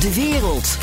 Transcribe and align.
De 0.00 0.14
wereld. 0.14 0.78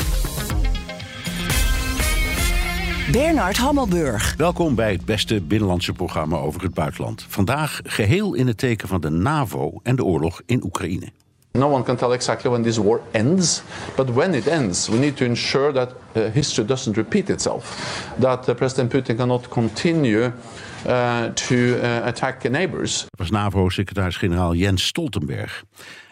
Bernard 3.12 3.56
Hammelburg. 3.56 4.34
Welkom 4.36 4.74
bij 4.74 4.92
het 4.92 5.04
beste 5.04 5.40
binnenlandse 5.40 5.92
programma 5.92 6.36
over 6.36 6.62
het 6.62 6.74
buitenland. 6.74 7.24
Vandaag 7.28 7.80
geheel 7.84 8.34
in 8.34 8.46
het 8.46 8.58
teken 8.58 8.88
van 8.88 9.00
de 9.00 9.10
NAVO 9.10 9.80
en 9.82 9.96
de 9.96 10.04
oorlog 10.04 10.40
in 10.46 10.64
Oekraïne. 10.64 11.08
No 11.52 11.70
one 11.72 11.82
can 11.82 11.96
tell 11.96 12.10
exactly 12.10 12.50
when 12.50 12.62
this 12.62 12.76
war 12.76 13.00
ends, 13.10 13.62
but 13.96 14.14
when 14.14 14.34
it 14.34 14.46
ends, 14.46 14.88
we 14.88 14.98
need 14.98 15.16
to 15.16 15.24
ensure 15.24 15.72
that 15.72 15.94
uh, 16.12 16.22
history 16.32 16.66
doesn't 16.66 16.96
repeat 16.96 17.28
itself. 17.28 17.64
That 18.20 18.48
uh, 18.48 18.54
President 18.54 18.92
Putin 18.92 19.16
cannot 19.16 19.48
continue 19.48 20.32
uh, 20.86 21.22
to 21.24 21.54
uh, 21.54 22.06
attack 22.06 22.50
neighbors. 22.50 23.00
Dat 23.00 23.18
was 23.18 23.30
NAVO-secretaris-generaal 23.30 24.54
Jens 24.54 24.86
Stoltenberg. 24.86 25.64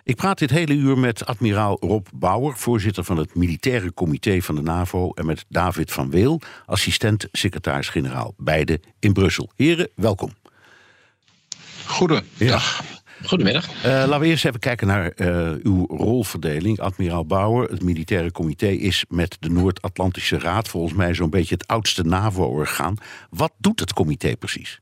Ik 0.07 0.17
praat 0.17 0.39
dit 0.39 0.51
hele 0.51 0.75
uur 0.75 0.99
met 0.99 1.27
admiraal 1.27 1.77
Rob 1.81 2.07
Bauer, 2.15 2.57
voorzitter 2.57 3.05
van 3.05 3.17
het 3.17 3.35
militaire 3.35 3.95
comité 3.95 4.41
van 4.41 4.55
de 4.55 4.63
NAVO, 4.63 5.11
en 5.11 5.27
met 5.27 5.45
David 5.49 5.93
van 5.93 6.11
Weel, 6.11 6.41
assistent-secretaris-generaal, 6.67 8.35
beide 8.37 8.81
in 9.01 9.13
Brussel. 9.13 9.51
Heren, 9.57 9.89
welkom. 9.95 10.31
Goedendag. 11.87 12.85
Goedemiddag. 13.25 13.69
Uh, 13.69 13.83
laten 13.83 14.21
we 14.21 14.27
eerst 14.27 14.45
even 14.45 14.61
kijken 14.61 14.87
naar 14.87 15.13
uh, 15.17 15.53
uw 15.63 15.87
rolverdeling. 15.87 16.81
Admiraal 16.81 17.27
Bauer, 17.27 17.71
het 17.71 17.83
militaire 17.83 18.33
comité 18.33 18.69
is 18.69 19.05
met 19.09 19.37
de 19.41 19.51
Noord-Atlantische 19.51 20.39
Raad 20.39 20.69
volgens 20.69 20.95
mij 20.95 21.15
zo'n 21.15 21.31
beetje 21.31 21.55
het 21.55 21.67
oudste 21.67 22.03
NAVO-orgaan. 22.03 22.97
Wat 23.31 23.53
doet 23.59 23.81
het 23.81 23.93
comité 23.93 24.37
precies? 24.37 24.81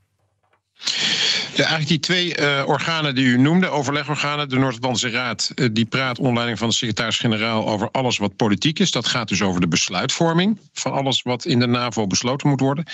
Eigenlijk 1.63 1.89
die 1.89 1.99
twee 1.99 2.39
uh, 2.39 2.63
organen 2.67 3.15
die 3.15 3.25
u 3.25 3.39
noemde, 3.39 3.69
overlegorganen, 3.69 4.49
de 4.49 4.59
Noord-Atlantische 4.59 5.11
Raad, 5.11 5.53
uh, 5.55 5.69
die 5.73 5.85
praat 5.85 6.19
onder 6.19 6.35
leiding 6.35 6.59
van 6.59 6.69
de 6.69 6.75
secretaris-generaal 6.75 7.69
over 7.69 7.91
alles 7.91 8.19
wat 8.19 8.37
politiek 8.37 8.79
is. 8.79 8.91
Dat 8.91 9.07
gaat 9.07 9.29
dus 9.29 9.43
over 9.43 9.61
de 9.61 9.69
besluitvorming 9.69 10.59
van 10.73 10.93
alles 10.93 11.23
wat 11.23 11.45
in 11.45 11.59
de 11.59 11.67
NAVO 11.67 12.07
besloten 12.07 12.49
moet 12.49 12.61
worden. 12.61 12.85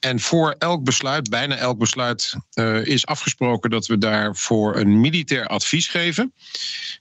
En 0.00 0.20
voor 0.20 0.54
elk 0.58 0.84
besluit, 0.84 1.30
bijna 1.30 1.56
elk 1.56 1.78
besluit, 1.78 2.34
uh, 2.54 2.86
is 2.86 3.06
afgesproken 3.06 3.70
dat 3.70 3.86
we 3.86 3.98
daarvoor 3.98 4.76
een 4.76 5.00
militair 5.00 5.46
advies 5.46 5.88
geven. 5.88 6.32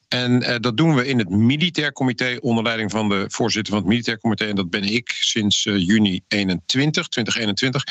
En 0.10 0.42
uh, 0.42 0.56
dat 0.60 0.78
doen 0.78 0.96
we 0.96 1.08
in 1.08 1.18
het 1.18 1.30
militair 1.30 1.92
comité 1.92 2.38
onder 2.42 2.64
leiding 2.64 2.92
van 2.92 3.10
de 3.10 3.26
voorzitter 3.28 3.74
van 3.74 3.82
het 3.82 3.92
militair 3.92 4.20
comité. 4.20 4.46
En 4.46 4.56
dat 4.56 4.70
ben 4.70 4.84
ik 4.84 5.10
sinds 5.10 5.66
uh, 5.66 5.88
juni 5.88 6.22
21, 6.28 7.08
2021. 7.08 7.84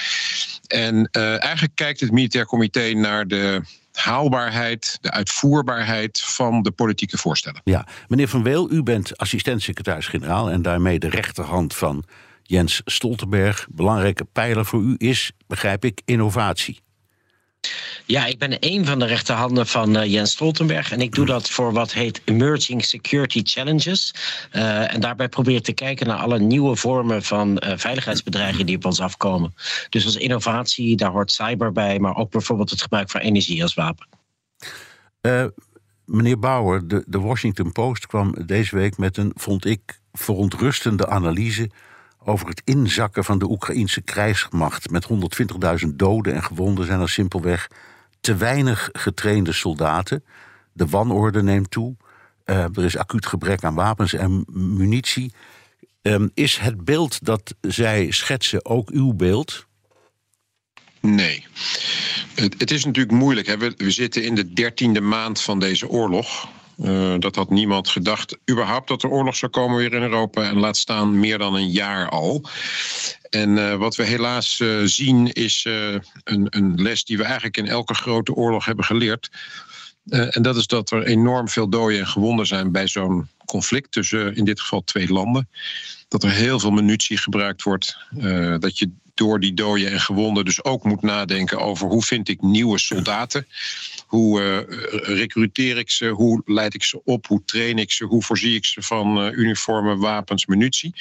En 0.67 1.09
uh, 1.13 1.43
eigenlijk 1.43 1.75
kijkt 1.75 2.01
het 2.01 2.13
militair 2.13 2.47
comité 2.47 2.93
naar 2.93 3.27
de 3.27 3.63
haalbaarheid, 3.93 4.99
de 5.01 5.11
uitvoerbaarheid 5.11 6.21
van 6.21 6.63
de 6.63 6.71
politieke 6.71 7.19
voorstellen. 7.19 7.61
Ja, 7.65 7.87
meneer 8.09 8.29
Van 8.29 8.43
Weel, 8.43 8.73
u 8.73 8.83
bent 8.83 9.17
assistent-secretaris-generaal 9.17 10.51
en 10.51 10.63
daarmee 10.63 10.99
de 10.99 11.09
rechterhand 11.09 11.77
van 11.77 12.05
Jens 12.43 12.83
Stoltenberg. 12.85 13.67
Belangrijke 13.71 14.25
pijler 14.25 14.67
voor 14.67 14.83
u 14.83 14.95
is, 14.97 15.33
begrijp 15.47 15.85
ik, 15.85 16.01
innovatie. 16.05 16.81
Ja, 18.05 18.27
ik 18.27 18.39
ben 18.39 18.57
een 18.61 18.87
van 18.87 18.99
de 18.99 19.07
rechterhanden 19.07 19.67
van 19.67 19.97
uh, 19.97 20.05
Jens 20.05 20.31
Stoltenberg. 20.31 20.93
En 20.93 21.01
ik 21.01 21.15
doe 21.15 21.27
dat 21.27 21.51
voor 21.51 21.73
wat 21.73 21.93
heet 21.93 22.21
Emerging 22.25 22.85
Security 22.85 23.41
Challenges. 23.45 24.15
Uh, 24.53 24.95
en 24.95 25.01
daarbij 25.01 25.29
probeer 25.29 25.57
ik 25.57 25.63
te 25.63 25.73
kijken 25.73 26.07
naar 26.07 26.19
alle 26.19 26.39
nieuwe 26.39 26.77
vormen 26.77 27.23
van 27.23 27.63
uh, 27.65 27.73
veiligheidsbedreigingen 27.77 28.67
die 28.67 28.77
op 28.77 28.85
ons 28.85 29.01
afkomen. 29.01 29.55
Dus 29.89 30.05
als 30.05 30.17
innovatie, 30.17 30.97
daar 30.97 31.11
hoort 31.11 31.33
cyber 31.33 31.73
bij, 31.73 31.99
maar 31.99 32.17
ook 32.17 32.31
bijvoorbeeld 32.31 32.71
het 32.71 32.83
gebruik 32.83 33.11
van 33.11 33.21
energie 33.21 33.63
als 33.63 33.75
wapen. 33.75 34.07
meneer 36.05 36.39
Bauer, 36.39 36.89
de, 36.89 37.05
de 37.07 37.19
Washington 37.19 37.73
Post 37.73 38.07
kwam 38.07 38.35
deze 38.47 38.77
week 38.77 38.97
met 38.99 39.17
een, 39.17 39.33
vond 39.35 39.65
ik, 39.65 40.01
verontrustende 40.13 41.09
analyse 41.09 41.71
over 42.29 42.49
het 42.49 42.63
inzakken 42.65 43.25
van 43.25 43.39
de 43.39 43.51
Oekraïnse 43.51 44.01
krijgsmacht. 44.01 44.91
Met 44.91 45.09
120.000 45.85 45.89
doden 45.95 46.35
en 46.35 46.43
gewonden 46.43 46.87
zijn 46.87 47.01
er 47.01 47.09
simpelweg 47.09 47.69
te 48.21 48.37
weinig 48.37 48.89
getrainde 48.93 49.53
soldaten. 49.53 50.25
De 50.73 50.87
wanorde 50.87 51.43
neemt 51.43 51.71
toe. 51.71 51.97
Uh, 52.45 52.57
er 52.57 52.85
is 52.85 52.97
acuut 52.97 53.27
gebrek 53.27 53.65
aan 53.65 53.75
wapens 53.75 54.13
en 54.13 54.45
munitie. 54.53 55.33
Um, 56.03 56.31
is 56.35 56.57
het 56.57 56.85
beeld 56.85 57.25
dat 57.25 57.55
zij 57.61 58.11
schetsen 58.11 58.65
ook 58.65 58.91
uw 58.91 59.13
beeld? 59.13 59.67
Nee. 61.01 61.47
Het, 62.35 62.55
het 62.59 62.71
is 62.71 62.85
natuurlijk 62.85 63.19
moeilijk. 63.19 63.59
We, 63.59 63.75
we 63.77 63.91
zitten 63.91 64.25
in 64.25 64.35
de 64.35 64.53
dertiende 64.53 65.01
maand 65.01 65.41
van 65.41 65.59
deze 65.59 65.89
oorlog. 65.89 66.49
Uh, 66.79 67.15
dat 67.19 67.35
had 67.35 67.51
niemand 67.51 67.89
gedacht, 67.89 68.39
überhaupt 68.51 68.89
dat 68.89 69.03
er 69.03 69.11
oorlog 69.11 69.37
zou 69.37 69.53
komen 69.53 69.77
weer 69.77 69.93
in 69.93 70.03
Europa. 70.03 70.43
En 70.43 70.59
laat 70.59 70.77
staan 70.77 71.21
meer 71.21 71.39
dan 71.39 71.55
een 71.55 71.71
jaar 71.71 72.09
al. 72.09 72.45
En 73.31 73.57
uh, 73.57 73.75
wat 73.75 73.97
we 73.97 74.05
helaas 74.05 74.61
uh, 74.61 74.85
zien 74.85 75.33
is 75.33 75.67
een, 76.25 76.47
een, 76.51 76.83
les 76.83 77.05
die 77.05 77.17
we 77.17 77.23
eigenlijk 77.23 77.57
in 77.57 77.67
elke 77.67 77.95
grote 77.95 78.35
oorlog 78.35 78.65
hebben 78.65 78.85
geleerd. 78.85 79.31
en 80.09 80.43
dat 80.43 80.57
is 80.57 80.67
dat 80.67 80.91
er 80.91 81.05
enorm 81.05 81.49
veel 81.49 81.69
doden 81.69 81.99
en 81.99 82.07
gewonden 82.07 82.47
zijn 82.47 82.73
bij 82.73 82.89
zo'n 82.89 83.29
conflict 83.47 83.93
tussen 83.93 84.37
in 84.37 84.45
dit 84.45 84.61
geval 84.61 84.85
twee 84.85 85.09
landen. 85.13 85.49
Dat 86.09 86.23
er 86.23 86.31
heel 86.31 86.61
veel 86.61 86.71
munitie 86.71 87.19
gebruikt 87.19 87.63
wordt. 87.63 87.97
dat 88.59 88.79
je 88.79 88.91
door 89.19 89.41
die 89.41 89.55
doden 89.55 89.91
en 89.91 90.01
gewonden 90.01 90.45
dus 90.45 90.65
ook 90.65 90.85
moet 90.85 91.03
nadenken 91.03 91.61
over 91.61 91.89
hoe 91.89 92.03
vind 92.03 92.29
ik 92.29 92.43
nieuwe 92.43 92.79
soldaten. 92.79 93.47
Hoe 94.09 94.41
uh, 94.41 95.17
recruteer 95.17 95.79
ik 95.79 95.91
ze? 95.91 96.07
Hoe 96.07 96.43
leid 96.45 96.75
ik 96.75 96.83
ze 96.83 97.01
op? 97.05 97.27
Hoe 97.27 97.43
train 97.45 97.79
ik 97.79 97.93
ze? 97.93 98.05
Hoe 98.05 98.23
voorzie 98.23 98.55
ik 98.55 98.65
ze 98.65 98.83
van 98.83 99.27
uh, 99.27 99.33
uniformen, 99.33 99.99
wapens, 99.99 100.47
munitie? 100.47 100.95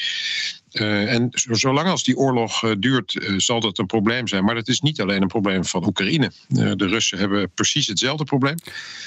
Uh, 0.74 1.14
en 1.14 1.30
zolang 1.32 1.88
als 1.88 2.04
die 2.04 2.18
oorlog 2.18 2.64
uh, 2.64 2.72
duurt, 2.80 3.16
uh, 3.16 3.40
zal 3.40 3.60
dat 3.60 3.78
een 3.78 3.86
probleem 3.86 4.28
zijn. 4.28 4.44
Maar 4.44 4.56
dat 4.56 4.68
is 4.68 4.82
niet 4.82 5.02
alleen 5.02 5.22
een 5.22 5.28
probleem 5.28 5.66
van 5.66 5.86
Oekraïne. 5.86 6.32
de 6.48 6.88
Russen 6.88 7.18
hebben 7.18 7.52
precies 7.54 7.88
hetzelfde 7.88 8.24
probleem. 8.24 8.56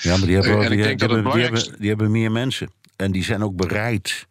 Ja, 0.03 0.16
maar 0.16 0.27
die 0.27 0.37
hebben, 0.37 0.65
en 0.65 0.72
ik 0.72 0.83
denk 0.83 0.99
die, 0.99 1.09
dat 1.09 1.16
hebben, 1.16 1.33
die, 1.33 1.43
hebben, 1.43 1.75
die 1.78 1.89
hebben 1.89 2.10
meer 2.10 2.33
mensen. 2.33 2.71
En 2.97 3.12
die 3.12 3.25
zijn 3.25 3.43
ook 3.43 3.56
bereid 3.56 4.27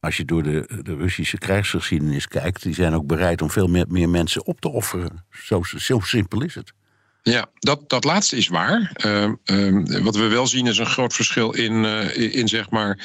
als 0.00 0.16
je 0.16 0.24
door 0.24 0.42
de, 0.42 0.80
de 0.82 0.96
Russische 0.96 1.38
krijgsgeschiedenis 1.38 2.28
kijkt, 2.28 2.62
die 2.62 2.74
zijn 2.74 2.94
ook 2.94 3.06
bereid 3.06 3.42
om 3.42 3.50
veel 3.50 3.66
meer, 3.66 3.84
meer 3.88 4.08
mensen 4.08 4.46
op 4.46 4.60
te 4.60 4.68
offeren. 4.68 5.24
Zo, 5.30 5.62
zo 5.62 6.00
simpel 6.00 6.42
is 6.42 6.54
het. 6.54 6.72
Ja, 7.30 7.46
dat, 7.58 7.88
dat 7.88 8.04
laatste 8.04 8.36
is 8.36 8.48
waar. 8.48 8.92
Uh, 9.06 9.32
uh, 9.44 10.02
wat 10.02 10.16
we 10.16 10.28
wel 10.28 10.46
zien 10.46 10.66
is 10.66 10.78
een 10.78 10.86
groot 10.86 11.14
verschil 11.14 11.50
in, 11.50 11.72
uh, 11.72 12.34
in 12.34 12.48
zeg 12.48 12.70
maar 12.70 12.98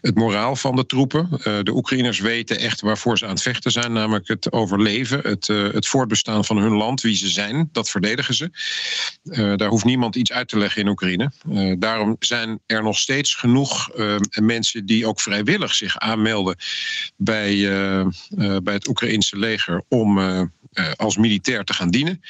het 0.00 0.14
moraal 0.14 0.56
van 0.56 0.76
de 0.76 0.86
troepen. 0.86 1.28
de 1.64 1.74
Oekraïners 1.74 2.18
weten 2.18 2.58
echt 2.58 2.80
waarvoor 2.80 3.18
ze 3.18 3.24
aan 3.24 3.30
het 3.30 3.42
vechten 3.42 3.70
zijn, 3.70 3.92
namelijk 3.92 4.28
het 4.28 4.52
overleven, 4.52 5.20
het, 5.22 5.46
het 5.46 5.86
voortbestaan 5.86 6.44
van 6.44 6.56
hun 6.56 6.72
land, 6.72 7.00
wie 7.00 7.16
ze 7.16 7.28
zijn, 7.28 7.68
dat 7.72 7.90
verdedigen 7.90 8.34
ze. 8.34 8.50
daar 9.56 9.68
hoeft 9.68 9.84
niemand 9.84 10.16
iets 10.16 10.32
uit 10.32 10.48
te 10.48 10.58
leggen 10.58 10.82
in 10.82 10.88
Oekraïne. 10.88 11.32
daarom 11.78 12.16
zijn 12.18 12.60
er 12.66 12.82
nog 12.82 12.98
steeds 12.98 13.34
genoeg 13.34 13.90
mensen 14.40 14.86
die 14.86 15.06
ook 15.06 15.20
vrijwillig 15.20 15.74
zich 15.74 15.98
aanmelden 15.98 16.56
bij, 17.16 17.56
bij 18.62 18.74
het 18.74 18.88
Oekraïnse 18.88 19.38
leger 19.38 19.82
om 19.88 20.18
als 20.96 21.16
militair 21.16 21.64
te 21.64 21.74
gaan 21.74 21.90
dienen. 21.90 22.20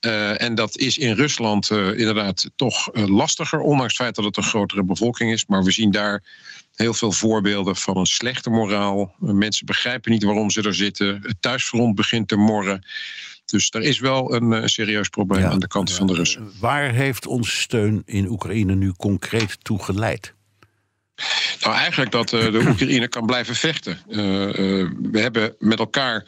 Uh, 0.00 0.42
en 0.42 0.54
dat 0.54 0.76
is 0.76 0.98
in 0.98 1.14
Rusland 1.14 1.70
uh, 1.70 1.98
inderdaad 1.98 2.50
toch 2.56 2.90
lastiger, 2.92 3.60
ondanks 3.60 3.92
het 3.92 4.02
feit 4.02 4.14
dat 4.14 4.24
het 4.24 4.36
een 4.36 4.42
grotere 4.42 4.84
bevolking 4.84 5.32
is. 5.32 5.46
Maar 5.46 5.64
we 5.64 5.70
zien 5.70 5.90
daar 5.90 6.22
heel 6.74 6.94
veel 6.94 7.12
voorbeelden 7.12 7.76
van 7.76 7.96
een 7.96 8.06
slechte 8.06 8.50
moraal. 8.50 9.14
mensen 9.18 9.66
begrijpen 9.66 10.12
niet 10.12 10.22
waarom 10.22 10.50
ze 10.50 10.62
er 10.62 10.74
zitten. 10.74 11.20
Het 11.22 11.36
thuisfront 11.40 11.94
begint 11.94 12.28
te 12.28 12.36
morren. 12.36 12.86
Dus 13.44 13.70
er 13.70 13.82
is 13.82 13.98
wel 13.98 14.34
een 14.34 14.68
serieus 14.68 15.08
probleem 15.08 15.42
ja, 15.42 15.50
aan 15.50 15.58
de 15.58 15.68
kant 15.68 15.88
ja, 15.90 15.94
van 15.94 16.06
de 16.06 16.14
Russen. 16.14 16.52
Waar 16.60 16.92
heeft 16.92 17.26
onze 17.26 17.56
steun 17.56 18.02
in 18.06 18.28
Oekraïne 18.28 18.74
nu 18.74 18.92
concreet 18.92 19.64
toe 19.64 19.82
geleid? 19.82 20.34
Nou, 21.60 21.74
eigenlijk 21.74 22.10
dat 22.10 22.28
de 22.28 22.64
Oekraïne 22.68 23.08
kan 23.08 23.26
blijven 23.26 23.54
vechten. 23.54 23.98
we 24.06 25.20
hebben 25.20 25.54
met 25.58 25.78
elkaar. 25.78 26.24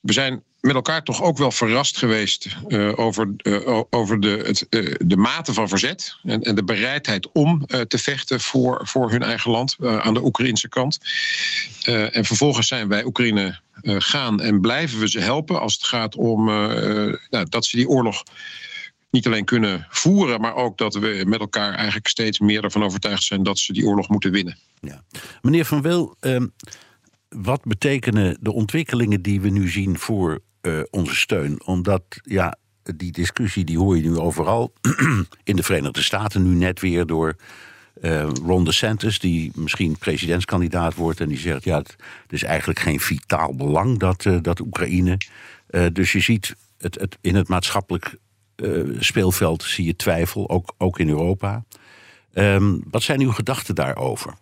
We 0.00 0.12
zijn 0.12 0.42
met 0.62 0.74
elkaar 0.74 1.02
toch 1.02 1.22
ook 1.22 1.38
wel 1.38 1.50
verrast 1.50 1.98
geweest 1.98 2.56
uh, 2.68 2.98
over, 2.98 3.34
uh, 3.42 3.80
over 3.90 4.20
de, 4.20 4.42
het, 4.46 4.66
uh, 4.70 4.94
de 5.04 5.16
mate 5.16 5.52
van 5.52 5.68
verzet 5.68 6.16
en, 6.22 6.42
en 6.42 6.54
de 6.54 6.64
bereidheid 6.64 7.32
om 7.32 7.66
te 7.66 7.98
vechten 7.98 8.40
voor, 8.40 8.80
voor 8.84 9.10
hun 9.10 9.22
eigen 9.22 9.50
land 9.50 9.76
aan 9.80 10.14
de 10.14 10.24
Oekraïnse 10.24 10.68
kant. 10.68 10.98
en 11.84 12.24
vervolgens 12.24 12.66
zijn 12.66 12.88
wij 12.88 13.04
Oekraïne 13.04 13.60
gaan 13.82 14.40
en 14.40 14.60
blijven 14.60 14.98
we 14.98 15.08
ze 15.08 15.20
helpen 15.20 15.60
als 15.60 15.74
het 15.74 15.84
gaat 15.84 16.16
om 16.16 16.44
nou, 16.44 17.46
dat 17.48 17.64
ze 17.64 17.76
die 17.76 17.88
oorlog 17.88 18.22
niet 19.10 19.26
alleen 19.26 19.44
kunnen 19.44 19.86
voeren, 19.90 20.40
maar 20.40 20.54
ook 20.54 20.78
dat 20.78 20.94
we 20.94 21.24
met 21.26 21.40
elkaar 21.40 21.74
eigenlijk 21.74 22.08
steeds 22.08 22.38
meer 22.38 22.64
ervan 22.64 22.82
overtuigd 22.82 23.22
zijn 23.22 23.42
dat 23.42 23.58
ze 23.58 23.72
die 23.72 23.86
oorlog 23.86 24.08
moeten 24.08 24.30
winnen. 24.30 24.58
Ja. 24.80 25.04
Meneer 25.40 25.64
Van 25.64 25.82
Wil, 25.82 26.16
ehm, 26.20 26.46
wat 27.28 27.64
betekenen 27.64 28.36
de 28.40 28.52
ontwikkelingen 28.52 29.22
die 29.22 29.40
we 29.40 29.48
nu 29.48 29.68
zien 29.68 29.98
voor 29.98 30.40
uh, 30.62 30.82
onze 30.90 31.16
steun? 31.16 31.64
Omdat 31.64 32.02
ja, 32.22 32.56
die 32.96 33.12
discussie 33.12 33.64
die 33.64 33.78
hoor 33.78 33.96
je 33.96 34.02
nu 34.02 34.18
overal. 34.18 34.72
In 35.44 35.56
de 35.56 35.62
Verenigde 35.62 36.02
Staten 36.02 36.42
nu 36.42 36.54
net 36.54 36.80
weer 36.80 37.06
door 37.06 37.36
uh, 38.02 38.28
Ron 38.44 38.64
DeSantis, 38.64 39.18
die 39.18 39.52
misschien 39.54 39.98
presidentskandidaat 39.98 40.94
wordt. 40.94 41.20
En 41.20 41.28
die 41.28 41.38
zegt: 41.38 41.64
ja, 41.64 41.78
het, 41.78 41.96
is 42.28 42.42
eigenlijk 42.42 42.78
geen 42.78 43.00
vitaal 43.00 43.54
belang 43.54 43.98
dat, 43.98 44.24
uh, 44.24 44.38
dat 44.42 44.60
Oekraïne. 44.60 45.18
dus 45.92 46.12
je 46.12 46.20
ziet 46.20 46.54
het, 46.78 47.00
het, 47.00 47.18
in 47.20 47.34
het 47.34 47.48
maatschappelijk 47.48 48.16
speelveld 48.98 49.62
zie 49.62 49.84
je 49.84 49.96
twijfel, 49.96 50.48
ook, 50.50 50.74
ook 50.78 50.98
in 50.98 51.08
Europa. 51.08 51.64
Um, 52.34 52.82
wat 52.90 53.02
zijn 53.02 53.20
uw 53.20 53.32
gedachten 53.32 53.74
daarover? 53.74 54.34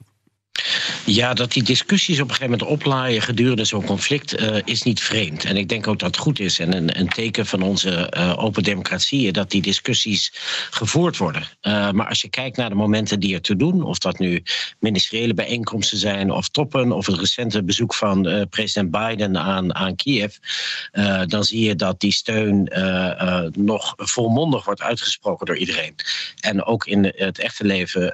Ja, 1.04 1.34
dat 1.34 1.52
die 1.52 1.62
discussies 1.62 2.20
op 2.20 2.28
een 2.28 2.34
gegeven 2.34 2.58
moment 2.58 2.70
oplaaien 2.70 3.22
gedurende 3.22 3.64
zo'n 3.64 3.84
conflict 3.84 4.40
uh, 4.40 4.56
is 4.64 4.82
niet 4.82 5.00
vreemd. 5.00 5.44
En 5.44 5.56
ik 5.56 5.68
denk 5.68 5.86
ook 5.86 5.98
dat 5.98 6.08
het 6.08 6.16
goed 6.16 6.38
is 6.40 6.58
en 6.58 6.76
een, 6.76 6.98
een 6.98 7.08
teken 7.08 7.46
van 7.46 7.62
onze 7.62 8.12
uh, 8.16 8.34
open 8.38 8.62
democratie 8.62 9.32
dat 9.32 9.50
die 9.50 9.62
discussies 9.62 10.32
gevoerd 10.70 11.16
worden. 11.16 11.42
Uh, 11.42 11.90
maar 11.90 12.08
als 12.08 12.20
je 12.20 12.28
kijkt 12.28 12.56
naar 12.56 12.68
de 12.68 12.74
momenten 12.74 13.20
die 13.20 13.34
er 13.34 13.40
toe 13.40 13.56
doen, 13.56 13.82
of 13.82 13.98
dat 13.98 14.18
nu 14.18 14.42
ministeriële 14.78 15.34
bijeenkomsten 15.34 15.98
zijn 15.98 16.30
of 16.30 16.48
toppen, 16.48 16.92
of 16.92 17.06
het 17.06 17.18
recente 17.18 17.62
bezoek 17.62 17.94
van 17.94 18.46
president 18.50 18.90
Biden 18.90 19.38
aan, 19.38 19.74
aan 19.74 19.96
Kiev, 19.96 20.36
dan 21.26 21.44
zie 21.44 21.60
je 21.60 21.74
dat 21.74 22.00
die 22.00 22.12
steun 22.12 22.70
nog 23.52 23.94
volmondig 23.96 24.64
wordt 24.64 24.82
uitgesproken 24.82 25.46
door 25.46 25.56
iedereen. 25.56 25.94
En 26.40 26.64
ook 26.64 26.86
in 26.86 27.12
het 27.16 27.38
echte 27.38 27.64
leven 27.64 28.12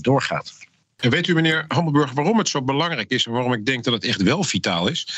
doorgaat. 0.00 0.67
Weet 0.98 1.26
u, 1.26 1.34
meneer 1.34 1.64
Hammelburg, 1.68 2.12
waarom 2.12 2.38
het 2.38 2.48
zo 2.48 2.62
belangrijk 2.62 3.10
is 3.10 3.26
en 3.26 3.32
waarom 3.32 3.52
ik 3.52 3.66
denk 3.66 3.84
dat 3.84 3.94
het 3.94 4.04
echt 4.04 4.22
wel 4.22 4.44
vitaal 4.44 4.88
is? 4.88 5.08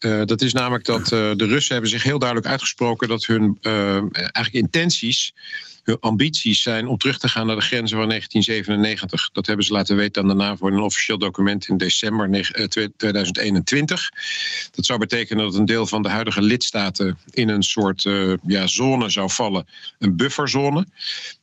Uh, 0.00 0.24
dat 0.24 0.42
is 0.42 0.52
namelijk 0.52 0.84
dat 0.84 1.00
uh, 1.00 1.30
de 1.36 1.46
Russen 1.46 1.72
hebben 1.72 1.90
zich 1.90 2.02
heel 2.02 2.18
duidelijk 2.18 2.48
uitgesproken 2.48 3.08
dat 3.08 3.26
hun 3.26 3.58
uh, 3.62 3.96
eigenlijk 4.12 4.52
intenties, 4.52 5.34
hun 5.82 5.96
ambities 6.00 6.62
zijn 6.62 6.86
om 6.86 6.98
terug 6.98 7.18
te 7.18 7.28
gaan 7.28 7.46
naar 7.46 7.56
de 7.56 7.62
grenzen 7.62 7.98
van 7.98 8.08
1997. 8.08 9.30
Dat 9.32 9.46
hebben 9.46 9.64
ze 9.64 9.72
laten 9.72 9.96
weten 9.96 10.22
aan 10.22 10.28
de 10.28 10.34
NAVO 10.34 10.66
in 10.66 10.74
een 10.74 10.80
officieel 10.80 11.18
document 11.18 11.68
in 11.68 11.76
december 11.76 12.30
2021. 12.96 14.10
Dat 14.70 14.86
zou 14.86 14.98
betekenen 14.98 15.44
dat 15.44 15.54
een 15.54 15.64
deel 15.64 15.86
van 15.86 16.02
de 16.02 16.08
huidige 16.08 16.42
lidstaten 16.42 17.18
in 17.30 17.48
een 17.48 17.62
soort 17.62 18.02
ja, 18.46 18.66
zone 18.66 19.08
zou 19.08 19.30
vallen, 19.30 19.66
een 19.98 20.16
bufferzone. 20.16 20.86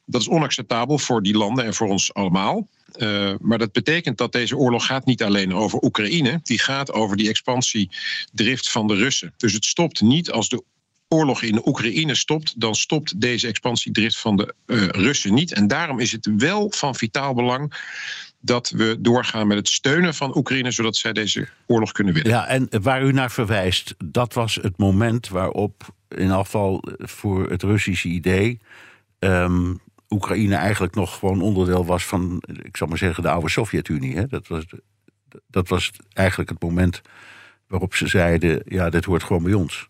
Dat 0.05 0.21
is 0.21 0.27
onacceptabel 0.27 0.97
voor 0.97 1.23
die 1.23 1.37
landen 1.37 1.65
en 1.65 1.73
voor 1.73 1.87
ons 1.87 2.13
allemaal. 2.13 2.67
Uh, 2.97 3.33
maar 3.39 3.57
dat 3.57 3.71
betekent 3.71 4.17
dat 4.17 4.31
deze 4.31 4.57
oorlog 4.57 4.85
gaat 4.85 5.05
niet 5.05 5.23
alleen 5.23 5.53
over 5.53 5.83
Oekraïne, 5.83 6.39
die 6.43 6.59
gaat 6.59 6.91
over 6.91 7.17
die 7.17 7.29
expansiedrift 7.29 8.71
van 8.71 8.87
de 8.87 8.95
Russen. 8.95 9.33
Dus 9.37 9.53
het 9.53 9.65
stopt 9.65 10.01
niet 10.01 10.31
als 10.31 10.49
de 10.49 10.63
oorlog 11.07 11.41
in 11.41 11.67
Oekraïne 11.67 12.15
stopt, 12.15 12.59
dan 12.59 12.75
stopt 12.75 13.21
deze 13.21 13.47
expansiedrift 13.47 14.17
van 14.17 14.35
de 14.35 14.53
uh, 14.65 14.83
Russen 14.87 15.33
niet. 15.33 15.53
En 15.53 15.67
daarom 15.67 15.99
is 15.99 16.11
het 16.11 16.29
wel 16.37 16.71
van 16.71 16.95
vitaal 16.95 17.33
belang 17.33 17.73
dat 18.39 18.69
we 18.69 18.97
doorgaan 18.99 19.47
met 19.47 19.57
het 19.57 19.67
steunen 19.67 20.13
van 20.13 20.37
Oekraïne, 20.37 20.71
zodat 20.71 20.95
zij 20.95 21.13
deze 21.13 21.47
oorlog 21.65 21.91
kunnen 21.91 22.13
winnen. 22.13 22.31
Ja, 22.31 22.47
en 22.47 22.67
waar 22.81 23.03
u 23.03 23.11
naar 23.11 23.31
verwijst, 23.31 23.95
dat 24.05 24.33
was 24.33 24.55
het 24.55 24.77
moment 24.77 25.27
waarop, 25.27 25.95
in 26.07 26.31
afval 26.31 26.83
voor 26.97 27.49
het 27.49 27.63
Russische 27.63 28.07
idee, 28.07 28.59
um, 29.19 29.79
Oekraïne 30.09 30.55
eigenlijk 30.55 30.95
nog 30.95 31.17
gewoon 31.17 31.41
onderdeel 31.41 31.85
was 31.85 32.05
van, 32.05 32.43
ik 32.63 32.77
zal 32.77 32.87
maar 32.87 32.97
zeggen, 32.97 33.23
de 33.23 33.29
oude 33.29 33.49
Sovjet-Unie. 33.49 34.27
Dat 34.27 34.47
was, 34.47 34.63
dat 35.47 35.67
was 35.67 35.91
eigenlijk 36.13 36.49
het 36.49 36.61
moment 36.61 37.01
waarop 37.67 37.95
ze 37.95 38.07
zeiden: 38.07 38.61
ja, 38.65 38.89
dit 38.89 39.05
hoort 39.05 39.23
gewoon 39.23 39.43
bij 39.43 39.53
ons. 39.53 39.89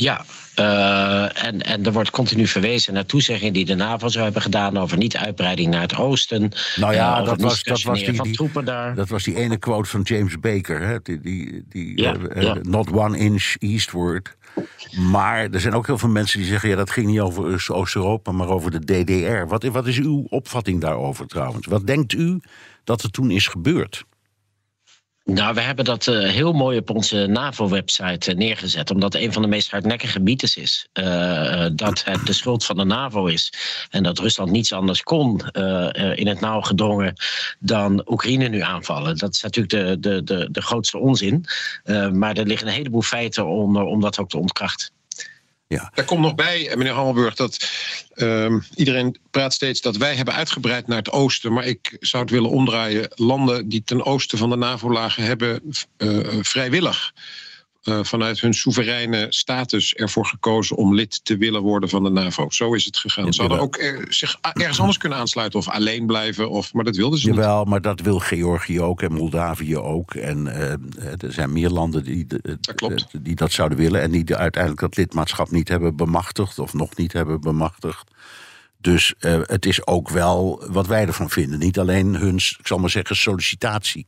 Ja, 0.00 0.24
uh, 0.58 1.44
en, 1.44 1.62
en 1.62 1.84
er 1.84 1.92
wordt 1.92 2.10
continu 2.10 2.46
verwezen 2.46 2.94
naar 2.94 3.06
toezeggingen 3.06 3.52
die 3.52 3.64
de 3.64 3.74
NAVO 3.74 4.08
zou 4.08 4.24
hebben 4.24 4.42
gedaan 4.42 4.76
over 4.76 4.96
niet-uitbreiding 4.96 5.70
naar 5.70 5.80
het 5.80 5.96
oosten. 5.96 6.52
Nou 6.76 6.94
ja, 6.94 7.20
uh, 7.20 7.26
dat, 7.26 7.40
was, 7.40 7.62
dat, 7.62 7.82
was 7.82 8.04
die, 8.04 8.14
van 8.14 8.32
troepen 8.32 8.64
daar. 8.64 8.94
dat 8.94 9.08
was 9.08 9.24
die 9.24 9.36
ene 9.36 9.56
quote 9.56 9.88
van 9.88 10.00
James 10.02 10.40
Baker, 10.40 10.80
hè? 10.80 10.98
die, 11.02 11.20
die, 11.20 11.64
die 11.68 12.02
ja, 12.02 12.14
uh, 12.16 12.42
ja. 12.42 12.56
not 12.62 12.92
one 12.92 13.18
inch 13.18 13.56
eastward. 13.58 14.36
Maar 15.10 15.50
er 15.50 15.60
zijn 15.60 15.74
ook 15.74 15.86
heel 15.86 15.98
veel 15.98 16.08
mensen 16.08 16.38
die 16.38 16.48
zeggen: 16.48 16.68
ja, 16.68 16.76
dat 16.76 16.90
ging 16.90 17.06
niet 17.06 17.20
over 17.20 17.70
Oost-Europa, 17.72 18.32
maar 18.32 18.48
over 18.48 18.70
de 18.70 19.04
DDR. 19.04 19.46
Wat, 19.46 19.64
wat 19.64 19.86
is 19.86 19.98
uw 19.98 20.26
opvatting 20.28 20.80
daarover 20.80 21.26
trouwens? 21.26 21.66
Wat 21.66 21.86
denkt 21.86 22.12
u 22.12 22.40
dat 22.84 23.02
er 23.02 23.10
toen 23.10 23.30
is 23.30 23.46
gebeurd? 23.46 24.04
Nou, 25.30 25.54
we 25.54 25.60
hebben 25.60 25.84
dat 25.84 26.06
uh, 26.06 26.28
heel 26.28 26.52
mooi 26.52 26.78
op 26.78 26.90
onze 26.90 27.26
NAVO-website 27.26 28.30
uh, 28.30 28.36
neergezet, 28.36 28.90
omdat 28.90 29.14
een 29.14 29.32
van 29.32 29.42
de 29.42 29.48
meest 29.48 29.70
hardnekkige 29.70 30.20
mythes 30.20 30.56
is 30.56 30.88
uh, 30.92 31.66
dat 31.72 32.04
het 32.04 32.26
de 32.26 32.32
schuld 32.32 32.64
van 32.64 32.76
de 32.76 32.84
NAVO 32.84 33.26
is 33.26 33.52
en 33.90 34.02
dat 34.02 34.18
Rusland 34.18 34.50
niets 34.50 34.72
anders 34.72 35.02
kon 35.02 35.40
in 36.14 36.26
het 36.26 36.40
nauw 36.40 36.60
gedrongen 36.60 37.14
dan 37.58 38.02
Oekraïne 38.06 38.48
nu 38.48 38.60
aanvallen. 38.60 39.16
Dat 39.16 39.34
is 39.34 39.42
natuurlijk 39.42 39.74
de, 39.74 40.08
de, 40.08 40.24
de, 40.24 40.48
de 40.50 40.62
grootste 40.62 40.98
onzin, 40.98 41.44
maar 42.12 42.36
er 42.36 42.46
liggen 42.46 42.66
een 42.66 42.74
heleboel 42.74 43.02
feiten 43.02 43.46
onder 43.46 43.82
om 43.82 44.00
dat 44.00 44.18
ook 44.18 44.28
te 44.28 44.38
ontkrachten. 44.38 44.97
Ja. 45.68 45.90
Daar 45.94 46.04
komt 46.04 46.20
nog 46.20 46.34
bij, 46.34 46.72
meneer 46.76 46.92
Hammelburg, 46.92 47.34
dat 47.34 47.68
uh, 48.14 48.54
iedereen 48.74 49.16
praat 49.30 49.52
steeds 49.52 49.80
dat 49.80 49.96
wij 49.96 50.14
hebben 50.14 50.34
uitgebreid 50.34 50.86
naar 50.86 50.98
het 50.98 51.10
oosten. 51.10 51.52
Maar 51.52 51.64
ik 51.64 51.96
zou 52.00 52.22
het 52.22 52.32
willen 52.32 52.50
omdraaien. 52.50 53.08
Landen 53.14 53.68
die 53.68 53.82
ten 53.84 54.04
oosten 54.04 54.38
van 54.38 54.50
de 54.50 54.56
NAVO 54.56 54.90
lagen, 54.90 55.22
hebben 55.22 55.62
uh, 55.98 56.42
vrijwillig 56.42 57.12
uh, 57.84 57.98
vanuit 58.02 58.40
hun 58.40 58.54
soevereine 58.54 59.26
status 59.28 59.94
ervoor 59.94 60.26
gekozen 60.26 60.76
om 60.76 60.94
lid 60.94 61.24
te 61.24 61.36
willen 61.36 61.62
worden 61.62 61.88
van 61.88 62.02
de 62.02 62.10
NAVO. 62.10 62.50
Zo 62.50 62.74
is 62.74 62.84
het 62.84 62.96
gegaan. 62.96 63.32
Ze 63.32 63.40
hadden 63.40 63.60
ook 63.60 63.78
er, 63.78 64.06
zich 64.08 64.38
ergens 64.52 64.78
anders 64.80 64.98
kunnen 64.98 65.18
aansluiten 65.18 65.58
of 65.58 65.68
alleen 65.68 66.06
blijven, 66.06 66.50
of, 66.50 66.72
maar 66.72 66.84
dat 66.84 66.96
wilden 66.96 67.18
ze 67.18 67.26
Jawel, 67.26 67.40
niet. 67.40 67.48
Jawel, 67.50 67.64
maar 67.64 67.80
dat 67.80 68.00
wil 68.00 68.18
Georgië 68.18 68.80
ook 68.80 69.02
en 69.02 69.12
Moldavië 69.12 69.76
ook. 69.76 70.14
En 70.14 70.46
uh, 70.46 70.72
er 71.22 71.32
zijn 71.32 71.52
meer 71.52 71.70
landen 71.70 72.04
die, 72.04 72.26
dat 72.26 73.06
die 73.22 73.34
dat 73.34 73.52
zouden 73.52 73.78
willen 73.78 74.00
en 74.00 74.10
die 74.10 74.36
uiteindelijk 74.36 74.82
dat 74.82 74.96
lidmaatschap 74.96 75.50
niet 75.50 75.68
hebben 75.68 75.96
bemachtigd 75.96 76.58
of 76.58 76.72
nog 76.72 76.96
niet 76.96 77.12
hebben 77.12 77.40
bemachtigd. 77.40 78.10
Dus 78.80 79.14
het 79.42 79.66
is 79.66 79.86
ook 79.86 80.08
wel 80.08 80.64
wat 80.70 80.86
wij 80.86 81.06
ervan 81.06 81.30
vinden. 81.30 81.58
Niet 81.58 81.78
alleen 81.78 82.14
hun, 82.14 82.34
ik 82.34 82.66
zal 82.66 82.78
maar 82.78 82.90
zeggen, 82.90 83.16
sollicitatie. 83.16 84.06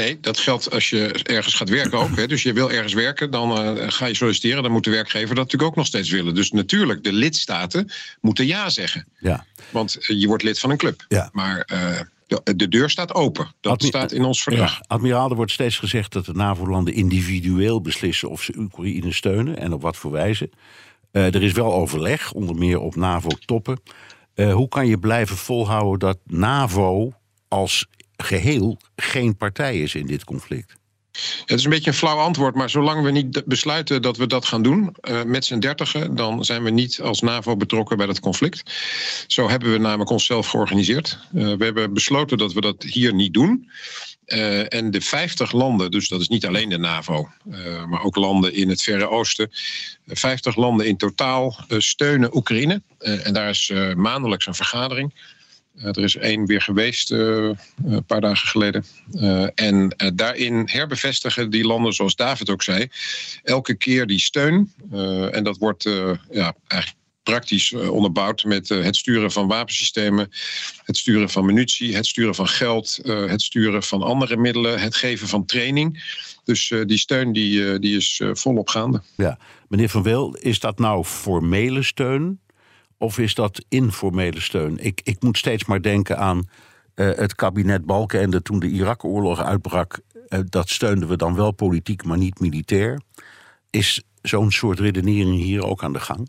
Nee, 0.00 0.20
dat 0.20 0.38
geldt 0.38 0.70
als 0.70 0.90
je 0.90 1.20
ergens 1.22 1.54
gaat 1.54 1.68
werken 1.68 1.98
ook. 1.98 2.16
Hè. 2.16 2.26
Dus 2.26 2.42
je 2.42 2.52
wil 2.52 2.70
ergens 2.70 2.92
werken, 2.92 3.30
dan 3.30 3.76
uh, 3.76 3.88
ga 3.88 4.06
je 4.06 4.14
solliciteren. 4.14 4.62
Dan 4.62 4.72
moet 4.72 4.84
de 4.84 4.90
werkgever 4.90 5.34
dat 5.34 5.44
natuurlijk 5.44 5.70
ook 5.70 5.76
nog 5.76 5.86
steeds 5.86 6.10
willen. 6.10 6.34
Dus 6.34 6.50
natuurlijk, 6.50 7.04
de 7.04 7.12
lidstaten 7.12 7.90
moeten 8.20 8.46
ja 8.46 8.68
zeggen. 8.70 9.06
Ja. 9.18 9.46
Want 9.70 9.96
uh, 10.00 10.20
je 10.20 10.26
wordt 10.26 10.42
lid 10.42 10.58
van 10.58 10.70
een 10.70 10.76
club. 10.76 11.04
Ja. 11.08 11.28
Maar 11.32 11.68
uh, 11.72 12.00
de, 12.26 12.56
de, 12.56 12.68
deur 12.68 12.90
staat 12.90 13.14
open. 13.14 13.54
Dat 13.60 13.72
Admi 13.72 13.88
staat 13.88 14.12
in 14.12 14.24
ons 14.24 14.42
verdrag. 14.42 14.72
Ja, 14.72 14.84
admiraal, 14.86 15.30
er 15.30 15.36
wordt 15.36 15.52
steeds 15.52 15.78
gezegd 15.78 16.12
dat 16.12 16.24
de 16.24 16.32
NAVO-landen 16.32 16.94
individueel 16.94 17.80
beslissen 17.80 18.30
of 18.30 18.42
ze 18.42 18.58
Oekraïne 18.58 19.12
steunen 19.12 19.58
en 19.58 19.72
op 19.72 19.82
wat 19.82 19.96
voor 19.96 20.10
wijze. 20.10 20.50
er 21.12 21.42
is 21.42 21.52
wel 21.52 21.74
overleg, 21.74 22.32
onder 22.32 22.56
meer 22.56 22.78
op 22.78 22.96
NAVO-toppen. 22.96 23.80
hoe 24.34 24.68
kan 24.68 24.86
je 24.86 24.98
blijven 24.98 25.36
volhouden 25.36 25.98
dat 25.98 26.18
NAVO 26.26 27.12
als 27.48 27.86
geheel 28.16 28.78
geen 28.96 29.36
partij 29.36 29.80
is 29.80 29.94
in 29.94 30.06
dit 30.06 30.24
conflict? 30.24 30.76
Het 31.46 31.58
is 31.58 31.64
een 31.64 31.70
beetje 31.70 31.90
een 31.90 31.96
flauw 31.96 32.18
antwoord, 32.18 32.54
maar 32.54 32.70
zolang 32.70 33.02
we 33.02 33.10
niet 33.10 33.44
besluiten 33.44 34.02
dat 34.02 34.16
we 34.16 34.26
dat 34.26 34.44
gaan 34.44 34.62
doen 34.62 34.96
uh, 35.00 35.22
met 35.22 35.44
z'n 35.44 35.58
dertigen, 35.58 36.14
dan 36.14 36.44
zijn 36.44 36.62
we 36.62 36.70
niet 36.70 37.00
als 37.00 37.20
NAVO 37.20 37.56
betrokken 37.56 37.96
bij 37.96 38.06
dat 38.06 38.20
conflict. 38.20 38.62
Zo 39.26 39.48
hebben 39.48 39.72
we 39.72 39.78
namelijk 39.78 40.10
onszelf 40.10 40.48
georganiseerd. 40.48 41.18
Uh, 41.34 41.54
we 41.56 41.64
hebben 41.64 41.92
besloten 41.92 42.38
dat 42.38 42.52
we 42.52 42.60
dat 42.60 42.82
hier 42.82 43.14
niet 43.14 43.34
doen. 43.34 43.70
Uh, 44.26 44.74
en 44.74 44.90
de 44.90 45.00
50 45.00 45.52
landen, 45.52 45.90
dus 45.90 46.08
dat 46.08 46.20
is 46.20 46.28
niet 46.28 46.46
alleen 46.46 46.68
de 46.68 46.78
NAVO, 46.78 47.28
maar 47.88 48.02
ook 48.02 48.16
landen 48.16 48.52
in 48.52 48.68
het 48.68 48.82
Verre 48.82 49.08
Oosten, 49.08 49.50
50 50.06 50.56
landen 50.56 50.86
in 50.86 50.96
totaal 50.96 51.64
steunen 51.68 52.36
Oekraïne. 52.36 52.82
en 52.98 53.32
daar 53.32 53.48
is 53.48 53.72
maandelijks 53.96 54.46
een 54.46 54.54
vergadering. 54.54 55.12
Er 55.82 55.98
is 55.98 56.16
één 56.16 56.46
weer 56.46 56.62
geweest 56.62 57.10
een 57.10 58.04
paar 58.06 58.20
dagen 58.20 58.48
geleden. 58.48 58.84
en 59.54 59.94
daarin 60.14 60.62
herbevestigen 60.66 61.50
die 61.50 61.66
landen, 61.66 61.92
zoals 61.92 62.16
David 62.16 62.50
ook 62.50 62.62
zei, 62.62 62.88
elke 63.42 63.74
keer 63.74 64.06
die 64.06 64.20
steun. 64.20 64.72
en 65.30 65.44
dat 65.44 65.58
wordt 65.58 65.82
ja, 66.30 66.54
eigenlijk 66.66 67.00
praktisch 67.22 67.72
onderbouwd 67.72 68.44
met 68.44 68.68
het 68.68 68.96
sturen 68.96 69.32
van 69.32 69.46
wapensystemen, 69.46 70.30
het 70.84 70.96
sturen 70.96 71.30
van 71.30 71.44
munitie, 71.44 71.96
het 71.96 72.06
sturen 72.06 72.34
van 72.34 72.48
geld, 72.48 72.98
het 73.04 73.42
sturen 73.42 73.82
van 73.82 74.02
andere 74.02 74.36
middelen, 74.36 74.80
het 74.80 74.94
geven 74.94 75.28
van 75.28 75.44
training. 75.44 76.14
Dus 76.44 76.74
die 76.86 76.98
steun 76.98 77.32
die, 77.32 77.78
die 77.78 77.96
is 77.96 78.22
volop 78.32 78.68
gaande. 78.68 79.02
Ja, 79.16 79.38
meneer 79.68 79.88
Van 79.88 80.02
Wil, 80.02 80.36
is 80.40 80.60
dat 80.60 80.78
nou 80.78 81.04
formele 81.04 81.82
steun 81.82 82.40
of 82.98 83.18
is 83.18 83.34
dat 83.34 83.64
informele 83.68 84.40
steun? 84.40 84.78
Ik, 84.78 85.00
ik 85.04 85.22
moet 85.22 85.38
steeds 85.38 85.64
maar 85.64 85.82
denken 85.82 86.18
aan 86.18 86.48
het 86.94 87.34
kabinet 87.34 87.84
Balkenende 87.84 88.42
toen 88.42 88.58
de 88.58 88.68
Irak-oorlog 88.68 89.40
uitbrak. 89.40 89.98
dat 90.48 90.68
steunden 90.68 91.08
we 91.08 91.16
dan 91.16 91.34
wel 91.34 91.52
politiek, 91.52 92.04
maar 92.04 92.18
niet 92.18 92.40
militair. 92.40 93.00
Is 93.70 94.02
zo'n 94.22 94.50
soort 94.50 94.78
redenering 94.78 95.40
hier 95.40 95.64
ook 95.64 95.84
aan 95.84 95.92
de 95.92 96.00
gang? 96.00 96.28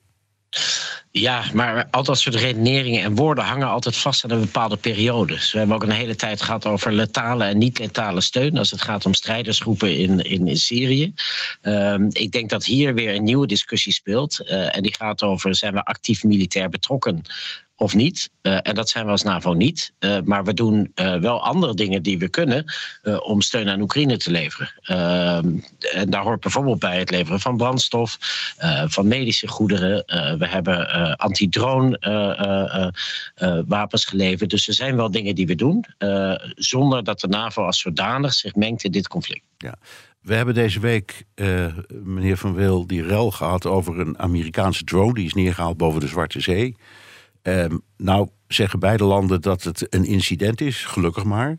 Ja, 1.20 1.44
maar 1.54 1.88
al 1.92 2.04
dat 2.04 2.20
soort 2.20 2.36
redeneringen 2.36 3.04
en 3.04 3.16
woorden 3.16 3.44
hangen 3.44 3.68
altijd 3.68 3.98
vast 3.98 4.24
aan 4.24 4.32
een 4.32 4.40
bepaalde 4.40 4.78
periode. 4.78 5.34
Dus 5.34 5.52
we 5.52 5.58
hebben 5.58 5.76
ook 5.76 5.84
een 5.84 5.90
hele 5.90 6.16
tijd 6.16 6.42
gehad 6.42 6.66
over 6.66 6.94
letale 6.94 7.44
en 7.44 7.58
niet-letale 7.58 8.22
steun. 8.22 8.58
Als 8.58 8.72
het 8.72 8.82
gaat 8.82 9.06
om 9.06 9.14
strijdersgroepen 9.14 9.98
in, 9.98 10.20
in, 10.20 10.58
Syrië. 10.58 11.14
Um, 11.62 12.08
ik 12.12 12.32
denk 12.32 12.50
dat 12.50 12.66
hier 12.66 12.94
weer 12.94 13.16
een 13.16 13.24
nieuwe 13.24 13.48
discussie 13.48 13.94
speelt. 13.94 14.42
Uh, 14.44 14.76
en 14.76 14.82
die 14.82 14.96
gaat 14.96 15.24
over: 15.24 15.56
zijn 15.56 15.74
we 15.74 15.84
actief 15.84 16.24
militair 16.24 16.70
betrokken 16.70 17.24
of 17.78 17.96
niet. 17.96 18.30
Uh, 18.42 18.58
en 18.62 18.76
dat 18.76 18.90
zijn 18.90 19.06
we 19.06 19.12
als 19.12 19.24
NAVO 19.24 19.54
niet. 19.54 19.94
Uh, 20.00 20.18
maar 20.24 20.44
we 20.44 20.54
doen 20.54 20.92
uh, 20.96 21.16
wel 21.16 21.44
andere 21.44 21.74
dingen 21.74 22.04
die 22.04 22.18
we 22.18 22.30
kunnen 22.30 22.66
om 23.24 23.42
steun 23.42 23.70
aan 23.70 23.82
Oekraïne 23.82 24.18
te 24.18 24.32
leveren. 24.32 24.72
En 25.94 26.10
daar 26.10 26.24
hoort 26.24 26.40
bijvoorbeeld 26.40 26.80
bij 26.80 27.00
het 27.00 27.12
leveren 27.12 27.40
van 27.40 27.58
brandstof, 27.58 28.18
van 28.86 29.08
medische 29.08 29.48
goederen. 29.48 30.04
we 30.40 30.48
hebben 30.48 31.16
anti-drone 31.18 31.98
wapens 33.68 34.06
geleverd. 34.06 34.50
Dus 34.50 34.68
er 34.68 34.74
zijn 34.74 34.96
wel 34.96 35.12
dingen 35.12 35.36
die 35.36 35.48
we 35.48 35.56
doen, 35.56 35.86
zonder 36.56 37.04
dat 37.04 37.20
de 37.20 37.28
NAVO 37.28 37.64
als 37.64 37.80
zodanig 37.80 38.34
zich 38.34 38.56
mengt 38.56 38.84
in 38.84 38.92
dit 38.92 39.08
conflict. 39.08 39.46
Ja. 39.58 39.76
We 40.22 40.36
hebben 40.36 40.54
deze 40.54 40.80
week, 40.80 41.24
meneer 42.04 42.38
Van 42.38 42.54
Wil, 42.54 42.88
die 42.88 43.04
rel 43.04 43.32
gehad 43.32 43.66
over 43.66 44.00
een 44.00 44.20
Amerikaanse 44.20 44.84
drone. 44.84 45.14
Die 45.14 45.26
is 45.26 45.34
neergehaald 45.34 45.78
boven 45.78 46.00
de 46.00 46.08
Zwarte 46.08 46.40
Zee. 46.40 46.76
Um, 47.48 47.82
nou 47.98 48.30
zeggen 48.48 48.80
beide 48.80 49.04
landen 49.04 49.42
dat 49.42 49.64
het 49.64 49.88
een 49.90 50.06
incident 50.06 50.62
is, 50.62 50.86
gelukkig 50.86 51.24
maar. 51.24 51.58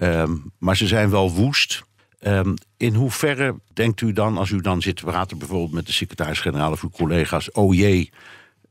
Um, 0.00 0.52
maar 0.58 0.76
ze 0.76 0.86
zijn 0.86 1.10
wel 1.10 1.32
woest. 1.32 1.82
Um, 2.20 2.54
in 2.76 2.94
hoeverre 2.94 3.60
denkt 3.72 4.00
u 4.00 4.12
dan, 4.12 4.38
als 4.38 4.50
u 4.50 4.60
dan 4.60 4.82
zit 4.82 4.96
te 4.96 5.04
praten 5.04 5.38
bijvoorbeeld 5.38 5.72
met 5.72 5.86
de 5.86 5.92
secretaris-generaal 5.92 6.70
of 6.70 6.82
uw 6.82 6.90
collega's, 6.90 7.52
oh 7.52 7.74
jee, 7.74 8.10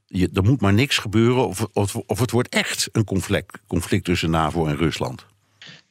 je, 0.06 0.30
er 0.34 0.44
moet 0.44 0.62
maar 0.62 0.74
niks 0.74 0.98
gebeuren 0.98 1.48
of, 1.48 1.68
of, 1.74 1.96
of 1.96 2.20
het 2.20 2.32
wordt 2.32 2.50
echt 2.50 2.90
een 2.92 3.06
conflict, 3.06 3.60
conflict 3.68 4.06
tussen 4.06 4.30
NAVO 4.30 4.66
en 4.66 4.78
Rusland? 4.78 5.26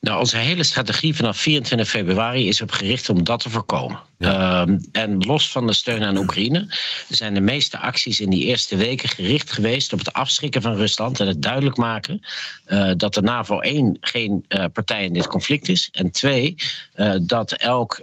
Nou, 0.00 0.18
onze 0.18 0.36
hele 0.36 0.64
strategie 0.64 1.16
vanaf 1.16 1.36
24 1.36 1.88
februari 1.88 2.48
is 2.48 2.60
op 2.60 2.70
gericht 2.70 3.08
om 3.08 3.24
dat 3.24 3.40
te 3.40 3.50
voorkomen. 3.50 4.00
Ja. 4.18 4.60
Um, 4.60 4.80
en 4.92 5.18
los 5.18 5.50
van 5.50 5.66
de 5.66 5.72
steun 5.72 6.02
aan 6.02 6.16
Oekraïne 6.16 6.66
zijn 7.08 7.34
de 7.34 7.40
meeste 7.40 7.78
acties 7.78 8.20
in 8.20 8.30
die 8.30 8.44
eerste 8.44 8.76
weken 8.76 9.08
gericht 9.08 9.52
geweest 9.52 9.92
op 9.92 9.98
het 9.98 10.12
afschrikken 10.12 10.62
van 10.62 10.76
Rusland 10.76 11.20
en 11.20 11.26
het 11.26 11.42
duidelijk 11.42 11.76
maken 11.76 12.20
uh, 12.66 12.92
dat 12.96 13.14
de 13.14 13.22
NAVO 13.22 13.60
één 13.60 13.96
geen 14.00 14.44
uh, 14.48 14.64
partij 14.72 15.04
in 15.04 15.12
dit 15.12 15.26
conflict 15.26 15.68
is 15.68 15.88
en 15.92 16.10
twee 16.10 16.54
uh, 16.96 17.14
dat 17.22 17.52
elk 17.52 17.98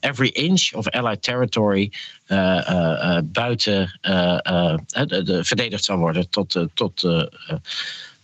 every 0.00 0.28
inch 0.28 0.72
of 0.72 0.88
allied 0.88 1.22
territory 1.22 1.92
buiten 3.24 3.98
de, 4.00 5.22
de, 5.24 5.44
verdedigd 5.44 5.84
zal 5.84 5.96
worden 5.96 6.30
tot, 6.30 6.66
tot 6.74 7.04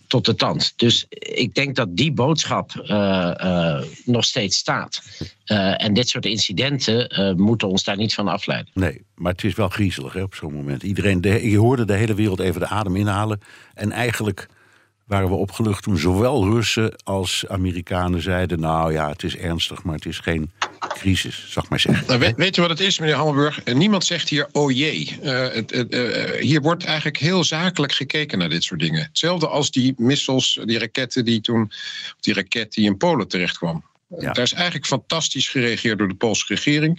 tot 0.09 0.25
de 0.25 0.35
tand. 0.35 0.73
Dus 0.77 1.07
ik 1.09 1.55
denk 1.55 1.77
dat 1.77 1.97
die 1.97 2.13
boodschap 2.13 2.73
uh, 2.75 2.89
uh, 3.41 3.83
nog 4.05 4.25
steeds 4.25 4.57
staat. 4.57 5.03
Uh, 5.47 5.85
en 5.85 5.95
dit 5.95 6.09
soort 6.09 6.25
incidenten 6.25 7.35
moeten 7.37 7.69
ons 7.69 7.85
daar 7.85 7.97
niet 7.97 8.15
van 8.15 8.29
afleiden. 8.29 8.71
Nee, 8.75 9.03
maar 9.15 9.33
het 9.33 9.45
is 9.45 9.55
wel 9.55 9.69
griezelig 9.69 10.13
hè, 10.13 10.23
op 10.23 10.35
zo'n 10.35 10.53
moment. 10.53 10.83
Iedereen, 10.83 11.21
de, 11.21 11.51
je 11.51 11.59
hoorde 11.59 11.85
de 11.85 11.93
hele 11.93 12.15
wereld 12.15 12.41
even 12.41 12.61
de 12.61 12.67
adem 12.67 12.97
inhalen. 12.97 13.41
En 13.75 13.93
eigenlijk 13.93 14.49
waren 15.09 15.29
we 15.29 15.35
opgelucht 15.35 15.83
toen 15.83 15.99
zowel 15.99 16.45
Russen 16.45 16.97
als 17.05 17.45
Amerikanen 17.47 18.23
zeiden... 18.23 18.61
nou 18.61 18.93
ja, 18.93 19.09
het 19.09 19.23
is 19.23 19.37
ernstig, 19.37 19.83
maar 19.83 19.95
het 19.95 20.07
is 20.07 20.19
geen 20.19 20.51
crisis, 20.79 21.47
zeg 21.49 21.69
maar 21.69 21.81
zeggen. 21.81 22.07
Nou, 22.07 22.35
weet, 22.37 22.55
je 22.55 22.61
wat 22.61 22.71
het 22.71 22.81
is, 22.81 22.99
meneer 22.99 23.15
Hammelburg? 23.15 23.65
Niemand 23.65 24.05
zegt 24.05 24.29
hier, 24.29 24.49
oh 24.53 24.71
jee. 24.71 25.19
Uh, 25.23 25.49
het, 25.49 25.95
uh, 25.95 26.41
hier 26.41 26.61
wordt 26.61 26.85
eigenlijk 26.85 27.17
heel 27.17 27.45
zakelijk 27.45 27.93
gekeken 27.93 28.39
naar 28.39 28.49
dit 28.49 28.65
soort 28.65 28.81
dingen. 28.81 29.03
Hetzelfde 29.03 29.49
als 29.49 29.71
die 29.71 29.95
missiles, 29.97 30.61
die 30.65 30.79
raketten 30.79 31.25
die 31.25 31.41
toen... 31.41 31.73
die 32.21 32.35
raket 32.35 32.73
die 32.73 32.87
in 32.87 32.97
Polen 32.97 33.29
terecht 33.29 33.59
kwam. 33.59 33.85
Ja. 34.17 34.33
Daar 34.33 34.45
is 34.45 34.53
eigenlijk 34.53 34.87
fantastisch 34.87 35.49
gereageerd 35.49 35.99
door 35.99 36.09
de 36.09 36.15
Poolse 36.15 36.45
regering. 36.49 36.97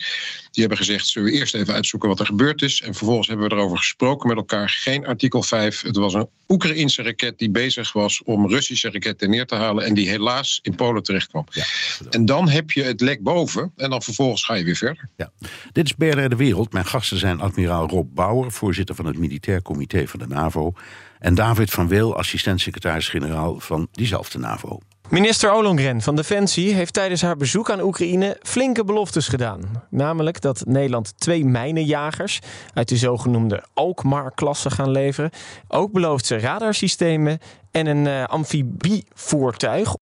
Die 0.52 0.62
hebben 0.62 0.78
gezegd, 0.78 1.08
zullen 1.08 1.32
we 1.32 1.38
eerst 1.38 1.56
even 1.56 1.74
uitzoeken 1.74 2.10
wat 2.10 2.20
er 2.20 2.26
gebeurd 2.26 2.62
is. 2.62 2.82
En 2.82 2.94
vervolgens 2.94 3.28
hebben 3.28 3.50
we 3.50 3.56
erover 3.56 3.78
gesproken 3.78 4.28
met 4.28 4.38
elkaar. 4.38 4.70
Geen 4.70 5.06
artikel 5.06 5.44
5. 5.44 5.82
Het 5.82 5.96
was 5.96 6.14
een 6.14 6.30
Oekraïnse 6.48 7.04
raket 7.04 7.38
die 7.38 7.50
bezig 7.50 7.94
was 7.94 8.24
om 8.24 8.48
Russische 8.48 8.92
raketten 8.92 9.30
neer 9.30 9.46
te 9.46 9.56
halen. 9.56 9.86
En 9.86 9.94
die 9.94 10.10
helaas 10.10 10.60
in 10.62 10.76
Polen 10.76 11.04
terecht 11.04 11.28
kwam. 11.28 11.46
Ja, 11.50 11.64
en 12.10 12.26
dan 12.26 12.50
heb 12.50 12.72
je 12.72 12.84
het 12.84 13.02
lek 13.02 13.24
boven. 13.24 13.72
En 13.76 13.90
dan 13.90 14.02
vervolgens 14.02 14.44
ga 14.44 14.54
je 14.54 14.64
weer 14.64 14.76
verder. 14.76 15.10
Ja. 15.18 15.32
Dit 15.72 15.86
is 15.86 15.96
BNR 15.96 16.30
De 16.30 16.36
Wereld. 16.36 16.74
Mijn 16.74 16.86
gasten 16.86 17.18
zijn 17.18 17.40
admiraal 17.40 17.88
Rob 17.88 18.16
Bauer, 18.16 18.52
voorzitter 18.52 18.96
van 18.96 19.06
het 19.06 19.18
Militair 19.18 19.62
Comité 19.62 20.08
van 20.08 20.20
de 20.20 20.28
NAVO. 20.28 20.74
En 21.20 21.36
David 21.36 21.72
van 21.72 21.88
Wil, 21.88 22.18
assistent-secretaris-generaal 22.18 23.60
van 23.60 23.88
diezelfde 23.92 24.38
NAVO. 24.38 24.80
Minister 25.10 25.54
Ollongren 25.54 26.02
van 26.02 26.16
Defensie 26.16 26.74
heeft 26.74 26.94
tijdens 26.94 27.22
haar 27.22 27.38
bezoek 27.38 27.70
aan 27.72 27.82
Oekraïne 27.82 28.38
flinke 28.42 28.84
beloftes 28.84 29.28
gedaan. 29.28 29.84
Namelijk 29.90 30.42
dat 30.42 30.64
Nederland 30.66 31.18
twee 31.18 31.46
mijnenjagers 31.46 32.40
uit 32.74 32.90
de 32.90 32.98
zogenoemde 32.98 33.64
Alkmaar-klasse 33.74 34.70
gaan 34.70 34.92
leveren. 34.92 35.32
Ook 35.68 35.92
belooft 35.92 36.26
ze 36.26 36.40
radarsystemen 36.40 37.40
en 37.72 37.86
een 37.86 38.06
uh, 38.06 38.24
amfibievoertuig. 38.24 39.94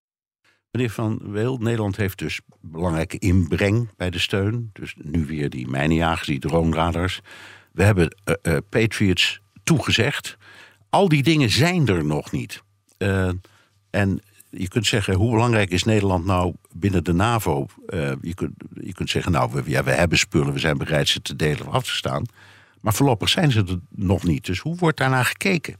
Meneer 0.71 0.89
Van 0.89 1.19
Weel, 1.23 1.57
Nederland 1.57 1.97
heeft 1.97 2.17
dus 2.17 2.41
belangrijke 2.61 3.17
inbreng 3.17 3.89
bij 3.97 4.09
de 4.09 4.19
steun. 4.19 4.69
Dus 4.73 4.95
nu 4.97 5.25
weer 5.25 5.49
die 5.49 5.67
mijnenjagers, 5.67 6.27
die 6.27 6.39
drone-radars. 6.39 7.21
We 7.71 7.83
hebben 7.83 8.15
uh, 8.25 8.35
uh, 8.41 8.57
Patriots 8.69 9.41
toegezegd. 9.63 10.37
Al 10.89 11.09
die 11.09 11.23
dingen 11.23 11.49
zijn 11.49 11.87
er 11.87 12.05
nog 12.05 12.31
niet. 12.31 12.63
en 13.89 14.21
je 14.59 14.67
kunt 14.67 14.85
zeggen, 14.85 15.13
hoe 15.13 15.31
belangrijk 15.31 15.69
is 15.69 15.83
Nederland 15.83 16.25
nou 16.25 16.53
binnen 16.71 17.03
de 17.03 17.13
NAVO? 17.13 17.65
Uh, 17.89 18.11
je, 18.21 18.33
kunt, 18.33 18.53
je 18.81 18.93
kunt 18.93 19.09
zeggen, 19.09 19.31
nou, 19.31 19.51
we, 19.53 19.63
ja, 19.65 19.83
we 19.83 19.91
hebben 19.91 20.17
spullen, 20.17 20.53
we 20.53 20.59
zijn 20.59 20.77
bereid 20.77 21.07
ze 21.07 21.21
te 21.21 21.35
delen 21.35 21.67
of 21.67 21.73
af 21.73 21.83
te 21.83 21.95
staan. 21.95 22.25
Maar 22.81 22.93
voorlopig 22.93 23.29
zijn 23.29 23.51
ze 23.51 23.59
er 23.59 23.79
nog 23.89 24.23
niet. 24.23 24.45
Dus 24.45 24.59
hoe 24.59 24.75
wordt 24.75 24.97
daarnaar 24.97 25.25
gekeken? 25.25 25.75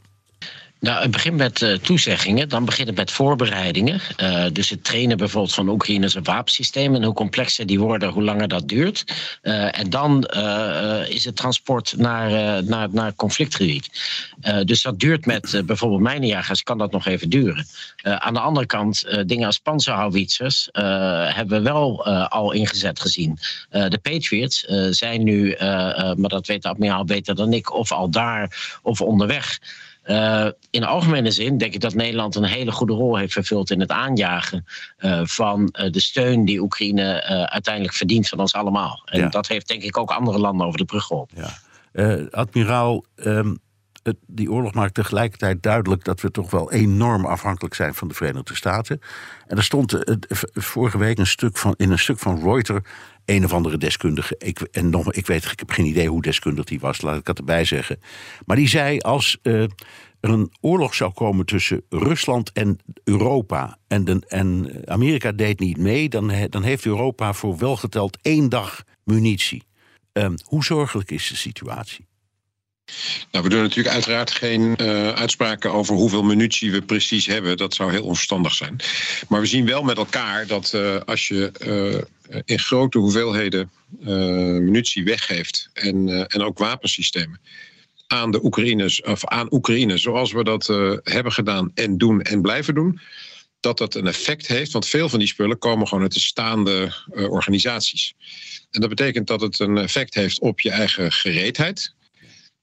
Nou, 0.80 1.02
het 1.02 1.12
begint 1.12 1.38
met 1.38 1.62
uh, 1.62 1.74
toezeggingen, 1.74 2.50
dan 2.50 2.66
begint 2.66 2.88
het 2.88 2.98
met 2.98 3.12
voorbereidingen. 3.12 4.02
Uh, 4.18 4.46
dus 4.54 4.70
het 4.70 4.84
trainen 4.84 5.18
bijvoorbeeld 5.18 5.54
van 5.54 5.70
Oekraïners 5.70 6.16
wapensysteem. 6.24 6.96
En 6.96 7.04
hoe 7.04 7.14
complexer 7.14 7.66
die 7.66 7.80
worden, 7.80 8.10
hoe 8.10 8.24
langer 8.24 8.48
dat 8.48 8.68
duurt. 8.68 9.04
Uh, 9.42 9.80
en 9.80 9.90
dan 9.90 10.24
is 11.08 11.26
het 11.26 11.36
transport 11.36 11.94
naar, 11.98 12.64
naar, 12.64 12.88
naar 12.92 13.16
conflictgebied. 13.16 13.90
dus 14.66 14.82
dat 14.82 15.00
duurt 15.00 15.26
met 15.26 15.62
bijvoorbeeld 15.66 16.02
mijnenjagers, 16.02 16.64
kan 16.64 16.78
dat 16.78 16.92
nog 16.92 17.06
even 17.06 17.30
duren. 17.30 17.66
aan 18.02 18.34
de 18.34 18.40
andere 18.40 18.66
kant, 18.66 19.06
dingen 19.26 19.46
als 19.46 19.60
panzerhouwitsers 19.60 20.70
hebben 20.72 21.58
we 21.58 21.62
wel 21.62 22.06
al 22.28 22.52
ingezet 22.52 23.00
gezien. 23.00 23.40
de 23.70 24.00
Patriots 24.02 24.66
zijn 24.90 25.24
nu, 25.24 25.56
maar 25.60 26.30
dat 26.30 26.48
weet 26.48 26.62
de 26.64 26.70
admiraal 26.70 27.06
beter 27.06 27.36
dan 27.36 27.54
ik, 27.54 27.74
of 27.74 27.92
al 27.92 28.10
daar 28.10 28.80
of 28.82 29.02
onderweg. 29.02 29.60
Uh, 30.08 30.48
in 30.70 30.84
algemene 30.84 31.32
zin 31.32 31.58
denk 31.58 31.74
ik 31.74 31.82
dat 31.82 31.94
Nederland 31.94 32.36
een 32.36 32.44
hele 32.44 32.72
goede 32.72 32.94
rol 32.94 33.18
heeft 33.18 33.34
vervuld 33.34 33.72
in 33.72 33.80
het 33.80 33.92
aanjagen 33.92 34.66
uh, 35.00 35.22
van 35.24 35.76
uh, 35.80 35.92
de 35.92 36.00
steun 36.00 36.46
die 36.46 36.62
Oekraïne 36.62 37.24
uiteindelijk 37.50 37.96
verdient 37.96 38.30
van 38.30 38.40
ons 38.40 38.54
allemaal. 38.54 39.02
En 39.06 39.20
ja. 39.20 39.28
dat 39.28 39.48
heeft 39.48 39.68
denk 39.68 39.84
ik 39.84 39.98
ook 39.98 40.12
andere 40.12 40.40
landen 40.40 40.66
over 40.66 40.80
de 40.80 40.86
brug 40.86 41.04
geholpen. 41.04 41.38
Ja. 41.94 42.28
admiraal, 42.32 43.04
um, 43.16 43.60
die 44.28 44.52
oorlog 44.52 44.74
maakt 44.74 44.94
tegelijkertijd 44.94 45.64
duidelijk 45.64 46.04
dat 46.04 46.22
we 46.22 46.32
toch 46.32 46.52
wel 46.52 46.72
enorm 46.72 47.26
afhankelijk 47.26 47.76
zijn 47.76 47.94
van 47.94 48.08
de 48.08 48.14
Verenigde 48.14 48.56
Staten. 48.56 49.00
En 49.48 49.58
er 49.58 49.64
stond 49.64 50.04
eh, 50.04 50.16
vorige 50.54 50.98
week 50.98 51.18
een 51.18 51.28
stuk 51.28 51.58
van, 51.58 51.74
in 51.78 51.92
een 51.92 52.00
stuk 52.00 52.20
van 52.20 52.42
Reuters 52.44 52.80
een 53.26 53.46
of 53.46 53.54
andere 53.54 53.78
deskundige. 53.78 54.36
Ik, 54.38 54.60
en 54.60 54.90
nog, 54.90 55.14
ik 55.14 55.28
weet, 55.28 55.52
ik 55.52 55.60
heb 55.60 55.72
geen 55.72 55.86
idee 55.86 56.10
hoe 56.10 56.22
deskundig 56.22 56.66
die 56.66 56.80
was, 56.80 57.02
laat 57.02 57.18
ik 57.18 57.26
dat 57.26 57.38
erbij 57.38 57.66
zeggen. 57.66 58.00
Maar 58.46 58.56
die 58.56 58.68
zei: 58.68 59.00
als 59.00 59.38
uh, 59.44 59.62
er 60.20 60.30
een 60.30 60.52
oorlog 60.62 60.96
zou 60.96 61.12
komen 61.14 61.46
tussen 61.46 61.82
Rusland 61.90 62.52
en 62.52 62.80
Europa. 63.04 63.78
en, 63.88 64.24
en 64.28 64.82
Amerika 64.86 65.32
deed 65.32 65.60
niet 65.60 65.78
mee, 65.78 66.10
dan, 66.10 66.32
dan 66.50 66.64
heeft 66.64 66.86
Europa 66.86 67.34
voor 67.34 67.58
welgeteld 67.58 68.18
één 68.22 68.50
dag 68.50 68.84
munitie. 69.04 69.64
Um, 70.14 70.36
hoe 70.44 70.64
zorgelijk 70.64 71.12
is 71.12 71.28
de 71.28 71.36
situatie? 71.36 72.08
Nou, 73.32 73.44
we 73.44 73.50
doen 73.50 73.62
natuurlijk 73.62 73.96
uiteraard 73.96 74.32
geen 74.32 74.76
uh, 74.82 75.10
uitspraken 75.10 75.74
over 75.74 75.96
hoeveel 75.96 76.24
munitie 76.24 76.72
we 76.72 76.82
precies 76.82 77.26
hebben. 77.26 77.58
Dat 77.58 77.74
zou 77.74 77.92
heel 77.92 78.04
onverstandig 78.04 78.54
zijn. 78.54 78.76
Maar 79.28 79.42
we 79.42 79.48
zien 79.48 79.66
wel 79.66 79.84
met 79.84 79.98
elkaar 79.98 80.48
dat 80.48 80.72
uh, 80.76 80.98
als 81.06 81.28
je 81.28 81.52
uh, 82.30 82.42
in 82.46 82.60
grote 82.60 82.98
hoeveelheden 82.98 83.72
munitie 84.00 85.04
weggeeft 85.04 85.70
en, 85.74 86.28
en 86.28 86.42
ook 86.42 86.58
wapensystemen 86.58 87.40
aan 88.08 88.32
de 88.32 88.44
Oekraïners 88.44 89.02
of 89.02 89.26
aan 89.26 89.54
Oekraïne, 89.54 89.98
zoals 89.98 90.32
we 90.32 90.44
dat 90.44 90.68
hebben 91.04 91.32
gedaan 91.32 91.72
en 91.74 91.98
doen 91.98 92.22
en 92.22 92.42
blijven 92.42 92.74
doen, 92.74 93.00
dat 93.60 93.78
dat 93.78 93.96
een 93.96 94.08
effect 94.08 94.48
heeft. 94.48 94.72
Want 94.72 94.88
veel 94.88 95.10
van 95.10 95.20
die 95.20 95.28
spullen 95.28 95.58
komen 95.58 95.88
gewoon 95.88 96.04
uit 96.04 96.14
de 96.14 96.20
staande 96.20 96.92
organisaties. 97.10 98.14
En 98.72 98.82
dat 98.82 98.90
betekent 98.90 99.28
dat 99.28 99.42
het 99.42 99.60
een 99.60 99.78
effect 99.78 100.14
heeft 100.14 100.40
op 100.40 100.60
je 100.60 100.70
eigen 100.72 101.12
gereedheid. 101.12 101.96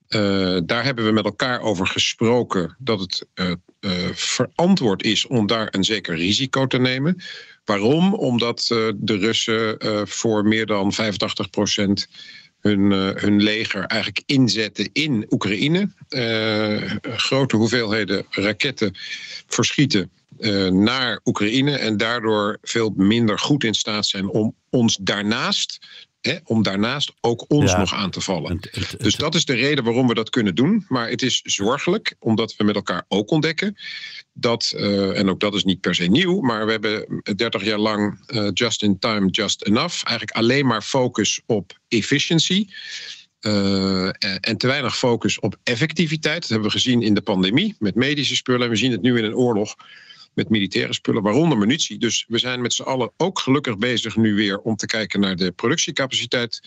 Uh, 0.08 0.58
daar 0.64 0.84
hebben 0.84 1.04
we 1.04 1.12
met 1.12 1.24
elkaar 1.24 1.60
over 1.60 1.86
gesproken 1.86 2.76
dat 2.78 3.00
het 3.00 3.26
uh, 3.34 3.50
uh, 3.80 3.90
verantwoord 4.12 5.02
is 5.02 5.26
om 5.26 5.46
daar 5.46 5.68
een 5.70 5.84
zeker 5.84 6.16
risico 6.16 6.66
te 6.66 6.78
nemen. 6.78 7.22
Waarom? 7.64 8.14
Omdat 8.14 8.64
de 8.96 9.16
Russen 9.16 9.76
voor 10.08 10.44
meer 10.44 10.66
dan 10.66 10.92
85 10.92 11.50
procent 11.50 12.08
hun, 12.60 12.90
hun 12.92 13.42
leger 13.42 13.84
eigenlijk 13.84 14.22
inzetten 14.26 14.90
in 14.92 15.26
Oekraïne. 15.30 15.90
grote 17.02 17.56
hoeveelheden 17.56 18.26
raketten 18.30 18.94
verschieten 19.46 20.10
naar 20.70 21.20
Oekraïne 21.24 21.78
en 21.78 21.96
daardoor 21.96 22.58
veel 22.62 22.92
minder 22.96 23.38
goed 23.38 23.64
in 23.64 23.74
staat 23.74 24.06
zijn 24.06 24.28
om 24.28 24.54
ons 24.70 24.98
daarnaast 25.00 25.78
om 26.44 26.62
daarnaast 26.62 27.12
ook 27.20 27.44
ons 27.48 27.76
nog 27.76 27.94
aan 27.94 28.10
te 28.10 28.20
vallen. 28.20 28.60
dus 28.98 29.16
dat 29.16 29.34
is 29.34 29.44
de 29.44 29.54
reden 29.54 29.84
waarom 29.84 30.08
we 30.08 30.14
dat 30.14 30.30
kunnen 30.30 30.54
doen. 30.54 30.84
Maar 30.88 31.08
het 31.08 31.22
is 31.22 31.40
zorgelijk, 31.44 32.14
omdat 32.18 32.56
we 32.56 32.64
met 32.64 32.74
elkaar 32.74 33.04
ook 33.08 33.30
ontdekken 33.30 33.76
dat, 34.32 34.72
uh, 34.76 35.18
en 35.18 35.30
ook 35.30 35.40
dat 35.40 35.54
is 35.54 35.64
niet 35.64 35.80
per 35.80 35.94
se 35.94 36.04
nieuw, 36.04 36.40
maar 36.40 36.64
we 36.66 36.70
hebben 36.70 37.22
30 37.36 37.64
jaar 37.64 37.78
lang 37.78 38.20
uh, 38.26 38.48
just 38.52 38.82
in 38.82 38.98
time, 38.98 39.30
just 39.30 39.62
enough. 39.62 40.04
Eigenlijk 40.04 40.36
alleen 40.36 40.66
maar 40.66 40.82
focus 40.82 41.40
op 41.46 41.78
efficiency. 41.88 42.66
Uh, 43.40 44.06
en 44.40 44.56
te 44.56 44.66
weinig 44.66 44.96
focus 44.96 45.40
op 45.40 45.56
effectiviteit. 45.62 46.40
Dat 46.40 46.48
hebben 46.48 46.68
we 46.68 46.74
gezien 46.74 47.02
in 47.02 47.14
de 47.14 47.20
pandemie 47.20 47.76
met 47.78 47.94
medische 47.94 48.36
spullen. 48.36 48.68
We 48.68 48.76
zien 48.76 48.92
het 48.92 49.02
nu 49.02 49.18
in 49.18 49.24
een 49.24 49.34
oorlog 49.34 49.74
met 50.34 50.48
militaire 50.48 50.94
spullen, 50.94 51.22
waaronder 51.22 51.58
munitie. 51.58 51.98
Dus 51.98 52.24
we 52.28 52.38
zijn 52.38 52.60
met 52.60 52.72
z'n 52.72 52.82
allen 52.82 53.12
ook 53.16 53.38
gelukkig 53.38 53.78
bezig 53.78 54.16
nu 54.16 54.34
weer 54.34 54.58
om 54.58 54.76
te 54.76 54.86
kijken 54.86 55.20
naar 55.20 55.36
de 55.36 55.52
productiecapaciteit 55.52 56.60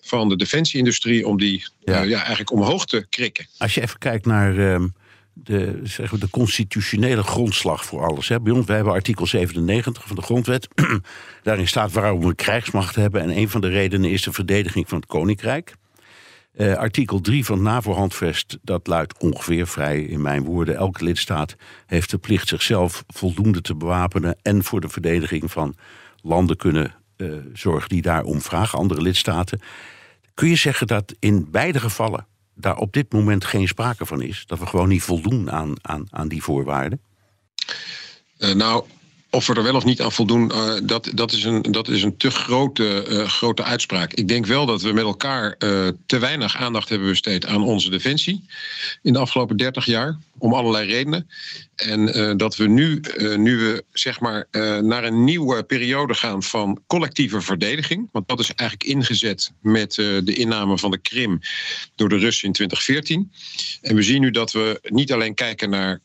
van 0.00 0.28
de 0.28 0.36
defensieindustrie, 0.36 1.26
om 1.26 1.38
die 1.38 1.64
ja. 1.78 2.02
Uh, 2.02 2.08
ja 2.08 2.18
eigenlijk 2.18 2.50
omhoog 2.50 2.86
te 2.86 3.06
krikken. 3.08 3.46
Als 3.58 3.74
je 3.74 3.80
even 3.82 3.98
kijkt 3.98 4.26
naar. 4.26 4.54
Uh, 4.54 4.84
de, 5.32 5.82
we, 6.10 6.18
de 6.18 6.30
constitutionele 6.30 7.22
grondslag 7.22 7.84
voor 7.84 8.04
alles. 8.04 8.28
Hè. 8.28 8.40
Bij 8.40 8.52
ons, 8.52 8.66
wij 8.66 8.76
hebben 8.76 8.94
artikel 8.94 9.26
97 9.26 10.06
van 10.06 10.16
de 10.16 10.22
grondwet. 10.22 10.68
Daarin 11.42 11.68
staat 11.68 11.92
waarom 11.92 12.26
we 12.26 12.34
krijgsmacht 12.34 12.94
hebben. 12.94 13.20
En 13.20 13.36
een 13.36 13.48
van 13.48 13.60
de 13.60 13.68
redenen 13.68 14.10
is 14.10 14.22
de 14.22 14.32
verdediging 14.32 14.88
van 14.88 14.98
het 14.98 15.06
koninkrijk. 15.06 15.74
Uh, 16.52 16.74
artikel 16.74 17.20
3 17.20 17.44
van 17.44 17.54
het 17.54 17.64
NAVO-handvest, 17.64 18.58
dat 18.62 18.86
luidt 18.86 19.18
ongeveer 19.18 19.66
vrij 19.66 20.02
in 20.02 20.22
mijn 20.22 20.44
woorden. 20.44 20.76
Elke 20.76 21.04
lidstaat 21.04 21.56
heeft 21.86 22.10
de 22.10 22.18
plicht 22.18 22.48
zichzelf 22.48 23.04
voldoende 23.06 23.60
te 23.60 23.74
bewapenen 23.74 24.36
en 24.42 24.64
voor 24.64 24.80
de 24.80 24.88
verdediging 24.88 25.50
van 25.50 25.76
landen 26.22 26.56
kunnen 26.56 26.94
uh, 27.16 27.34
zorgen 27.52 27.88
die 27.88 28.02
daarom 28.02 28.40
vragen, 28.40 28.78
andere 28.78 29.02
lidstaten. 29.02 29.60
Kun 30.34 30.48
je 30.48 30.56
zeggen 30.56 30.86
dat 30.86 31.14
in 31.18 31.50
beide 31.50 31.80
gevallen 31.80 32.26
daar 32.54 32.76
op 32.76 32.92
dit 32.92 33.12
moment 33.12 33.44
geen 33.44 33.68
sprake 33.68 34.06
van 34.06 34.22
is? 34.22 34.46
Dat 34.46 34.58
we 34.58 34.66
gewoon 34.66 34.88
niet 34.88 35.02
voldoen 35.02 35.50
aan, 35.50 35.74
aan, 35.80 36.06
aan 36.10 36.28
die 36.28 36.42
voorwaarden? 36.42 37.00
Uh, 38.38 38.54
nou, 38.54 38.84
of 39.30 39.46
we 39.46 39.54
er 39.54 39.62
wel 39.62 39.74
of 39.74 39.84
niet 39.84 40.00
aan 40.00 40.12
voldoen, 40.12 40.50
uh, 40.54 40.74
dat, 40.82 41.10
dat, 41.14 41.32
is 41.32 41.44
een, 41.44 41.62
dat 41.62 41.88
is 41.88 42.02
een 42.02 42.16
te 42.16 42.30
grote, 42.30 43.06
uh, 43.08 43.28
grote 43.28 43.62
uitspraak. 43.62 44.12
Ik 44.12 44.28
denk 44.28 44.46
wel 44.46 44.66
dat 44.66 44.82
we 44.82 44.92
met 44.92 45.04
elkaar 45.04 45.54
uh, 45.58 45.88
te 46.06 46.18
weinig 46.18 46.56
aandacht 46.56 46.88
hebben 46.88 47.08
besteed 47.08 47.46
aan 47.46 47.62
onze 47.62 47.90
defensie 47.90 48.44
in 49.02 49.12
de 49.12 49.18
afgelopen 49.18 49.56
30 49.56 49.84
jaar, 49.84 50.18
om 50.38 50.54
allerlei 50.54 50.90
redenen. 50.90 51.28
En 51.74 52.36
dat 52.36 52.56
we 52.56 52.66
nu, 52.66 53.00
nu 53.36 53.56
we 53.56 53.84
zeg 53.92 54.20
maar 54.20 54.46
naar 54.82 55.04
een 55.04 55.24
nieuwe 55.24 55.62
periode 55.62 56.14
gaan 56.14 56.42
van 56.42 56.80
collectieve 56.86 57.40
verdediging, 57.40 58.08
want 58.12 58.28
dat 58.28 58.40
is 58.40 58.54
eigenlijk 58.54 58.90
ingezet 58.90 59.52
met 59.60 59.94
de 59.94 60.34
inname 60.34 60.78
van 60.78 60.90
de 60.90 60.98
Krim 60.98 61.40
door 61.94 62.08
de 62.08 62.16
Russen 62.16 62.46
in 62.46 62.52
2014. 62.52 63.32
En 63.80 63.96
we 63.96 64.02
zien 64.02 64.20
nu 64.20 64.30
dat 64.30 64.52
we 64.52 64.80
niet 64.82 65.12
alleen 65.12 65.34
kijken 65.34 65.70
naar 65.70 66.00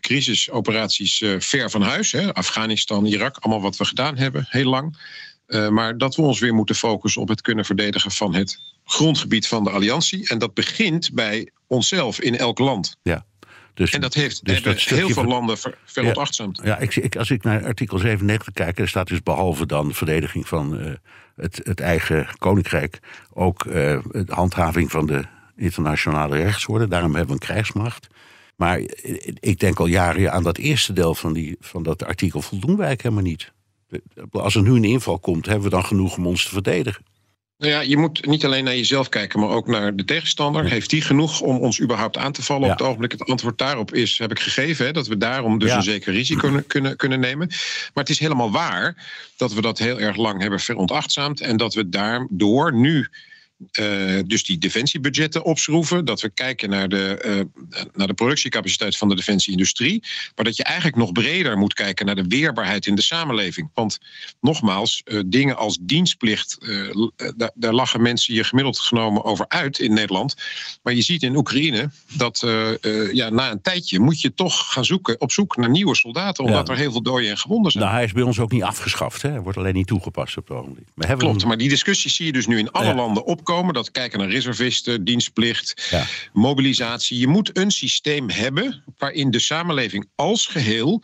crisisoperaties 0.00 1.20
uh, 1.20 1.40
ver 1.40 1.70
van 1.70 1.82
huis. 1.82 2.12
Hè? 2.12 2.34
Afghanistan, 2.34 3.06
Irak, 3.06 3.36
allemaal 3.40 3.62
wat 3.62 3.76
we 3.76 3.84
gedaan 3.84 4.16
hebben, 4.16 4.46
heel 4.48 4.70
lang. 4.70 4.98
Uh, 5.46 5.68
maar 5.68 5.98
dat 5.98 6.16
we 6.16 6.22
ons 6.22 6.38
weer 6.38 6.54
moeten 6.54 6.74
focussen 6.74 7.22
op 7.22 7.28
het 7.28 7.40
kunnen 7.40 7.64
verdedigen 7.64 8.10
van 8.10 8.34
het 8.34 8.58
grondgebied 8.84 9.46
van 9.46 9.64
de 9.64 9.70
alliantie. 9.70 10.28
En 10.28 10.38
dat 10.38 10.54
begint 10.54 11.10
bij 11.12 11.50
onszelf 11.66 12.20
in 12.20 12.36
elk 12.36 12.58
land. 12.58 12.96
Ja. 13.02 13.26
Dus, 13.74 13.90
en 13.90 14.00
dat 14.00 14.14
heeft 14.14 14.44
dus 14.44 14.62
dat 14.62 14.80
heel 14.80 15.08
veel 15.08 15.24
landen 15.24 15.58
ver, 15.58 15.78
veronachtzaamd. 15.84 16.60
Ja, 16.62 16.64
ja 16.64 16.78
ik, 16.78 17.16
als 17.16 17.30
ik 17.30 17.42
naar 17.42 17.64
artikel 17.64 17.98
97 17.98 18.52
kijk, 18.52 18.78
er 18.78 18.88
staat 18.88 19.08
dus 19.08 19.22
behalve 19.22 19.66
dan 19.66 19.94
verdediging 19.94 20.48
van 20.48 20.80
uh, 20.80 20.92
het, 21.36 21.60
het, 21.62 21.80
eigen 21.80 22.28
koninkrijk, 22.38 22.98
ook 23.32 23.64
de 23.64 24.24
handhaving 24.26 24.90
van 24.90 25.06
de 25.06 25.24
internationale 25.56 26.36
rechtsorde. 26.36 26.88
Daarom 26.88 27.14
hebben 27.14 27.36
we 27.36 27.40
een 27.40 27.48
krijgsmacht. 27.48 28.08
Maar 28.60 28.80
ik 29.40 29.58
denk 29.58 29.78
al 29.78 29.86
jaren 29.86 30.32
aan 30.32 30.42
dat 30.42 30.58
eerste 30.58 30.92
deel 30.92 31.14
van, 31.14 31.32
die, 31.32 31.56
van 31.60 31.82
dat 31.82 32.04
artikel 32.04 32.42
voldoen 32.42 32.76
wij 32.76 32.98
helemaal 33.02 33.22
niet. 33.22 33.52
Als 34.30 34.54
er 34.54 34.62
nu 34.62 34.70
een 34.70 34.84
inval 34.84 35.18
komt, 35.18 35.46
hebben 35.46 35.64
we 35.64 35.70
dan 35.70 35.84
genoeg 35.84 36.16
om 36.16 36.26
ons 36.26 36.44
te 36.44 36.50
verdedigen. 36.50 37.04
Nou 37.58 37.72
ja, 37.72 37.80
je 37.80 37.96
moet 37.96 38.26
niet 38.26 38.44
alleen 38.44 38.64
naar 38.64 38.76
jezelf 38.76 39.08
kijken, 39.08 39.40
maar 39.40 39.48
ook 39.48 39.66
naar 39.66 39.96
de 39.96 40.04
tegenstander. 40.04 40.64
Heeft 40.64 40.90
die 40.90 41.02
genoeg 41.02 41.40
om 41.40 41.56
ons 41.56 41.80
überhaupt 41.80 42.16
aan 42.16 42.32
te 42.32 42.42
vallen? 42.42 42.66
Ja. 42.66 42.72
Op 42.72 42.78
het 42.78 42.86
ogenblik 42.86 43.12
het 43.12 43.24
antwoord 43.24 43.58
daarop 43.58 43.94
is, 43.94 44.18
heb 44.18 44.30
ik 44.30 44.40
gegeven, 44.40 44.86
hè, 44.86 44.92
dat 44.92 45.06
we 45.06 45.16
daarom 45.16 45.58
dus 45.58 45.70
ja. 45.70 45.76
een 45.76 45.82
zeker 45.82 46.12
risico 46.12 46.40
kunnen, 46.40 46.66
kunnen, 46.66 46.96
kunnen 46.96 47.20
nemen. 47.20 47.46
Maar 47.48 48.04
het 48.04 48.08
is 48.08 48.18
helemaal 48.18 48.50
waar 48.50 49.10
dat 49.36 49.52
we 49.52 49.60
dat 49.60 49.78
heel 49.78 50.00
erg 50.00 50.16
lang 50.16 50.40
hebben 50.40 50.60
veronachtzaamd 50.60 51.40
en 51.40 51.56
dat 51.56 51.74
we 51.74 51.88
daardoor 51.88 52.74
nu 52.74 53.08
uh, 53.80 54.18
dus 54.26 54.44
die 54.44 54.58
defensiebudgetten 54.58 55.44
opschroeven. 55.44 56.04
Dat 56.04 56.20
we 56.20 56.30
kijken 56.30 56.70
naar 56.70 56.88
de, 56.88 57.22
uh, 57.26 57.76
naar 57.94 58.06
de 58.06 58.14
productiecapaciteit 58.14 58.96
van 58.96 59.08
de 59.08 59.14
defensieindustrie. 59.14 60.02
Maar 60.34 60.44
dat 60.44 60.56
je 60.56 60.64
eigenlijk 60.64 60.96
nog 60.96 61.12
breder 61.12 61.58
moet 61.58 61.74
kijken 61.74 62.06
naar 62.06 62.14
de 62.14 62.24
weerbaarheid 62.28 62.86
in 62.86 62.94
de 62.94 63.02
samenleving. 63.02 63.70
Want 63.74 63.98
nogmaals, 64.40 65.02
uh, 65.04 65.20
dingen 65.26 65.56
als 65.56 65.78
dienstplicht, 65.80 66.58
daar, 67.36 67.50
daar 67.54 67.72
lachen 67.72 68.02
mensen 68.02 68.34
je 68.34 68.44
gemiddeld 68.44 68.78
genomen 68.78 69.24
over 69.24 69.48
uit 69.48 69.78
in 69.78 69.92
Nederland. 69.92 70.34
Maar 70.82 70.94
je 70.94 71.02
ziet 71.02 71.22
in 71.22 71.36
Oekraïne 71.36 71.90
dat 72.12 72.46
ja, 73.12 73.28
na 73.28 73.50
een 73.50 73.62
tijdje 73.62 74.00
moet 74.00 74.20
je 74.20 74.34
toch 74.34 74.72
gaan 74.72 74.84
zoeken 74.84 75.20
op 75.20 75.32
zoek 75.32 75.56
naar 75.56 75.70
nieuwe 75.70 75.96
soldaten. 75.96 76.44
Omdat 76.44 76.66
ja. 76.66 76.72
er 76.72 76.78
heel 76.78 76.92
veel 76.92 77.02
doden 77.02 77.30
en 77.30 77.38
gewonden 77.38 77.72
zijn. 77.72 77.84
Nou, 77.84 77.96
hij 77.96 78.04
is 78.04 78.12
bij 78.12 78.22
ons 78.22 78.38
ook 78.38 78.52
niet 78.52 78.62
afgeschaft. 78.62 79.22
Hè? 79.22 79.30
Hij 79.30 79.40
wordt 79.40 79.58
alleen 79.58 79.74
niet 79.74 79.86
toegepast 79.86 80.36
op 80.36 80.48
het 80.48 80.56
ogenblik. 80.56 80.86
Klopt, 81.18 81.44
maar 81.44 81.56
die 81.56 81.68
discussie 81.68 82.10
zie 82.10 82.26
je 82.26 82.32
dus 82.32 82.46
nu 82.46 82.58
in 82.58 82.70
alle 82.70 82.86
ja. 82.86 82.94
landen 82.94 83.24
opkomen 83.24 83.48
Dat 83.50 83.90
kijken 83.90 84.18
naar 84.18 84.28
reservisten, 84.28 85.04
dienstplicht, 85.04 85.88
ja. 85.90 86.06
mobilisatie. 86.32 87.18
Je 87.18 87.26
moet 87.26 87.58
een 87.58 87.70
systeem 87.70 88.30
hebben 88.30 88.84
waarin 88.98 89.30
de 89.30 89.38
samenleving 89.38 90.08
als 90.14 90.46
geheel 90.46 91.02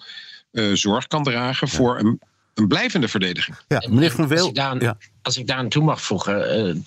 uh, 0.53 0.75
zorg 0.75 1.07
kan 1.07 1.23
dragen 1.23 1.69
voor 1.69 1.99
een, 1.99 2.21
een 2.57 2.69
blijvende 2.69 3.09
verdediging. 3.09 3.57
Ja, 3.69 3.83
meneer 3.89 4.11
Van 4.11 4.29
Weel. 4.29 4.51
Ja 4.53 4.97
als 5.27 5.37
ik 5.37 5.47
daar 5.47 5.57
aan 5.57 5.69
toe 5.69 5.85
mag 5.85 6.03
voegen, 6.03 6.35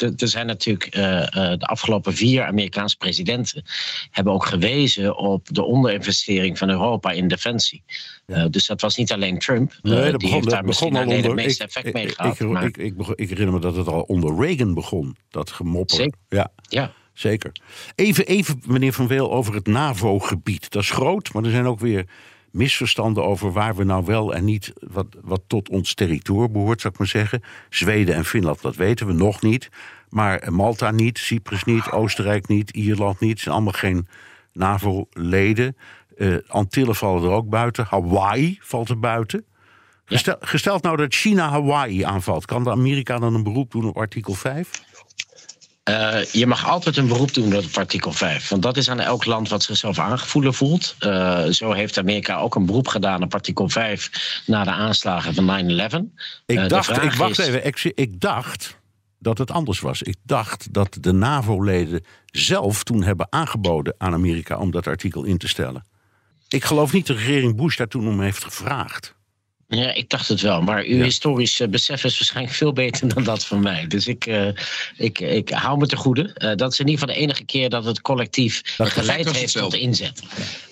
uh, 0.01 0.21
er 0.21 0.27
zijn 0.27 0.45
natuurlijk 0.45 0.95
uh, 0.95 1.03
uh, 1.03 1.27
de 1.31 1.65
afgelopen 1.65 2.13
vier 2.13 2.45
Amerikaanse 2.45 2.97
presidenten 2.97 3.63
hebben 4.11 4.33
ook 4.33 4.45
gewezen 4.45 5.17
op 5.17 5.47
de 5.51 5.63
onderinvestering 5.63 6.57
van 6.57 6.69
Europa 6.69 7.11
in 7.11 7.27
defensie. 7.27 7.83
Ja. 8.25 8.47
dus 8.47 8.65
dat 8.65 8.81
was 8.81 8.95
niet 8.95 9.11
alleen 9.11 9.39
Trump. 9.39 9.73
Nee, 9.81 10.01
die 10.01 10.17
begon, 10.17 10.33
heeft 10.33 10.49
daar 10.49 10.65
misschien 10.65 10.95
onder, 10.95 11.23
het 11.23 11.33
meeste 11.33 11.63
effect 11.63 11.85
ik, 11.85 11.93
mee 11.93 12.05
ik, 12.05 12.13
gehad. 12.13 12.39
Ik, 12.39 12.47
maar... 12.47 12.63
ik, 12.63 12.77
ik, 12.77 12.93
ik, 13.15 13.29
herinner 13.29 13.53
me 13.53 13.59
dat 13.59 13.75
het 13.75 13.87
al 13.87 14.01
onder 14.01 14.35
Reagan 14.45 14.73
begon, 14.73 15.15
dat 15.29 15.51
gemopper. 15.51 15.95
Zeker. 15.95 16.17
Ja. 16.29 16.51
ja. 16.61 16.91
zeker. 17.13 17.51
Even, 17.95 18.25
even, 18.25 18.61
meneer 18.65 18.93
Van 18.93 19.07
Weel, 19.07 19.31
over 19.31 19.53
het 19.53 19.67
NAVO-gebied. 19.67 20.71
Dat 20.71 20.81
is 20.81 20.89
groot, 20.89 21.33
maar 21.33 21.43
er 21.43 21.51
zijn 21.51 21.65
ook 21.65 21.79
weer 21.79 22.05
misverstanden 22.51 23.23
over 23.23 23.51
waar 23.51 23.75
we 23.75 23.83
nou 23.83 24.05
wel 24.05 24.33
en 24.33 24.45
niet. 24.45 24.73
wat, 24.79 25.07
wat 25.21 25.41
tot 25.47 25.69
ons 25.69 25.93
territorium 25.93 26.51
behoort, 26.51 26.81
zou 26.81 26.93
ik 26.93 26.99
maar 26.99 27.07
zeggen. 27.07 27.43
Zweden 27.69 28.15
en 28.15 28.25
Finland, 28.25 28.61
dat 28.61 28.75
weten 28.75 29.07
we 29.07 29.13
nog 29.13 29.41
niet. 29.41 29.69
Maar 30.09 30.53
Malta 30.53 30.91
niet, 30.91 31.17
Cyprus 31.17 31.63
niet, 31.63 31.91
Oostenrijk 31.91 32.47
niet, 32.47 32.69
Ierland 32.69 33.19
niet. 33.19 33.29
Het 33.29 33.39
zijn 33.39 33.55
allemaal 33.55 33.73
geen 33.73 34.07
NAVO-leden. 34.53 35.77
Uh, 36.17 36.37
Antillen 36.47 36.95
vallen 36.95 37.23
er 37.23 37.29
ook 37.29 37.49
buiten. 37.49 37.85
Hawaii 37.89 38.57
valt 38.61 38.89
er 38.89 38.99
buiten. 38.99 39.45
Gestel, 40.05 40.35
gesteld 40.39 40.83
nou 40.83 40.97
dat 40.97 41.13
China 41.13 41.49
Hawaii 41.49 42.03
aanvalt, 42.03 42.45
kan 42.45 42.63
de 42.63 42.71
Amerika 42.71 43.19
dan 43.19 43.33
een 43.33 43.43
beroep 43.43 43.71
doen 43.71 43.87
op 43.87 43.97
artikel 43.97 44.33
5? 44.33 44.69
Uh, 45.89 46.23
je 46.31 46.47
mag 46.47 46.67
altijd 46.67 46.97
een 46.97 47.07
beroep 47.07 47.33
doen 47.33 47.55
op 47.55 47.65
artikel 47.73 48.11
5. 48.11 48.49
Want 48.49 48.61
dat 48.61 48.77
is 48.77 48.89
aan 48.89 48.99
elk 48.99 49.25
land 49.25 49.49
wat 49.49 49.63
zichzelf 49.63 49.99
aangevoelen 49.99 50.53
voelt. 50.53 50.95
Uh, 50.99 51.45
zo 51.45 51.71
heeft 51.71 51.97
Amerika 51.97 52.37
ook 52.37 52.55
een 52.55 52.65
beroep 52.65 52.87
gedaan 52.87 53.23
op 53.23 53.33
artikel 53.33 53.69
5 53.69 54.41
na 54.45 54.63
de 54.63 54.71
aanslagen 54.71 55.33
van 55.33 56.09
9-11. 56.09 56.21
Ik 56.45 56.69
dacht, 56.69 57.03
ik 57.03 57.13
wacht 57.13 57.39
even, 57.39 57.65
ik, 57.65 57.91
ik 57.95 58.19
dacht 58.19 58.77
dat 59.19 59.37
het 59.37 59.51
anders 59.51 59.79
was. 59.79 60.01
Ik 60.01 60.15
dacht 60.23 60.73
dat 60.73 60.97
de 61.01 61.11
NAVO-leden 61.11 62.05
zelf 62.25 62.83
toen 62.83 63.03
hebben 63.03 63.27
aangeboden 63.29 63.95
aan 63.97 64.13
Amerika 64.13 64.57
om 64.57 64.71
dat 64.71 64.87
artikel 64.87 65.23
in 65.23 65.37
te 65.37 65.47
stellen. 65.47 65.85
Ik 66.47 66.63
geloof 66.63 66.93
niet 66.93 67.07
de 67.07 67.13
regering 67.13 67.55
Bush 67.55 67.77
daar 67.77 67.87
toen 67.87 68.07
om 68.07 68.21
heeft 68.21 68.43
gevraagd. 68.43 69.17
Ja, 69.71 69.93
ik 69.93 70.09
dacht 70.09 70.27
het 70.27 70.41
wel. 70.41 70.61
Maar 70.61 70.83
uw 70.83 71.03
historisch 71.03 71.61
besef 71.69 72.03
is 72.03 72.17
waarschijnlijk 72.19 72.55
veel 72.55 72.73
beter 72.73 73.13
dan 73.13 73.23
dat 73.23 73.45
van 73.45 73.61
mij. 73.61 73.87
Dus 73.87 74.07
ik, 74.07 74.25
uh, 74.25 74.47
ik, 74.97 75.19
ik 75.19 75.49
hou 75.49 75.77
me 75.77 75.85
te 75.85 75.95
goede. 75.95 76.35
Uh, 76.37 76.55
dat 76.55 76.71
is 76.71 76.79
in 76.79 76.87
ieder 76.87 76.99
geval 76.99 77.15
de 77.15 77.21
enige 77.21 77.43
keer 77.43 77.69
dat 77.69 77.85
het 77.85 78.01
collectief 78.01 78.75
dat 78.77 78.89
geleid 78.89 79.31
heeft 79.31 79.53
tot 79.53 79.73
inzet. 79.73 80.21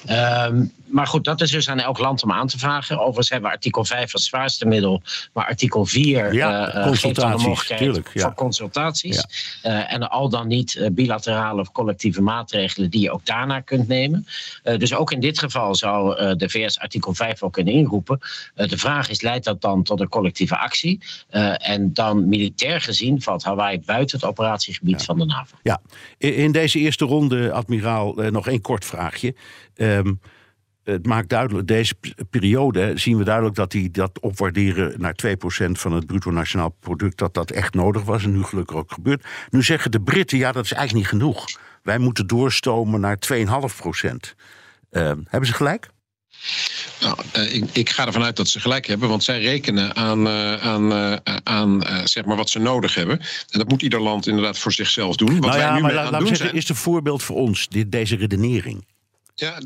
Um, 0.09 0.71
maar 0.87 1.07
goed, 1.07 1.23
dat 1.23 1.41
is 1.41 1.51
dus 1.51 1.69
aan 1.69 1.79
elk 1.79 1.97
land 1.97 2.23
om 2.23 2.31
aan 2.31 2.47
te 2.47 2.57
vragen. 2.57 2.99
Overigens 2.99 3.29
hebben 3.29 3.49
we 3.49 3.55
artikel 3.55 3.85
5 3.85 4.13
als 4.13 4.25
zwaarste 4.25 4.65
middel. 4.65 5.01
Maar 5.33 5.45
artikel 5.45 5.85
4 5.85 6.33
ja, 6.33 6.75
uh, 6.75 6.93
geeft 6.93 7.15
dan 7.15 7.31
de 7.31 7.37
mogelijkheid 7.37 7.81
tuurlijk, 7.81 8.09
ja. 8.13 8.21
voor 8.21 8.33
consultaties. 8.33 9.25
Ja. 9.61 9.87
en 9.87 10.09
al 10.09 10.29
dan 10.29 10.47
niet 10.47 10.89
bilaterale 10.91 11.61
of 11.61 11.71
collectieve 11.71 12.21
maatregelen 12.21 12.89
die 12.89 13.01
je 13.01 13.11
ook 13.11 13.25
daarna 13.25 13.59
kunt 13.59 13.87
nemen. 13.87 14.27
dus 14.63 14.93
ook 14.93 15.11
in 15.11 15.19
dit 15.19 15.39
geval 15.39 15.75
zou 15.75 16.35
de 16.35 16.49
VS 16.49 16.79
artikel 16.79 17.13
5 17.13 17.39
wel 17.39 17.49
kunnen 17.49 17.73
inroepen. 17.73 18.19
de 18.55 18.77
vraag 18.77 19.09
is, 19.09 19.21
leidt 19.21 19.45
dat 19.45 19.61
dan 19.61 19.83
tot 19.83 19.99
een 19.99 20.09
collectieve 20.09 20.57
actie? 20.57 20.99
En 21.57 21.93
dan 21.93 22.27
militair 22.27 22.81
gezien 22.81 23.21
valt 23.21 23.43
Hawaii 23.43 23.79
buiten 23.85 24.19
het 24.19 24.29
operatiegebied 24.29 25.03
van 25.03 25.17
de 25.17 25.25
NAVO. 25.25 25.55
Ja, 25.63 25.81
in 26.17 26.51
deze 26.51 26.79
eerste 26.79 27.05
ronde, 27.05 27.51
admiraal, 27.51 28.13
nog 28.13 28.47
één 28.47 28.61
kort 28.61 28.85
vraagje. 28.85 29.35
Um, 29.75 30.19
het 30.91 31.05
maakt 31.05 31.29
duidelijk, 31.29 31.67
deze 31.67 31.95
periode 32.29 32.91
zien 32.95 33.17
we 33.17 33.23
duidelijk 33.23 33.55
dat 33.55 33.71
die 33.71 33.91
dat 33.91 34.19
opwaarderen 34.19 34.93
naar 34.97 35.15
2% 35.25 35.71
van 35.71 35.93
het 35.93 36.05
bruto 36.05 36.31
nationaal 36.31 36.75
product, 36.79 37.17
dat 37.17 37.33
dat 37.33 37.51
echt 37.51 37.73
nodig 37.73 38.03
was 38.03 38.23
en 38.23 38.31
nu 38.31 38.43
gelukkig 38.43 38.75
ook 38.75 38.91
gebeurt. 38.91 39.25
Nu 39.49 39.63
zeggen 39.63 39.91
de 39.91 40.01
Britten, 40.01 40.37
ja, 40.37 40.51
dat 40.51 40.63
is 40.63 40.71
eigenlijk 40.71 41.11
niet 41.11 41.21
genoeg. 41.21 41.45
Wij 41.83 41.97
moeten 41.97 42.27
doorstomen 42.27 42.99
naar 42.99 43.17
2,5%. 43.33 43.37
Uh, 44.91 45.11
hebben 45.27 45.47
ze 45.47 45.53
gelijk? 45.53 45.89
Nou, 47.01 47.17
uh, 47.35 47.53
ik, 47.53 47.63
ik, 47.73 47.89
ga 47.89 48.05
ervan 48.05 48.23
uit 48.23 48.35
dat 48.35 48.47
ze 48.47 48.59
gelijk 48.59 48.85
hebben, 48.85 49.09
want 49.09 49.23
zij 49.23 49.41
rekenen 49.41 49.95
aan, 49.95 50.27
uh, 50.27 50.53
aan, 50.53 50.91
uh, 50.91 51.15
aan 51.43 51.83
zeg 52.03 52.25
maar 52.25 52.35
wat 52.35 52.49
ze 52.49 52.59
nodig 52.59 52.95
hebben. 52.95 53.19
En 53.19 53.59
dat 53.59 53.69
moet 53.69 53.81
ieder 53.81 54.01
land 54.01 54.27
inderdaad 54.27 54.59
voor 54.59 54.73
zichzelf 54.73 55.15
doen. 55.15 55.39
Wat 55.39 55.49
nou 55.49 55.57
ja, 55.57 55.65
wij 55.65 55.75
nu 55.75 55.81
maar 55.81 55.93
laat 55.93 56.11
doen 56.11 56.19
zeggen, 56.19 56.37
zijn... 56.37 56.53
is 56.53 56.69
een 56.69 56.75
voorbeeld 56.75 57.23
voor 57.23 57.35
ons, 57.35 57.67
dit, 57.67 57.91
deze 57.91 58.15
redenering. 58.15 58.85
Ja, 59.39 59.59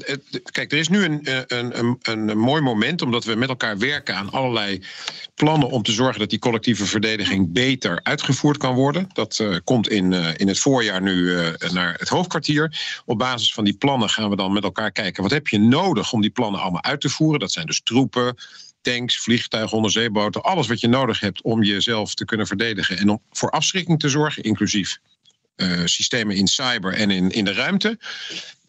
kijk, 0.52 0.72
er 0.72 0.78
is 0.78 0.88
nu 0.88 1.04
een, 1.04 1.28
een, 1.48 1.80
een, 1.80 2.00
een 2.02 2.38
mooi 2.38 2.62
moment, 2.62 3.02
omdat 3.02 3.24
we 3.24 3.36
met 3.36 3.50
elkaar 3.50 3.78
werken 3.78 4.16
aan 4.16 4.32
allerlei 4.32 4.84
plannen 5.36 5.70
om 5.70 5.84
te 5.84 5.92
zorgen 5.92 6.20
dat 6.20 6.30
die 6.30 6.40
collectieve 6.40 6.86
verdediging 6.86 7.54
beter 7.54 8.00
uitgevoerd 8.04 8.58
kan 8.58 8.76
worden. 8.76 9.10
Dat 9.14 9.40
uh, 9.40 9.58
komt 9.64 9.90
in, 9.90 10.12
uh, 10.12 10.30
in 10.36 10.48
het 10.48 10.60
voorjaar 10.60 11.02
nu 11.02 11.36
naar 11.72 11.96
het 11.98 12.10
hoofdkwartier. 12.10 12.80
Op 13.06 13.18
basis 13.18 13.54
van 13.54 13.64
die 13.64 13.74
plannen 13.74 14.10
gaan 14.10 14.30
we 14.30 14.36
dan 14.36 14.54
met 14.54 14.64
elkaar 14.64 14.92
kijken 14.92 15.24
wat 15.24 15.32
heb 15.32 15.48
je 15.48 15.60
nodig 15.60 16.14
om 16.14 16.22
die 16.22 16.30
plannen 16.30 16.62
allemaal 16.62 16.84
uit 16.84 17.02
te 17.02 17.10
voeren. 17.10 17.40
Dat 17.40 17.52
zijn 17.52 17.66
dus 17.66 17.82
troepen, 17.84 18.36
tanks, 18.82 19.18
vliegtuigen, 19.18 19.78
onderzeeboten, 19.78 20.42
alles 20.42 20.68
wat 20.68 20.80
je 20.80 20.88
nodig 20.88 21.20
hebt 21.20 21.42
om 21.42 21.64
jezelf 21.64 22.14
te 22.14 22.26
kunnen 22.26 22.48
verdedigen 22.48 22.98
en 22.98 23.10
om 23.10 23.22
voor 23.32 23.50
afschrikking 23.50 24.00
te 24.00 24.10
zorgen, 24.10 24.44
inclusief 24.44 24.98
systemen 25.86 26.36
in 26.36 26.48
cyber 26.48 26.94
en 26.94 27.12
in, 27.12 27.32
in 27.32 27.46
de 27.46 27.54
ruimte. 27.54 27.98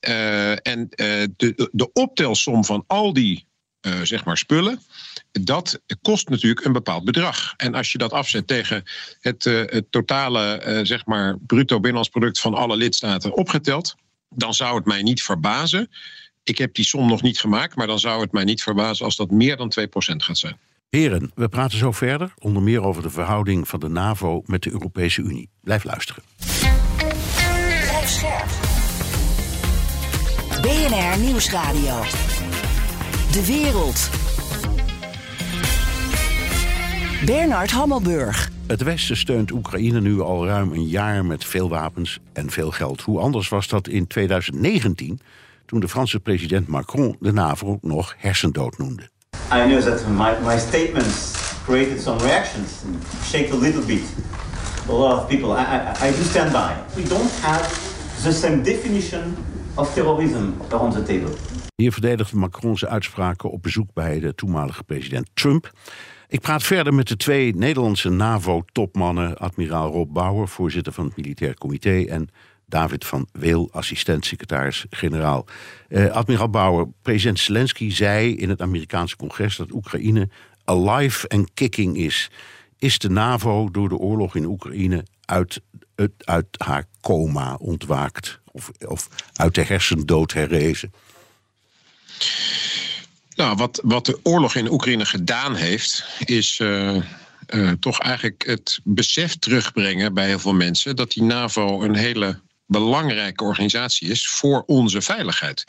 Uh, 0.08 0.50
en 0.50 0.80
uh, 0.80 0.86
de, 1.36 1.68
de 1.72 1.92
optelsom 1.92 2.64
van 2.64 2.84
al 2.86 3.12
die 3.12 3.50
zeg 4.02 4.24
maar 4.24 4.36
spullen, 4.36 4.80
dat 5.32 5.80
kost 6.02 6.28
natuurlijk 6.28 6.64
een 6.64 6.72
bepaald 6.72 7.04
bedrag. 7.04 7.54
En 7.56 7.74
als 7.74 7.92
je 7.92 7.98
dat 7.98 8.12
afzet 8.12 8.46
tegen 8.46 8.82
het, 9.20 9.44
het 9.44 9.84
totale 9.90 10.80
zeg 10.82 11.06
maar 11.06 11.38
bruto 11.46 11.74
binnenlands 11.74 12.08
product 12.08 12.40
van 12.40 12.54
alle 12.54 12.76
lidstaten 12.76 13.36
opgeteld, 13.36 13.94
dan 14.28 14.54
zou 14.54 14.76
het 14.76 14.84
mij 14.84 15.02
niet 15.02 15.22
verbazen. 15.22 15.90
Ik 16.42 16.58
heb 16.58 16.74
die 16.74 16.84
som 16.84 17.08
nog 17.08 17.22
niet 17.22 17.40
gemaakt, 17.40 17.76
maar 17.76 17.86
dan 17.86 17.98
zou 17.98 18.20
het 18.20 18.32
mij 18.32 18.44
niet 18.44 18.62
verbazen 18.62 19.04
als 19.04 19.16
dat 19.16 19.30
meer 19.30 19.56
dan 19.56 19.72
2% 19.80 19.84
gaat 20.16 20.38
zijn. 20.38 20.58
Heren, 20.88 21.30
we 21.34 21.48
praten 21.48 21.78
zo 21.78 21.92
verder, 21.92 22.34
onder 22.38 22.62
meer 22.62 22.82
over 22.82 23.02
de 23.02 23.10
verhouding 23.10 23.68
van 23.68 23.80
de 23.80 23.88
NAVO 23.88 24.42
met 24.46 24.62
de 24.62 24.70
Europese 24.70 25.20
Unie. 25.22 25.50
Blijf 25.60 25.84
luisteren. 25.84 26.22
BNR 30.62 31.18
Nieuwsradio. 31.18 32.00
De 33.32 33.46
wereld. 33.46 34.10
Bernard 37.26 37.70
Hammelburg. 37.70 38.50
Het 38.66 38.82
Westen 38.82 39.16
steunt 39.16 39.50
Oekraïne 39.50 40.00
nu 40.00 40.20
al 40.20 40.46
ruim 40.46 40.72
een 40.72 40.88
jaar 40.88 41.24
met 41.24 41.44
veel 41.44 41.68
wapens 41.68 42.18
en 42.32 42.50
veel 42.50 42.70
geld. 42.70 43.00
Hoe 43.00 43.18
anders 43.18 43.48
was 43.48 43.68
dat 43.68 43.88
in 43.88 44.06
2019, 44.06 45.20
toen 45.66 45.80
de 45.80 45.88
Franse 45.88 46.20
president 46.20 46.66
Macron 46.68 47.16
de 47.20 47.32
NAVO 47.32 47.78
nog 47.80 48.14
hersendood 48.18 48.78
noemde. 48.78 49.02
I 49.52 49.66
know 49.66 49.80
that 49.80 50.06
my, 50.08 50.48
my 50.52 50.58
statements 50.58 51.32
created 51.64 52.00
some 52.00 52.18
reactions, 52.18 52.70
shake 53.24 53.52
a 53.52 53.56
little 53.56 53.82
bit. 53.86 54.02
A 54.88 54.92
lot 54.92 55.20
of 55.20 55.28
people. 55.28 55.48
I, 55.48 55.62
I, 55.62 56.08
I 56.08 56.10
do 56.10 56.22
stand 56.22 56.52
by. 56.52 57.00
We 57.02 57.08
don't 57.08 57.30
have 57.40 57.90
the 58.22 58.32
same 58.32 58.62
definition 58.62 59.36
of 59.74 59.94
terrorism 59.94 60.50
on 60.72 60.90
the 60.90 61.02
table. 61.02 61.32
Hier 61.74 61.92
verdedigde 61.92 62.36
Macron 62.36 62.78
zijn 62.78 62.90
uitspraken 62.90 63.50
op 63.50 63.62
bezoek 63.62 63.92
bij 63.92 64.20
de 64.20 64.34
toenmalige 64.34 64.84
president 64.84 65.30
Trump. 65.34 65.70
Ik 66.28 66.40
praat 66.40 66.62
verder 66.62 66.94
met 66.94 67.08
de 67.08 67.16
twee 67.16 67.54
Nederlandse 67.54 68.08
NAVO-topmannen, 68.08 69.38
admiraal 69.38 69.90
Rob 69.90 70.12
Bauer, 70.12 70.48
voorzitter 70.48 70.92
van 70.92 71.04
het 71.04 71.16
Militair 71.16 71.54
Comité, 71.54 72.04
en 72.04 72.28
David 72.66 73.04
van 73.04 73.26
Weel, 73.32 73.68
assistent-secretaris-generaal. 73.72 75.46
Uh, 75.88 76.10
admiraal 76.10 76.50
Bauer, 76.50 76.88
president 77.02 77.38
Zelensky 77.38 77.90
zei 77.90 78.34
in 78.34 78.48
het 78.48 78.62
Amerikaanse 78.62 79.16
congres 79.16 79.56
dat 79.56 79.72
Oekraïne 79.72 80.28
alive 80.64 81.28
and 81.28 81.50
kicking 81.54 81.96
is. 81.96 82.30
Is 82.78 82.98
de 82.98 83.10
NAVO 83.10 83.70
door 83.70 83.88
de 83.88 83.96
oorlog 83.96 84.36
in 84.36 84.44
Oekraïne 84.44 85.04
uit, 85.24 85.60
uit, 85.94 86.12
uit 86.18 86.46
haar 86.58 86.84
coma 87.00 87.54
ontwaakt? 87.54 88.40
Of, 88.52 88.70
of 88.86 89.08
uit 89.32 89.54
de 89.54 89.62
hersendood 89.62 90.32
herrezen? 90.32 90.92
Nou, 93.34 93.56
wat, 93.56 93.80
wat 93.82 94.06
de 94.06 94.18
oorlog 94.22 94.54
in 94.54 94.72
Oekraïne 94.72 95.04
gedaan 95.04 95.54
heeft, 95.54 96.04
is 96.24 96.58
uh, 96.58 96.96
uh, 97.48 97.70
toch 97.80 98.00
eigenlijk 98.00 98.46
het 98.46 98.80
besef 98.84 99.36
terugbrengen 99.36 100.14
bij 100.14 100.26
heel 100.26 100.38
veel 100.38 100.54
mensen 100.54 100.96
dat 100.96 101.10
die 101.10 101.22
NAVO 101.22 101.82
een 101.82 101.96
hele 101.96 102.40
belangrijke 102.72 103.44
organisatie 103.44 104.08
is 104.08 104.28
voor 104.28 104.62
onze 104.66 105.02
veiligheid. 105.02 105.64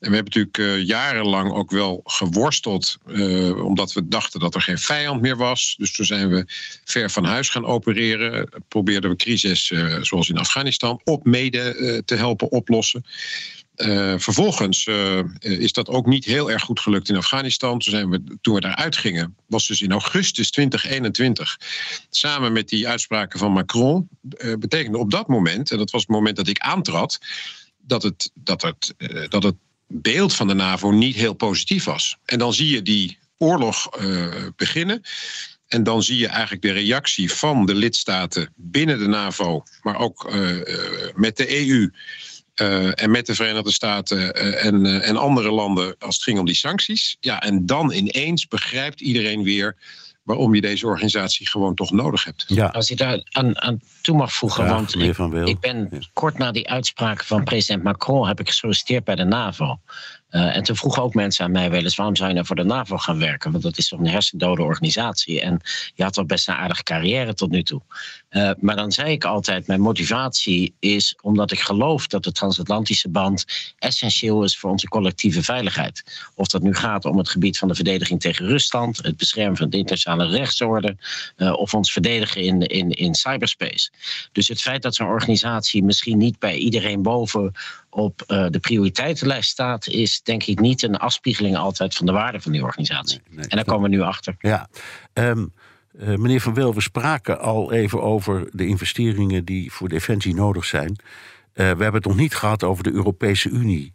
En 0.00 0.10
we 0.10 0.16
hebben 0.16 0.24
natuurlijk 0.24 0.58
uh, 0.58 0.86
jarenlang 0.86 1.52
ook 1.52 1.70
wel 1.70 2.00
geworsteld, 2.04 2.96
uh, 3.06 3.64
omdat 3.64 3.92
we 3.92 4.08
dachten 4.08 4.40
dat 4.40 4.54
er 4.54 4.62
geen 4.62 4.78
vijand 4.78 5.20
meer 5.20 5.36
was. 5.36 5.74
Dus 5.78 5.92
toen 5.92 6.06
zijn 6.06 6.28
we 6.28 6.44
ver 6.84 7.10
van 7.10 7.24
huis 7.24 7.48
gaan 7.48 7.66
opereren. 7.66 8.48
Probeerden 8.68 9.10
we 9.10 9.16
crisis, 9.16 9.70
uh, 9.70 10.02
zoals 10.02 10.28
in 10.28 10.38
Afghanistan, 10.38 11.00
op 11.04 11.24
mede 11.24 12.02
te 12.04 12.14
helpen 12.14 12.50
oplossen. 12.50 13.04
Uh, 13.78 14.14
vervolgens 14.16 14.86
uh, 14.86 15.20
is 15.38 15.72
dat 15.72 15.88
ook 15.88 16.06
niet 16.06 16.24
heel 16.24 16.50
erg 16.50 16.62
goed 16.62 16.80
gelukt 16.80 17.08
in 17.08 17.16
Afghanistan. 17.16 17.78
Toen, 17.78 17.92
zijn 17.92 18.10
we, 18.10 18.22
toen 18.40 18.54
we 18.54 18.60
daaruit 18.60 18.96
gingen, 18.96 19.36
was 19.46 19.66
dus 19.66 19.82
in 19.82 19.90
augustus 19.90 20.50
2021. 20.50 21.60
Samen 22.10 22.52
met 22.52 22.68
die 22.68 22.88
uitspraken 22.88 23.38
van 23.38 23.52
Macron. 23.52 24.08
Uh, 24.38 24.54
betekende 24.54 24.98
op 24.98 25.10
dat 25.10 25.28
moment, 25.28 25.70
en 25.70 25.78
dat 25.78 25.90
was 25.90 26.00
het 26.00 26.10
moment 26.10 26.36
dat 26.36 26.48
ik 26.48 26.58
aantrad. 26.58 27.18
dat 27.78 28.02
het, 28.02 28.30
dat 28.34 28.62
het, 28.62 28.94
dat 29.28 29.42
het 29.42 29.54
beeld 29.86 30.34
van 30.34 30.48
de 30.48 30.54
NAVO 30.54 30.90
niet 30.90 31.14
heel 31.14 31.34
positief 31.34 31.84
was. 31.84 32.16
En 32.24 32.38
dan 32.38 32.54
zie 32.54 32.68
je 32.68 32.82
die 32.82 33.18
oorlog 33.36 33.88
beginnen. 34.56 35.02
En 35.66 35.82
dan 35.82 36.02
zie 36.02 36.18
je 36.18 36.26
eigenlijk 36.26 36.62
de 36.62 36.72
reactie 36.72 37.32
van 37.32 37.66
de 37.66 37.74
lidstaten 37.74 38.52
binnen 38.56 38.98
de 38.98 39.06
NAVO, 39.06 39.62
maar 39.82 39.98
ook 39.98 40.32
met 41.14 41.36
de 41.36 41.68
EU. 41.68 41.90
En 42.94 43.10
met 43.10 43.26
de 43.26 43.34
Verenigde 43.34 43.72
Staten 43.72 44.34
en, 44.60 45.02
en 45.02 45.16
andere 45.16 45.50
landen 45.50 45.94
als 45.98 46.14
het 46.14 46.24
ging 46.24 46.38
om 46.38 46.46
die 46.46 46.54
sancties. 46.54 47.16
Ja, 47.20 47.42
en 47.42 47.66
dan 47.66 47.92
ineens 47.92 48.48
begrijpt 48.48 49.00
iedereen 49.00 49.42
weer 49.42 49.76
waarom 50.28 50.54
je 50.54 50.60
deze 50.60 50.86
organisatie 50.86 51.48
gewoon 51.48 51.74
toch 51.74 51.90
nodig 51.90 52.24
hebt. 52.24 52.44
Ja. 52.48 52.66
Als 52.66 52.90
ik 52.90 52.98
daar 52.98 53.20
aan, 53.30 53.60
aan 53.60 53.80
toe 54.00 54.16
mag 54.16 54.32
voegen, 54.32 54.66
want 54.66 54.94
ik, 54.94 55.18
ik, 55.44 55.60
ben 55.60 56.06
kort 56.12 56.38
na 56.38 56.52
die 56.52 56.68
uitspraak 56.68 57.24
van 57.24 57.44
president 57.44 57.82
Macron 57.82 58.26
heb 58.26 58.40
ik 58.40 58.48
gesolliciteerd 58.48 59.04
bij 59.04 59.14
de 59.14 59.24
NAVO. 59.24 59.80
Uh, 60.30 60.56
en 60.56 60.62
toen 60.62 60.76
vroegen 60.76 61.02
ook 61.02 61.14
mensen 61.14 61.44
aan 61.44 61.50
mij 61.50 61.70
wel 61.70 61.82
eens: 61.82 61.96
waarom 61.96 62.16
zou 62.16 62.28
je 62.28 62.34
nou 62.34 62.46
voor 62.46 62.56
de 62.56 62.64
NAVO 62.64 62.96
gaan 62.96 63.18
werken? 63.18 63.50
Want 63.50 63.62
dat 63.62 63.78
is 63.78 63.88
toch 63.88 63.98
een 63.98 64.06
hersendode 64.06 64.62
organisatie. 64.62 65.40
En 65.40 65.60
je 65.94 66.02
had 66.02 66.16
wel 66.16 66.24
best 66.24 66.48
een 66.48 66.54
aardige 66.54 66.82
carrière 66.82 67.34
tot 67.34 67.50
nu 67.50 67.62
toe. 67.62 67.80
Uh, 68.30 68.50
maar 68.60 68.76
dan 68.76 68.92
zei 68.92 69.12
ik 69.12 69.24
altijd: 69.24 69.66
mijn 69.66 69.80
motivatie 69.80 70.74
is 70.78 71.18
omdat 71.22 71.50
ik 71.50 71.60
geloof 71.60 72.06
dat 72.06 72.24
de 72.24 72.32
transatlantische 72.32 73.08
band 73.08 73.44
essentieel 73.78 74.44
is 74.44 74.58
voor 74.58 74.70
onze 74.70 74.88
collectieve 74.88 75.42
veiligheid. 75.42 76.04
Of 76.34 76.46
dat 76.46 76.62
nu 76.62 76.74
gaat 76.74 77.04
om 77.04 77.18
het 77.18 77.28
gebied 77.28 77.58
van 77.58 77.68
de 77.68 77.74
verdediging 77.74 78.20
tegen 78.20 78.46
Rusland, 78.46 78.96
het 79.02 79.16
beschermen 79.16 79.56
van 79.56 79.70
de 79.70 79.76
internationale 79.76 80.26
rechtsorde, 80.26 80.96
uh, 81.36 81.52
of 81.52 81.74
ons 81.74 81.92
verdedigen 81.92 82.42
in, 82.42 82.62
in, 82.62 82.90
in 82.90 83.14
cyberspace. 83.14 83.90
Dus 84.32 84.48
het 84.48 84.60
feit 84.60 84.82
dat 84.82 84.94
zo'n 84.94 85.06
organisatie 85.06 85.84
misschien 85.84 86.18
niet 86.18 86.38
bij 86.38 86.56
iedereen 86.56 87.02
boven 87.02 87.52
op 87.90 88.24
de 88.26 88.58
prioriteitenlijst 88.60 89.50
staat, 89.50 89.86
is 89.86 90.17
denk 90.22 90.44
ik 90.44 90.60
niet 90.60 90.82
een 90.82 90.96
afspiegeling 90.96 91.56
altijd 91.56 91.94
van 91.94 92.06
de 92.06 92.12
waarde 92.12 92.40
van 92.40 92.52
die 92.52 92.62
organisatie. 92.62 93.20
Nee, 93.24 93.36
nee, 93.36 93.48
en 93.48 93.56
daar 93.56 93.64
komen 93.64 93.90
we 93.90 93.96
nu 93.96 94.02
achter. 94.02 94.34
Ja, 94.38 94.68
um, 95.12 95.52
uh, 95.98 96.16
meneer 96.16 96.40
Van 96.40 96.54
Wil, 96.54 96.74
we 96.74 96.80
spraken 96.80 97.40
al 97.40 97.72
even 97.72 98.02
over 98.02 98.48
de 98.52 98.66
investeringen 98.66 99.44
die 99.44 99.72
voor 99.72 99.88
defensie 99.88 100.34
nodig 100.34 100.64
zijn. 100.64 100.90
Uh, 100.90 100.96
we 101.54 101.62
hebben 101.62 101.94
het 101.94 102.04
nog 102.04 102.16
niet 102.16 102.34
gehad 102.34 102.64
over 102.64 102.84
de 102.84 102.92
Europese 102.92 103.48
Unie. 103.48 103.92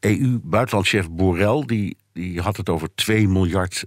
EU-buitenlandchef 0.00 1.04
e 1.04 1.10
Borrell 1.10 1.62
die, 1.66 1.96
die 2.12 2.40
had 2.40 2.56
het 2.56 2.68
over 2.68 2.94
2 2.94 3.28
miljard 3.28 3.84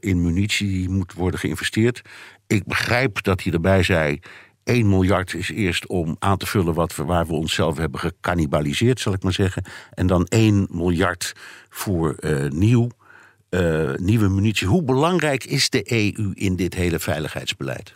in 0.00 0.22
munitie 0.22 0.68
die 0.68 0.88
moet 0.88 1.12
worden 1.12 1.40
geïnvesteerd. 1.40 2.02
Ik 2.46 2.64
begrijp 2.64 3.22
dat 3.22 3.42
hij 3.42 3.52
erbij 3.52 3.82
zei: 3.82 4.20
1 4.64 4.88
miljard 4.88 5.34
is 5.34 5.50
eerst 5.50 5.86
om 5.86 6.16
aan 6.18 6.36
te 6.36 6.46
vullen 6.46 6.74
wat 6.74 6.96
we, 6.96 7.04
waar 7.04 7.26
we 7.26 7.32
onszelf 7.32 7.76
hebben 7.76 8.00
gecannibaliseerd, 8.00 9.00
zal 9.00 9.12
ik 9.12 9.22
maar 9.22 9.32
zeggen. 9.32 9.64
En 9.94 10.06
dan 10.06 10.26
1 10.26 10.66
miljard 10.70 11.32
voor 11.68 12.16
uh, 12.20 12.50
nieuw, 12.50 12.88
uh, 13.50 13.94
nieuwe 13.96 14.28
munitie. 14.28 14.66
Hoe 14.66 14.82
belangrijk 14.82 15.44
is 15.44 15.70
de 15.70 15.92
EU 15.92 16.30
in 16.34 16.56
dit 16.56 16.74
hele 16.74 16.98
veiligheidsbeleid? 16.98 17.94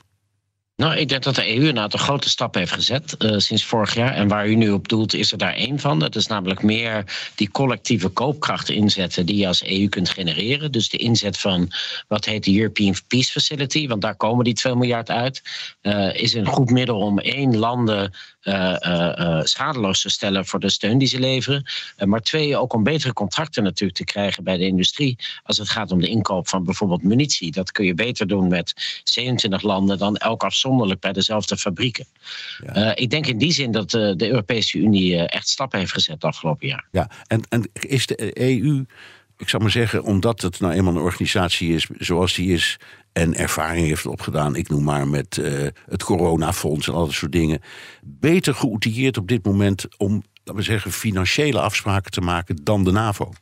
Nou, 0.79 0.97
ik 0.97 1.09
denk 1.09 1.23
dat 1.23 1.35
de 1.35 1.57
EU 1.57 1.69
een 1.69 1.91
grote 1.91 2.29
stappen 2.29 2.61
heeft 2.61 2.73
gezet 2.73 3.15
uh, 3.19 3.39
sinds 3.39 3.65
vorig 3.65 3.95
jaar. 3.95 4.15
En 4.15 4.29
waar 4.29 4.49
u 4.49 4.55
nu 4.55 4.71
op 4.71 4.89
doelt, 4.89 5.15
is 5.15 5.33
er 5.33 5.39
daar 5.39 5.55
één 5.55 5.79
van. 5.79 5.99
Dat 5.99 6.17
is 6.17 6.27
namelijk 6.27 6.63
meer 6.63 7.05
die 7.35 7.51
collectieve 7.51 8.09
koopkracht 8.09 8.69
inzetten 8.69 9.27
die 9.27 9.37
je 9.37 9.47
als 9.47 9.65
EU 9.65 9.89
kunt 9.89 10.09
genereren. 10.09 10.73
Dus 10.73 10.89
de 10.89 10.97
inzet 10.97 11.39
van 11.39 11.71
wat 12.09 12.25
heet 12.25 12.45
de 12.45 12.59
European 12.59 12.95
Peace 13.09 13.33
Facility, 13.33 13.89
want 13.89 14.03
daar 14.03 14.17
komen 14.17 14.45
die 14.45 14.55
2 14.55 14.75
miljard 14.75 15.11
uit, 15.11 15.43
uh, 15.83 16.15
is 16.15 16.35
een 16.35 16.47
goed 16.47 16.71
middel 16.71 16.99
om 16.99 17.19
één 17.19 17.57
landen 17.57 18.13
uh, 18.43 19.41
schadeloos 19.43 20.01
te 20.01 20.09
stellen 20.09 20.47
voor 20.47 20.61
de 20.61 20.71
steun 20.71 20.99
die 20.99 21.09
ze 21.09 21.19
leveren. 21.19 21.65
maar 22.05 22.21
twee, 22.21 22.57
ook 22.57 22.73
om 22.73 22.83
betere 22.83 23.13
contracten 23.13 23.63
natuurlijk 23.63 23.99
te 23.99 24.05
krijgen 24.05 24.45
bij 24.45 24.57
de 24.57 24.67
industrie. 24.67 25.19
Als 25.43 25.59
het 25.59 25.69
gaat 25.69 25.91
om 25.91 26.01
de 26.01 26.09
inkoop 26.09 26.49
van 26.49 26.65
bijvoorbeeld 26.65 27.03
munitie. 27.03 27.53
Dat 27.53 27.73
kun 27.73 27.85
je 27.85 27.95
beter 27.95 28.27
doen 28.27 28.49
met 28.49 29.01
27 29.05 29.63
landen 29.63 29.99
dan 29.99 30.17
elk 30.17 30.43
afzonderlijk 30.43 30.68
bij 31.01 31.13
dezelfde 31.13 31.57
fabrieken. 31.57 32.07
Ja. 32.73 32.97
ik 32.97 33.11
denk 33.11 33.27
in 33.27 33.39
die 33.39 33.53
zin 33.53 33.73
dat 33.73 33.91
de 33.91 34.29
Europese 34.29 34.79
Unie 34.79 35.17
echt 35.17 35.49
stappen 35.49 35.79
heeft 35.79 35.93
gezet 35.93 36.15
het 36.15 36.25
afgelopen 36.25 36.69
jaar. 36.69 36.89
Ja, 36.91 37.11
en, 37.27 37.41
en 37.49 37.71
is 37.73 38.07
de 38.07 38.41
EU 38.41 38.87
ik 39.39 39.49
zou 39.49 39.63
maar 39.63 39.71
zeggen, 39.71 40.03
omdat 40.03 40.41
het 40.41 40.61
nou 40.61 40.75
eenmaal 40.75 40.97
een 40.97 41.03
organisatie 41.03 41.75
is 41.75 41.87
zoals 41.99 42.35
die 42.35 42.53
is 42.53 42.79
en 43.13 43.35
ervaring 43.35 43.87
heeft 43.87 44.07
opgedaan, 44.07 44.57
ik 44.57 44.69
noem 44.69 44.85
maar 44.85 45.09
met 45.09 45.37
uh, 45.37 45.67
het 45.87 46.05
coronafonds 46.05 46.89
en 46.89 46.95
al 46.95 47.05
dat 47.05 47.15
soort 47.15 47.33
dingen, 47.33 47.61
beter 48.03 48.55
geoutilleerd 48.55 49.17
op 49.17 49.29
dit 49.29 49.45
moment 49.45 49.87
om, 49.97 50.23
laten 50.35 50.55
we 50.55 50.63
zeggen, 50.63 50.93
financiële 50.93 51.61
afspraken 51.61 52.11
te 52.11 52.21
maken 52.21 52.57
dan 52.63 52.85
de 52.85 52.91
NAVO? 52.91 53.33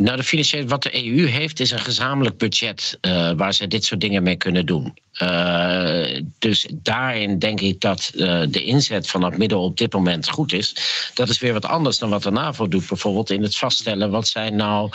Nou, 0.00 0.16
de 0.16 0.22
financiële, 0.22 0.66
wat 0.66 0.82
de 0.82 1.06
EU 1.06 1.26
heeft, 1.26 1.60
is 1.60 1.70
een 1.70 1.78
gezamenlijk 1.78 2.38
budget 2.38 2.98
uh, 3.00 3.30
waar 3.36 3.54
ze 3.54 3.66
dit 3.66 3.84
soort 3.84 4.00
dingen 4.00 4.22
mee 4.22 4.36
kunnen 4.36 4.66
doen. 4.66 4.98
Uh, 5.22 6.20
dus 6.38 6.66
daarin 6.72 7.38
denk 7.38 7.60
ik 7.60 7.80
dat 7.80 8.12
uh, 8.14 8.42
de 8.48 8.64
inzet 8.64 9.10
van 9.10 9.20
dat 9.20 9.36
middel 9.36 9.64
op 9.64 9.76
dit 9.76 9.92
moment 9.92 10.28
goed 10.28 10.52
is. 10.52 10.76
Dat 11.14 11.28
is 11.28 11.38
weer 11.38 11.52
wat 11.52 11.64
anders 11.64 11.98
dan 11.98 12.10
wat 12.10 12.22
de 12.22 12.30
NAVO 12.30 12.68
doet, 12.68 12.88
bijvoorbeeld 12.88 13.30
in 13.30 13.42
het 13.42 13.56
vaststellen 13.56 14.10
wat 14.10 14.28
zijn 14.28 14.56
nou 14.56 14.90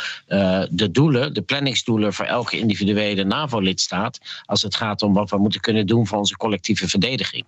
de 0.69 0.89
doelen, 0.91 1.33
de 1.33 1.41
planningsdoelen 1.41 2.13
voor 2.13 2.25
elke 2.25 2.57
individuele 2.57 3.23
NAVO-lidstaat. 3.23 4.19
Als 4.45 4.61
het 4.61 4.75
gaat 4.75 5.01
om 5.01 5.13
wat 5.13 5.29
we 5.29 5.37
moeten 5.37 5.61
kunnen 5.61 5.87
doen 5.87 6.07
voor 6.07 6.17
onze 6.17 6.37
collectieve 6.37 6.87
verdediging. 6.87 7.45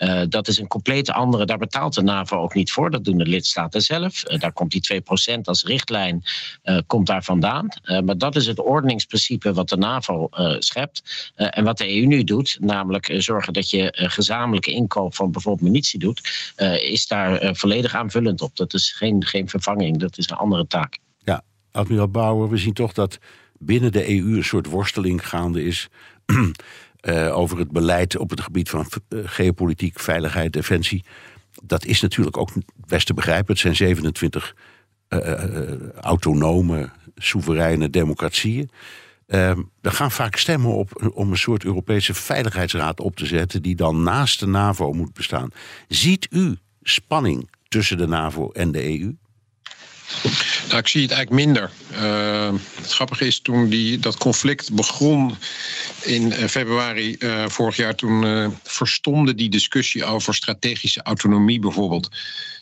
Uh, 0.00 0.22
dat 0.28 0.48
is 0.48 0.58
een 0.58 0.66
compleet 0.66 1.10
andere, 1.10 1.46
daar 1.46 1.58
betaalt 1.58 1.94
de 1.94 2.02
NAVO 2.02 2.36
ook 2.36 2.54
niet 2.54 2.72
voor. 2.72 2.90
Dat 2.90 3.04
doen 3.04 3.18
de 3.18 3.26
lidstaten 3.26 3.80
zelf. 3.82 4.30
Uh, 4.30 4.38
daar 4.38 4.52
komt 4.52 4.70
die 4.70 5.02
2% 5.36 5.40
als 5.42 5.64
richtlijn 5.64 6.22
uh, 6.64 6.78
komt 6.86 7.06
daar 7.06 7.24
vandaan. 7.24 7.68
maar 8.04 8.18
dat 8.18 8.36
is 8.36 8.46
het 8.46 8.60
ordeningsprincipe 8.60 9.52
wat 9.52 9.68
de 9.68 9.76
NAVO 9.76 10.28
schept. 10.58 11.32
en 11.34 11.64
wat 11.64 11.78
de 11.78 11.96
EU 11.96 12.06
nu 12.06 12.24
doet, 12.24 12.56
namelijk 12.60 13.14
zorgen 13.18 13.52
dat 13.52 13.70
je 13.70 13.92
gezamenlijke 13.96 14.72
inkoop 14.72 15.14
van 15.14 15.30
bijvoorbeeld 15.30 15.68
munitie 15.68 15.98
doet, 15.98 16.52
is 16.80 17.06
daar 17.06 17.56
volledig 17.56 17.94
aanvullend 17.94 18.40
op. 18.40 18.56
Dat 18.56 18.74
is 18.74 18.92
geen, 18.92 19.24
geen 19.24 19.48
vervanging, 19.48 19.98
dat 19.98 20.18
is 20.18 20.30
een 20.30 20.36
andere 20.36 20.66
taak. 20.66 20.98
Ja, 21.18 21.42
admiraal 21.70 22.08
Bauer, 22.08 22.48
we 22.48 22.56
zien 22.56 22.74
toch 22.74 22.92
dat 22.92 23.18
binnen 23.58 23.92
de 23.92 24.08
EU 24.08 24.36
een 24.36 24.44
soort 24.44 24.66
worsteling 24.66 25.28
gaande 25.28 25.64
is. 25.64 25.88
uh, 27.02 27.36
over 27.36 27.58
het 27.58 27.70
beleid 27.70 28.16
op 28.16 28.30
het 28.30 28.40
gebied 28.40 28.70
van 28.70 28.86
uh, 29.08 29.20
geopolitiek, 29.24 30.00
veiligheid, 30.00 30.52
defensie. 30.52 31.04
Dat 31.62 31.84
is 31.84 32.00
natuurlijk 32.00 32.36
ook 32.36 32.50
best 32.86 33.06
te 33.06 33.14
begrijpen. 33.14 33.52
Het 33.52 33.58
zijn 33.58 33.76
27 33.76 34.56
uh, 35.08 35.90
autonome, 36.00 36.90
soevereine 37.14 37.90
democratieën. 37.90 38.70
Ehm, 39.26 39.62
er 39.80 39.92
gaan 39.92 40.10
vaak 40.10 40.36
stemmen 40.36 40.74
op 40.74 41.12
om 41.14 41.30
een 41.30 41.36
soort 41.36 41.64
Europese 41.64 42.14
veiligheidsraad 42.14 43.00
op 43.00 43.16
te 43.16 43.26
zetten, 43.26 43.62
die 43.62 43.74
dan 43.74 44.02
naast 44.02 44.40
de 44.40 44.46
NAVO 44.46 44.92
moet 44.92 45.12
bestaan. 45.12 45.50
Ziet 45.88 46.28
u 46.30 46.56
spanning 46.82 47.48
tussen 47.68 47.98
de 47.98 48.06
NAVO 48.06 48.50
en 48.50 48.72
de 48.72 49.00
EU? 49.00 49.14
Nou, 50.68 50.78
ik 50.78 50.88
zie 50.88 51.02
het 51.02 51.10
eigenlijk 51.10 51.46
minder. 51.46 51.70
Uh, 51.92 52.52
het 52.74 52.92
grappige 52.92 53.26
is, 53.26 53.40
toen 53.40 53.68
die, 53.68 53.98
dat 53.98 54.16
conflict 54.16 54.72
begon 54.72 55.36
in 56.02 56.22
uh, 56.22 56.32
februari 56.32 57.16
uh, 57.18 57.48
vorig 57.48 57.76
jaar, 57.76 57.94
toen 57.94 58.54
verstomde 58.62 59.34
die 59.34 59.50
discussie 59.50 60.04
over 60.04 60.34
strategische 60.34 61.02
autonomie 61.02 61.58
bijvoorbeeld. 61.58 62.08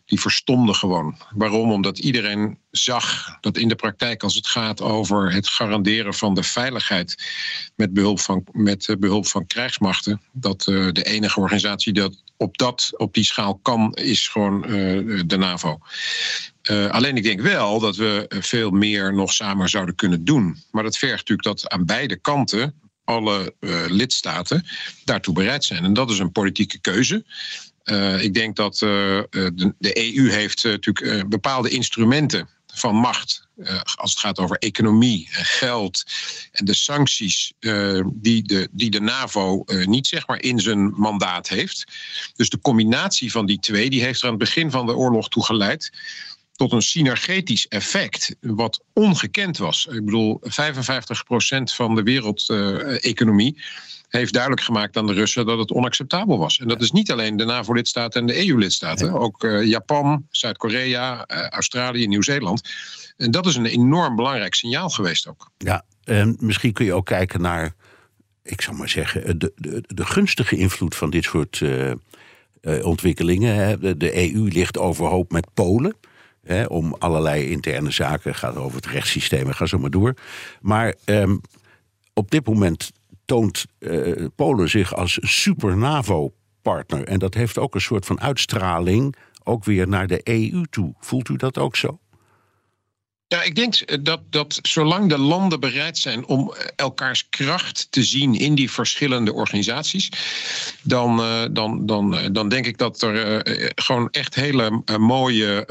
Die 0.04 0.20
verstomde 0.20 0.74
gewoon. 0.74 1.16
Waarom? 1.34 1.72
Omdat 1.72 1.98
iedereen 1.98 2.58
zag 2.70 3.36
dat 3.40 3.56
in 3.56 3.68
de 3.68 3.74
praktijk, 3.74 4.22
als 4.22 4.34
het 4.34 4.46
gaat 4.46 4.80
over 4.80 5.32
het 5.32 5.48
garanderen 5.48 6.14
van 6.14 6.34
de 6.34 6.42
veiligheid 6.42 7.22
met 7.76 7.92
behulp 7.92 8.20
van, 8.20 8.44
met 8.52 8.96
behulp 8.98 9.26
van 9.26 9.46
krijgsmachten, 9.46 10.20
dat 10.32 10.62
de 10.64 11.02
enige 11.04 11.40
organisatie 11.40 11.92
dat 11.92 12.22
op, 12.36 12.58
dat 12.58 12.90
op 12.96 13.14
die 13.14 13.24
schaal 13.24 13.58
kan, 13.62 13.94
is 13.94 14.28
gewoon 14.28 14.60
de 15.26 15.36
NAVO. 15.38 15.78
Uh, 16.70 16.90
alleen 16.90 17.16
ik 17.16 17.22
denk 17.22 17.40
wel 17.40 17.80
dat 17.80 17.96
we 17.96 18.26
veel 18.40 18.70
meer 18.70 19.14
nog 19.14 19.32
samen 19.32 19.68
zouden 19.68 19.94
kunnen 19.94 20.24
doen. 20.24 20.62
Maar 20.70 20.82
dat 20.82 20.98
vergt 20.98 21.16
natuurlijk 21.16 21.48
dat 21.48 21.68
aan 21.68 21.84
beide 21.84 22.16
kanten 22.16 22.74
alle 23.04 23.54
uh, 23.60 23.84
lidstaten 23.86 24.66
daartoe 25.04 25.34
bereid 25.34 25.64
zijn. 25.64 25.84
En 25.84 25.92
dat 25.92 26.10
is 26.10 26.18
een 26.18 26.32
politieke 26.32 26.78
keuze. 26.78 27.24
Ik 28.20 28.34
denk 28.34 28.56
dat 28.56 28.78
de, 28.78 29.74
de, 29.78 30.14
EU 30.14 30.30
heeft 30.30 30.64
natuurlijk 30.64 31.28
bepaalde 31.28 31.68
instrumenten 31.68 32.48
van 32.66 32.94
macht. 32.94 33.48
als 33.94 34.10
het 34.10 34.18
gaat 34.18 34.38
over 34.38 34.56
economie 34.56 35.28
en 35.32 35.44
geld 35.44 36.04
en 36.52 36.64
de 36.64 36.74
sancties 36.74 37.52
die, 38.06 38.42
de, 38.42 38.68
die 38.70 38.90
de 38.90 39.00
NAVO 39.00 39.64
niet 39.66 40.06
zeg 40.06 40.26
maar 40.26 40.42
in 40.42 40.60
zijn 40.60 40.90
mandaat 40.90 41.48
heeft. 41.48 41.84
Dus 42.36 42.48
de 42.48 42.60
combinatie 42.60 43.30
van 43.30 43.46
die 43.46 43.58
twee 43.58 43.90
die 43.90 44.02
heeft 44.02 44.20
er 44.20 44.24
aan 44.24 44.34
het 44.34 44.44
begin 44.44 44.70
van 44.70 44.86
de 44.86 44.96
oorlog 44.96 45.28
toe 45.28 45.44
geleid 45.44 45.90
tot 46.58 46.72
een 46.72 46.82
synergetisch 46.82 47.68
effect, 47.68 48.36
wat 48.40 48.82
ongekend 48.92 49.58
was. 49.58 49.86
Ik 49.86 50.04
bedoel, 50.04 50.40
55% 50.42 50.48
van 51.62 51.94
de 51.94 52.02
wereldeconomie 52.02 53.62
heeft 54.08 54.32
duidelijk 54.32 54.62
gemaakt 54.62 54.96
aan 54.96 55.06
de 55.06 55.12
Russen 55.12 55.46
dat 55.46 55.58
het 55.58 55.72
onacceptabel 55.72 56.38
was. 56.38 56.58
En 56.58 56.68
dat 56.68 56.82
is 56.82 56.90
niet 56.90 57.10
alleen 57.10 57.36
de 57.36 57.44
NAVO-lidstaten 57.44 58.20
en 58.20 58.26
de 58.26 58.48
EU-lidstaten, 58.48 59.12
ook 59.12 59.44
uh, 59.44 59.64
Japan, 59.64 60.26
Zuid-Korea, 60.30 61.12
uh, 61.14 61.48
Australië, 61.48 62.06
Nieuw-Zeeland. 62.06 62.70
En 63.16 63.30
dat 63.30 63.46
is 63.46 63.56
een 63.56 63.66
enorm 63.66 64.16
belangrijk 64.16 64.54
signaal 64.54 64.88
geweest 64.88 65.26
ook. 65.28 65.50
Ja, 65.58 65.84
En 66.04 66.36
misschien 66.40 66.72
kun 66.72 66.84
je 66.84 66.94
ook 66.94 67.06
kijken 67.06 67.40
naar, 67.40 67.74
ik 68.42 68.60
zou 68.60 68.76
maar 68.76 68.88
zeggen, 68.88 69.38
de, 69.38 69.52
de, 69.56 69.84
de 69.86 70.06
gunstige 70.06 70.56
invloed 70.56 70.94
van 70.94 71.10
dit 71.10 71.24
soort 71.24 71.60
uh, 71.60 71.92
uh, 72.62 72.86
ontwikkelingen. 72.86 73.54
Hè. 73.54 73.78
De, 73.78 73.96
de, 73.96 74.32
EU 74.32 74.48
ligt 74.48 74.78
overhoop 74.78 75.32
met 75.32 75.46
Polen. 75.54 75.96
Om 76.68 76.94
allerlei 76.98 77.50
interne 77.50 77.90
zaken, 77.90 78.34
gaat 78.34 78.56
over 78.56 78.76
het 78.76 78.86
rechtssysteem 78.86 79.46
en 79.46 79.54
ga 79.54 79.66
zo 79.66 79.78
maar 79.78 79.90
door. 79.90 80.14
Maar 80.60 80.94
um, 81.04 81.40
op 82.14 82.30
dit 82.30 82.46
moment 82.46 82.92
toont 83.24 83.66
uh, 83.78 84.26
Polen 84.34 84.68
zich 84.68 84.94
als 84.94 85.18
super 85.20 85.76
NAVO-partner. 85.76 87.04
En 87.04 87.18
dat 87.18 87.34
heeft 87.34 87.58
ook 87.58 87.74
een 87.74 87.80
soort 87.80 88.06
van 88.06 88.20
uitstraling, 88.20 89.14
ook 89.44 89.64
weer 89.64 89.88
naar 89.88 90.06
de 90.06 90.20
EU 90.24 90.64
toe. 90.70 90.94
Voelt 90.98 91.28
u 91.28 91.36
dat 91.36 91.58
ook 91.58 91.76
zo? 91.76 91.98
Ja, 93.28 93.42
ik 93.42 93.54
denk 93.54 94.04
dat, 94.04 94.20
dat 94.30 94.58
zolang 94.62 95.08
de 95.08 95.18
landen 95.18 95.60
bereid 95.60 95.98
zijn 95.98 96.26
om 96.26 96.54
elkaars 96.76 97.28
kracht 97.28 97.86
te 97.90 98.02
zien 98.02 98.34
in 98.34 98.54
die 98.54 98.70
verschillende 98.70 99.32
organisaties, 99.32 100.10
dan, 100.82 101.20
uh, 101.20 101.44
dan, 101.50 101.86
dan, 101.86 102.32
dan 102.32 102.48
denk 102.48 102.66
ik 102.66 102.78
dat 102.78 103.02
er 103.02 103.42
gewoon 103.74 104.10
echt 104.10 104.34
hele 104.34 104.82
mooie 104.98 105.66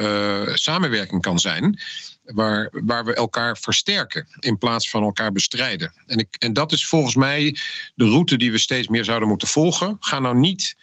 samenwerking 0.53 1.21
kan 1.21 1.39
zijn. 1.39 1.79
Waar, 2.23 2.69
waar 2.71 3.05
we 3.05 3.13
elkaar 3.13 3.57
versterken 3.57 4.27
in 4.39 4.57
plaats 4.57 4.89
van 4.89 5.03
elkaar 5.03 5.31
bestrijden. 5.31 5.93
En, 6.05 6.17
ik, 6.17 6.35
en 6.39 6.53
dat 6.53 6.71
is 6.71 6.87
volgens 6.87 7.15
mij 7.15 7.57
de 7.95 8.05
route 8.05 8.37
die 8.37 8.51
we 8.51 8.57
steeds 8.57 8.87
meer 8.87 9.03
zouden 9.03 9.27
moeten 9.27 9.47
volgen. 9.47 9.97
Ga 9.99 10.19
nou 10.19 10.37
niet 10.37 10.75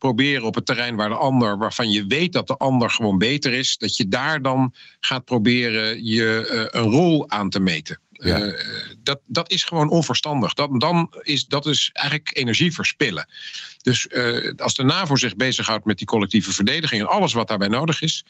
proberen 0.00 0.42
op 0.42 0.54
het 0.54 0.66
terrein 0.66 0.96
waar 0.96 1.08
de 1.08 1.14
ander, 1.14 1.58
waarvan 1.58 1.90
je 1.90 2.06
weet 2.06 2.32
dat 2.32 2.46
de 2.46 2.56
ander 2.56 2.90
gewoon 2.90 3.18
beter 3.18 3.52
is, 3.52 3.76
dat 3.76 3.96
je 3.96 4.08
daar 4.08 4.42
dan 4.42 4.74
gaat 5.00 5.24
proberen 5.24 6.04
je 6.04 6.48
uh, 6.52 6.80
een 6.80 6.90
rol 6.90 7.30
aan 7.30 7.50
te 7.50 7.60
meten. 7.60 8.00
Ja. 8.10 8.40
Uh, 8.40 8.54
dat, 8.98 9.20
dat 9.26 9.50
is 9.50 9.64
gewoon 9.64 9.90
onverstandig. 9.90 10.54
Dat, 10.54 10.80
dan 10.80 11.12
is, 11.22 11.46
dat 11.46 11.66
is 11.66 11.90
eigenlijk 11.92 12.36
energie 12.36 12.74
verspillen. 12.74 13.28
Dus 13.82 14.06
uh, 14.10 14.52
als 14.56 14.74
de 14.74 14.82
NAVO 14.82 15.16
zich 15.16 15.36
bezighoudt 15.36 15.84
met 15.84 15.98
die 15.98 16.06
collectieve 16.06 16.52
verdediging 16.52 17.00
en 17.00 17.08
alles 17.08 17.32
wat 17.32 17.48
daarbij 17.48 17.68
nodig 17.68 18.02
is, 18.02 18.24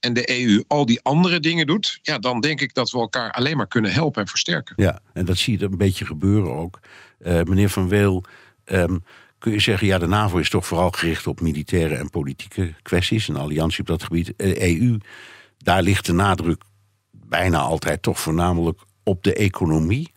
en 0.00 0.12
de 0.12 0.40
EU 0.40 0.64
al 0.66 0.86
die 0.86 1.00
andere 1.02 1.40
dingen 1.40 1.66
doet, 1.66 1.98
ja, 2.02 2.18
dan 2.18 2.40
denk 2.40 2.60
ik 2.60 2.74
dat 2.74 2.90
we 2.90 2.98
elkaar 2.98 3.32
alleen 3.32 3.56
maar 3.56 3.68
kunnen 3.68 3.92
helpen 3.92 4.22
en 4.22 4.28
versterken. 4.28 4.74
Ja, 4.76 5.00
en 5.12 5.24
dat 5.24 5.36
zie 5.36 5.58
je 5.58 5.64
een 5.64 5.76
beetje 5.76 6.06
gebeuren 6.06 6.54
ook. 6.54 6.80
meneer 7.18 7.70
Van 7.70 7.88
Weel. 7.88 8.24
Um, 8.64 9.04
kun 9.46 9.54
je 9.54 9.60
zeggen, 9.60 9.86
ja, 9.86 9.98
de 9.98 10.06
NAVO 10.06 10.38
is 10.38 10.50
toch 10.50 10.66
vooral 10.66 10.90
gericht 10.90 11.26
op 11.26 11.40
militaire 11.40 11.94
en 11.94 12.10
politieke 12.10 12.74
kwesties, 12.82 13.28
een 13.28 13.36
alliantie 13.36 13.80
op 13.80 13.86
dat 13.86 14.02
gebied. 14.02 14.32
EU, 14.36 14.98
daar 15.58 15.82
ligt 15.82 16.06
de 16.06 16.12
nadruk 16.12 16.62
bijna 17.10 17.58
altijd 17.58 18.02
toch 18.02 18.20
voornamelijk 18.20 18.80
op 19.02 19.22
de 19.22 19.34
economie. 19.34 20.12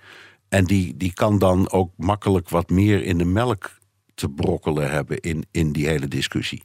En 0.47 0.65
die, 0.65 0.97
die 0.97 1.13
kan 1.13 1.39
dan 1.39 1.71
ook 1.71 1.91
makkelijk 1.97 2.49
wat 2.49 2.69
meer 2.69 3.03
in 3.03 3.17
de 3.17 3.25
melk 3.25 3.77
te 4.15 4.29
brokkelen 4.29 4.91
hebben 4.91 5.19
in, 5.19 5.45
in 5.51 5.71
die 5.71 5.87
hele 5.87 6.07
discussie. 6.07 6.63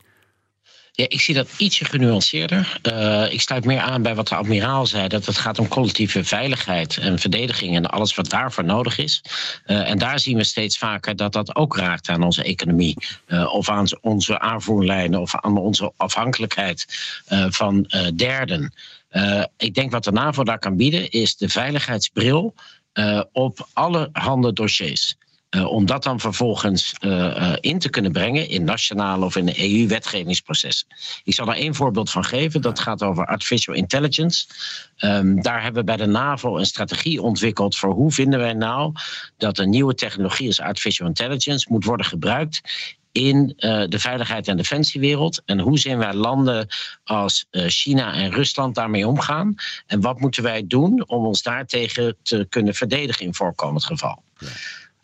Ja, 0.96 1.04
ik 1.08 1.20
zie 1.20 1.34
dat 1.34 1.48
ietsje 1.56 1.84
genuanceerder. 1.84 2.80
Uh, 2.82 3.32
ik 3.32 3.40
sluit 3.40 3.64
meer 3.64 3.80
aan 3.80 4.02
bij 4.02 4.14
wat 4.14 4.28
de 4.28 4.34
admiraal 4.34 4.86
zei: 4.86 5.08
dat 5.08 5.26
het 5.26 5.36
gaat 5.36 5.58
om 5.58 5.68
collectieve 5.68 6.24
veiligheid 6.24 6.96
en 6.96 7.18
verdediging 7.18 7.76
en 7.76 7.90
alles 7.90 8.14
wat 8.14 8.30
daarvoor 8.30 8.64
nodig 8.64 8.98
is. 8.98 9.22
Uh, 9.66 9.90
en 9.90 9.98
daar 9.98 10.18
zien 10.18 10.36
we 10.36 10.44
steeds 10.44 10.78
vaker 10.78 11.16
dat 11.16 11.32
dat 11.32 11.56
ook 11.56 11.76
raakt 11.76 12.08
aan 12.08 12.22
onze 12.22 12.42
economie, 12.42 12.96
uh, 13.26 13.54
of 13.54 13.68
aan 13.68 13.86
onze 14.00 14.38
aanvoerlijnen, 14.40 15.20
of 15.20 15.36
aan 15.36 15.56
onze 15.56 15.92
afhankelijkheid 15.96 16.84
van 17.48 17.90
derden. 18.14 18.72
ik 19.56 19.74
denk 19.74 19.90
wat 19.90 20.04
de 20.04 20.12
NAVO 20.12 20.44
daar 20.44 20.58
kan 20.58 20.76
bieden, 20.76 21.10
is 21.10 21.36
de 21.36 21.48
veiligheidsbril 21.48 22.54
op 23.32 23.68
alle 23.72 24.08
handen 24.12 24.54
dossiers. 24.54 25.16
Uh, 25.54 25.66
om 25.66 25.86
dat 25.86 26.02
dan 26.02 26.20
vervolgens 26.20 26.94
uh, 27.00 27.10
uh, 27.10 27.52
in 27.60 27.78
te 27.78 27.88
kunnen 27.88 28.12
brengen 28.12 28.48
in 28.48 28.64
nationale 28.64 29.24
of 29.24 29.36
in 29.36 29.46
de 29.46 29.80
EU-wetgevingsprocessen. 29.80 30.86
Ik 31.24 31.34
zal 31.34 31.48
er 31.48 31.56
één 31.56 31.74
voorbeeld 31.74 32.10
van 32.10 32.24
geven. 32.24 32.60
Dat 32.60 32.78
gaat 32.78 33.02
over 33.02 33.26
artificial 33.26 33.74
intelligence. 33.74 34.46
Um, 34.98 35.42
daar 35.42 35.62
hebben 35.62 35.80
we 35.80 35.96
bij 35.96 36.06
de 36.06 36.12
NAVO 36.12 36.58
een 36.58 36.66
strategie 36.66 37.22
ontwikkeld 37.22 37.76
voor 37.76 37.92
hoe 37.92 38.12
vinden 38.12 38.38
wij 38.38 38.52
nou 38.52 38.92
dat 39.36 39.58
een 39.58 39.70
nieuwe 39.70 39.94
technologie 39.94 40.46
als 40.46 40.60
artificial 40.60 41.08
intelligence 41.08 41.66
moet 41.68 41.84
worden 41.84 42.06
gebruikt 42.06 42.60
in 43.12 43.52
de 43.88 43.98
veiligheid- 43.98 44.48
en 44.48 44.56
defensiewereld. 44.56 45.42
En 45.44 45.60
hoe 45.60 45.78
zien 45.78 45.98
wij 45.98 46.14
landen 46.14 46.66
als 47.04 47.46
China 47.50 48.12
en 48.12 48.30
Rusland 48.30 48.74
daarmee 48.74 49.06
omgaan? 49.06 49.54
En 49.86 50.00
wat 50.00 50.20
moeten 50.20 50.42
wij 50.42 50.66
doen 50.66 51.08
om 51.08 51.26
ons 51.26 51.42
daartegen 51.42 52.16
te 52.22 52.46
kunnen 52.48 52.74
verdedigen 52.74 53.26
in 53.26 53.34
voorkomend 53.34 53.84
geval? 53.84 54.22
Ja. 54.38 54.48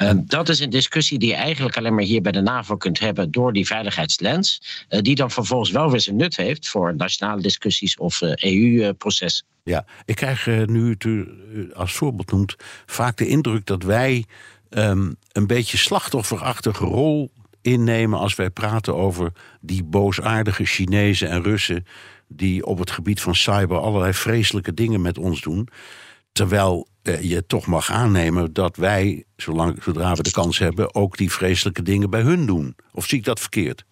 Uh, 0.03 0.11
dat 0.15 0.49
is 0.49 0.61
een 0.61 0.71
discussie 0.71 1.19
die 1.19 1.29
je 1.29 1.35
eigenlijk 1.35 1.77
alleen 1.77 1.95
maar 1.95 2.05
hier 2.05 2.23
bij 2.23 2.33
de 2.33 2.41
NAVO 2.41 2.77
kunt 2.77 2.99
hebben 2.99 3.31
door 3.31 3.53
die 3.53 3.67
veiligheidslens, 3.67 4.63
uh, 4.89 5.01
die 5.01 5.15
dan 5.15 5.31
vervolgens 5.31 5.71
wel 5.71 5.91
weer 5.91 6.01
zijn 6.01 6.17
nut 6.17 6.37
heeft 6.37 6.69
voor 6.69 6.97
nationale 6.97 7.43
discussies 7.43 7.97
of 7.97 8.21
uh, 8.21 8.33
EU-processen. 8.35 9.47
Ja, 9.65 9.85
ik 10.05 10.17
krijg 10.17 10.47
nu 10.47 10.97
u 10.99 11.29
als 11.75 11.93
voorbeeld 11.93 12.31
noemt 12.31 12.57
vaak 12.87 13.17
de 13.17 13.27
indruk 13.27 13.67
dat 13.67 13.83
wij 13.83 14.25
um, 14.71 15.17
een 15.33 15.47
beetje 15.47 15.77
slachtofferachtige 15.77 16.85
rol 16.85 17.31
innemen 17.63 18.19
als 18.19 18.35
wij 18.35 18.51
praten 18.51 18.97
over 18.97 19.33
die 19.61 19.85
boosaardige 19.85 20.65
Chinezen 20.65 21.29
en 21.29 21.43
Russen 21.43 21.87
die 22.29 22.67
op 22.67 22.79
het 22.79 22.91
gebied 22.91 23.21
van 23.21 23.35
cyber 23.35 23.79
allerlei 23.79 24.13
vreselijke 24.13 24.75
dingen 24.75 25.01
met 25.01 25.19
ons 25.19 25.41
doen. 25.41 25.69
Terwijl 26.33 26.87
eh, 26.87 26.90
je 27.03 27.45
toch 27.47 27.67
mag 27.67 27.91
aannemen 27.91 28.53
dat 28.53 28.77
wij, 28.77 29.25
zolang, 29.37 29.83
zodra 29.83 30.15
we 30.15 30.23
de 30.23 30.31
kans 30.31 30.59
hebben, 30.59 30.95
ook 30.95 31.17
die 31.17 31.33
vreselijke 31.33 31.83
dingen 31.83 32.11
bij 32.11 32.21
hun 32.21 32.47
doen. 32.47 32.77
Of 32.93 33.07
zie 33.07 33.19
ik 33.19 33.25
dat 33.25 33.41
verkeerd? 33.41 33.85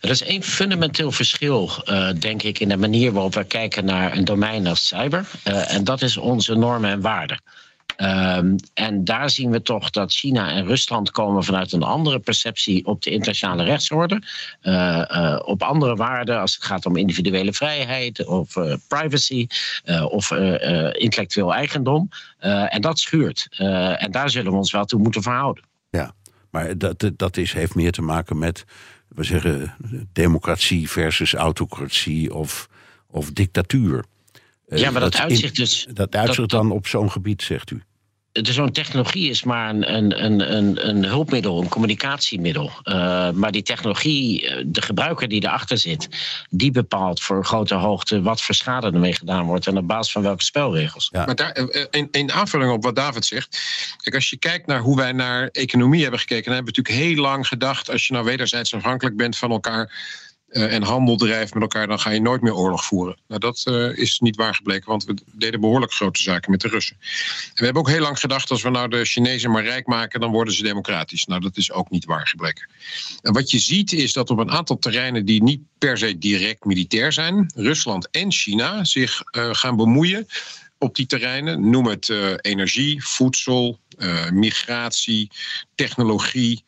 Er 0.00 0.10
is 0.10 0.22
één 0.22 0.42
fundamenteel 0.42 1.12
verschil, 1.12 1.70
uh, 1.84 2.10
denk 2.18 2.42
ik, 2.42 2.58
in 2.58 2.68
de 2.68 2.76
manier 2.76 3.12
waarop 3.12 3.34
we 3.34 3.44
kijken 3.44 3.84
naar 3.84 4.16
een 4.16 4.24
domein 4.24 4.66
als 4.66 4.86
cyber. 4.86 5.26
Uh, 5.48 5.74
en 5.74 5.84
dat 5.84 6.02
is 6.02 6.16
onze 6.16 6.54
normen 6.54 6.90
en 6.90 7.00
waarden. 7.00 7.42
Um, 8.02 8.56
en 8.74 9.04
daar 9.04 9.30
zien 9.30 9.50
we 9.50 9.62
toch 9.62 9.90
dat 9.90 10.12
China 10.12 10.50
en 10.50 10.66
Rusland 10.66 11.10
komen 11.10 11.44
vanuit 11.44 11.72
een 11.72 11.82
andere 11.82 12.18
perceptie 12.18 12.86
op 12.86 13.02
de 13.02 13.10
internationale 13.10 13.64
rechtsorde. 13.64 14.22
Uh, 14.62 15.04
uh, 15.10 15.38
op 15.44 15.62
andere 15.62 15.96
waarden 15.96 16.40
als 16.40 16.54
het 16.54 16.64
gaat 16.64 16.86
om 16.86 16.96
individuele 16.96 17.52
vrijheid 17.52 18.26
of 18.26 18.56
uh, 18.56 18.74
privacy 18.88 19.46
of 20.08 20.30
intellectueel 20.92 21.54
eigendom. 21.54 22.08
en 22.38 22.80
dat 22.80 22.98
schuurt. 22.98 23.46
en 23.96 24.10
daar 24.10 24.30
zullen 24.30 24.52
we 24.52 24.58
ons 24.58 24.72
wel 24.72 24.84
toe 24.84 25.00
moeten 25.00 25.22
verhouden. 25.22 25.64
Ja, 25.90 26.14
maar 26.50 26.78
dat, 26.78 27.10
dat 27.16 27.36
is, 27.36 27.52
heeft 27.52 27.74
meer 27.74 27.92
te 27.92 28.02
maken 28.02 28.38
met, 28.38 28.64
we 29.08 29.24
zeggen, 29.24 29.74
democratie 30.12 30.90
versus 30.90 31.34
autocratie 31.34 32.34
of, 32.34 32.68
of 33.06 33.32
dictatuur. 33.32 34.04
Ja, 34.66 34.90
maar 34.90 35.00
dat, 35.00 35.12
dat 35.12 35.20
uitzicht 35.20 35.56
dus. 35.56 35.86
Dat 35.92 36.16
uitzicht 36.16 36.50
dan 36.50 36.70
op 36.70 36.86
zo'n 36.86 37.10
gebied, 37.10 37.42
zegt 37.42 37.70
u 37.70 37.82
zo'n 38.32 38.72
technologie 38.72 39.30
is 39.30 39.42
maar 39.42 39.70
een, 39.70 39.94
een, 39.94 40.24
een, 40.24 40.88
een, 40.88 41.04
hulpmiddel, 41.04 41.60
een 41.60 41.68
communicatiemiddel. 41.68 42.70
Uh, 42.84 43.30
maar 43.30 43.52
die 43.52 43.62
technologie, 43.62 44.66
de 44.66 44.82
gebruiker 44.82 45.28
die 45.28 45.44
erachter 45.44 45.78
zit, 45.78 46.08
die 46.50 46.70
bepaalt 46.70 47.20
voor 47.20 47.36
een 47.36 47.44
grote 47.44 47.74
hoogte 47.74 48.22
wat 48.22 48.42
voor 48.42 48.54
schade 48.54 48.86
ermee 48.86 49.14
gedaan 49.14 49.46
wordt 49.46 49.66
en 49.66 49.76
op 49.76 49.86
basis 49.86 50.12
van 50.12 50.22
welke 50.22 50.44
spelregels. 50.44 51.08
Ja. 51.12 51.24
Maar 51.24 51.34
daar, 51.34 51.68
in, 51.90 52.08
in 52.10 52.32
aanvulling 52.32 52.72
op 52.72 52.82
wat 52.82 52.96
David 52.96 53.24
zegt, 53.24 53.58
kijk, 54.02 54.14
als 54.14 54.30
je 54.30 54.36
kijkt 54.36 54.66
naar 54.66 54.80
hoe 54.80 54.96
wij 54.96 55.12
naar 55.12 55.48
economie 55.48 56.02
hebben 56.02 56.20
gekeken, 56.20 56.44
dan 56.44 56.54
hebben 56.54 56.74
we 56.74 56.78
natuurlijk 56.78 57.06
heel 57.06 57.22
lang 57.22 57.46
gedacht, 57.46 57.90
als 57.90 58.06
je 58.06 58.12
nou 58.12 58.24
wederzijds 58.24 58.74
afhankelijk 58.74 59.16
bent 59.16 59.36
van 59.36 59.50
elkaar 59.50 59.92
en 60.52 60.82
handel 60.82 61.16
drijft 61.16 61.54
met 61.54 61.62
elkaar, 61.62 61.86
dan 61.86 62.00
ga 62.00 62.10
je 62.10 62.20
nooit 62.20 62.42
meer 62.42 62.54
oorlog 62.54 62.84
voeren. 62.84 63.16
Nou, 63.28 63.40
dat 63.40 63.62
uh, 63.68 63.98
is 63.98 64.18
niet 64.18 64.36
waar 64.36 64.54
gebleken, 64.54 64.88
want 64.88 65.04
we 65.04 65.16
deden 65.32 65.60
behoorlijk 65.60 65.92
grote 65.92 66.22
zaken 66.22 66.50
met 66.50 66.60
de 66.60 66.68
Russen. 66.68 66.96
En 67.00 67.54
we 67.54 67.64
hebben 67.64 67.82
ook 67.82 67.88
heel 67.88 68.00
lang 68.00 68.20
gedacht, 68.20 68.50
als 68.50 68.62
we 68.62 68.70
nou 68.70 68.88
de 68.88 69.04
Chinezen 69.04 69.50
maar 69.50 69.64
rijk 69.64 69.86
maken, 69.86 70.20
dan 70.20 70.30
worden 70.30 70.54
ze 70.54 70.62
democratisch. 70.62 71.24
Nou, 71.24 71.40
dat 71.40 71.56
is 71.56 71.72
ook 71.72 71.90
niet 71.90 72.04
waar 72.04 72.26
gebleken. 72.26 72.68
En 73.22 73.32
wat 73.32 73.50
je 73.50 73.58
ziet 73.58 73.92
is 73.92 74.12
dat 74.12 74.30
op 74.30 74.38
een 74.38 74.50
aantal 74.50 74.78
terreinen 74.78 75.24
die 75.24 75.42
niet 75.42 75.60
per 75.78 75.98
se 75.98 76.18
direct 76.18 76.64
militair 76.64 77.12
zijn, 77.12 77.52
Rusland 77.54 78.10
en 78.10 78.32
China 78.32 78.84
zich 78.84 79.22
uh, 79.36 79.48
gaan 79.52 79.76
bemoeien 79.76 80.26
op 80.78 80.94
die 80.94 81.06
terreinen. 81.06 81.70
Noem 81.70 81.86
het 81.86 82.08
energie, 82.40 83.04
voedsel, 83.04 83.78
migratie, 84.32 85.30
technologie. 85.74 86.64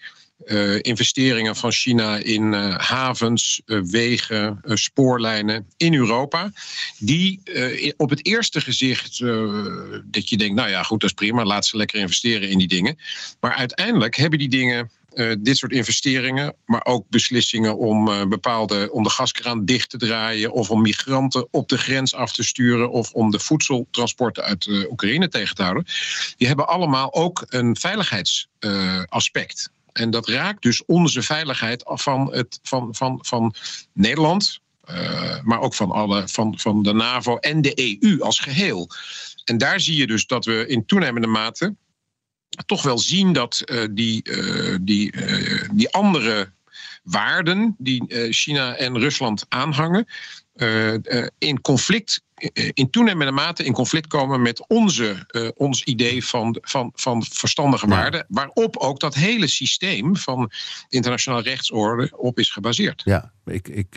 Uh, 0.46 0.78
investeringen 0.80 1.56
van 1.56 1.72
China 1.72 2.16
in 2.16 2.52
uh, 2.52 2.78
havens, 2.78 3.62
uh, 3.66 3.80
wegen, 3.82 4.60
spoorlijnen 4.64 5.66
in 5.76 5.94
Europa. 5.94 6.52
Die 6.98 7.40
op 7.96 8.10
het 8.10 8.26
eerste 8.26 8.60
gezicht 8.60 9.18
dat 10.04 10.28
je 10.28 10.36
denkt, 10.36 10.54
nou 10.54 10.68
ja, 10.68 10.82
goed, 10.82 11.00
dat 11.00 11.10
is 11.10 11.16
prima, 11.16 11.44
laat 11.44 11.66
ze 11.66 11.76
lekker 11.76 11.98
investeren 11.98 12.48
in 12.48 12.58
die 12.58 12.68
dingen. 12.68 12.98
Maar 13.40 13.54
uiteindelijk 13.54 14.16
hebben 14.16 14.38
die 14.38 14.48
dingen 14.48 14.90
dit 15.38 15.56
soort 15.56 15.72
investeringen, 15.72 16.54
maar 16.66 16.84
ook 16.84 17.08
beslissingen 17.08 17.78
om, 17.78 18.28
bepaalde, 18.28 18.92
om 18.92 19.02
de 19.02 19.10
gaskraan 19.10 19.64
dicht 19.64 19.90
te 19.90 19.96
draaien 19.96 20.52
of 20.52 20.70
om 20.70 20.82
migranten 20.82 21.48
op 21.50 21.68
de 21.68 21.78
grens 21.78 22.14
af 22.14 22.32
te 22.32 22.42
sturen 22.42 22.90
of 22.90 23.12
om 23.12 23.30
de 23.30 23.38
voedseltransporten 23.38 24.44
uit 24.44 24.68
Oekraïne 24.90 25.28
tegen 25.28 25.54
te 25.54 25.62
houden, 25.62 25.86
die 26.36 26.46
hebben 26.46 26.68
allemaal 26.68 27.14
ook 27.14 27.44
een 27.48 27.76
veiligheidsaspect. 27.76 29.70
En 29.94 30.10
dat 30.10 30.28
raakt 30.28 30.62
dus 30.62 30.84
onze 30.84 31.22
veiligheid 31.22 31.82
van, 31.84 32.32
het, 32.32 32.58
van, 32.62 32.94
van, 32.94 33.18
van 33.22 33.54
Nederland, 33.92 34.60
maar 35.42 35.60
ook 35.60 35.74
van, 35.74 35.90
alle, 35.90 36.28
van, 36.28 36.58
van 36.58 36.82
de 36.82 36.92
NAVO 36.92 37.36
en 37.36 37.62
de 37.62 37.98
EU 38.00 38.20
als 38.20 38.38
geheel. 38.38 38.88
En 39.44 39.58
daar 39.58 39.80
zie 39.80 39.96
je 39.96 40.06
dus 40.06 40.26
dat 40.26 40.44
we 40.44 40.66
in 40.66 40.86
toenemende 40.86 41.26
mate 41.26 41.74
toch 42.66 42.82
wel 42.82 42.98
zien 42.98 43.32
dat 43.32 43.62
uh, 43.64 43.84
die, 43.90 44.30
uh, 44.30 44.76
die, 44.80 45.14
die 45.72 45.90
andere 45.90 46.52
waarden 47.02 47.74
die 47.78 48.32
China 48.32 48.76
en 48.76 48.98
Rusland 48.98 49.46
aanhangen, 49.48 50.06
in 51.38 51.60
conflict, 51.60 52.22
in 52.52 52.90
toenemende 52.90 53.32
mate 53.32 53.64
in 53.64 53.72
conflict 53.72 54.06
komen 54.06 54.42
met 54.42 54.68
onze, 54.68 55.26
ons 55.56 55.82
idee 55.82 56.24
van, 56.24 56.58
van, 56.62 56.92
van 56.94 57.24
verstandige 57.30 57.88
ja. 57.88 57.94
waarden, 57.94 58.24
waarop 58.28 58.76
ook 58.76 59.00
dat 59.00 59.14
hele 59.14 59.46
systeem 59.46 60.16
van 60.16 60.50
internationale 60.88 61.42
rechtsorde 61.42 62.12
op 62.16 62.38
is 62.38 62.50
gebaseerd. 62.50 63.02
Ja, 63.04 63.32
ik. 63.44 63.68
ik 63.68 63.96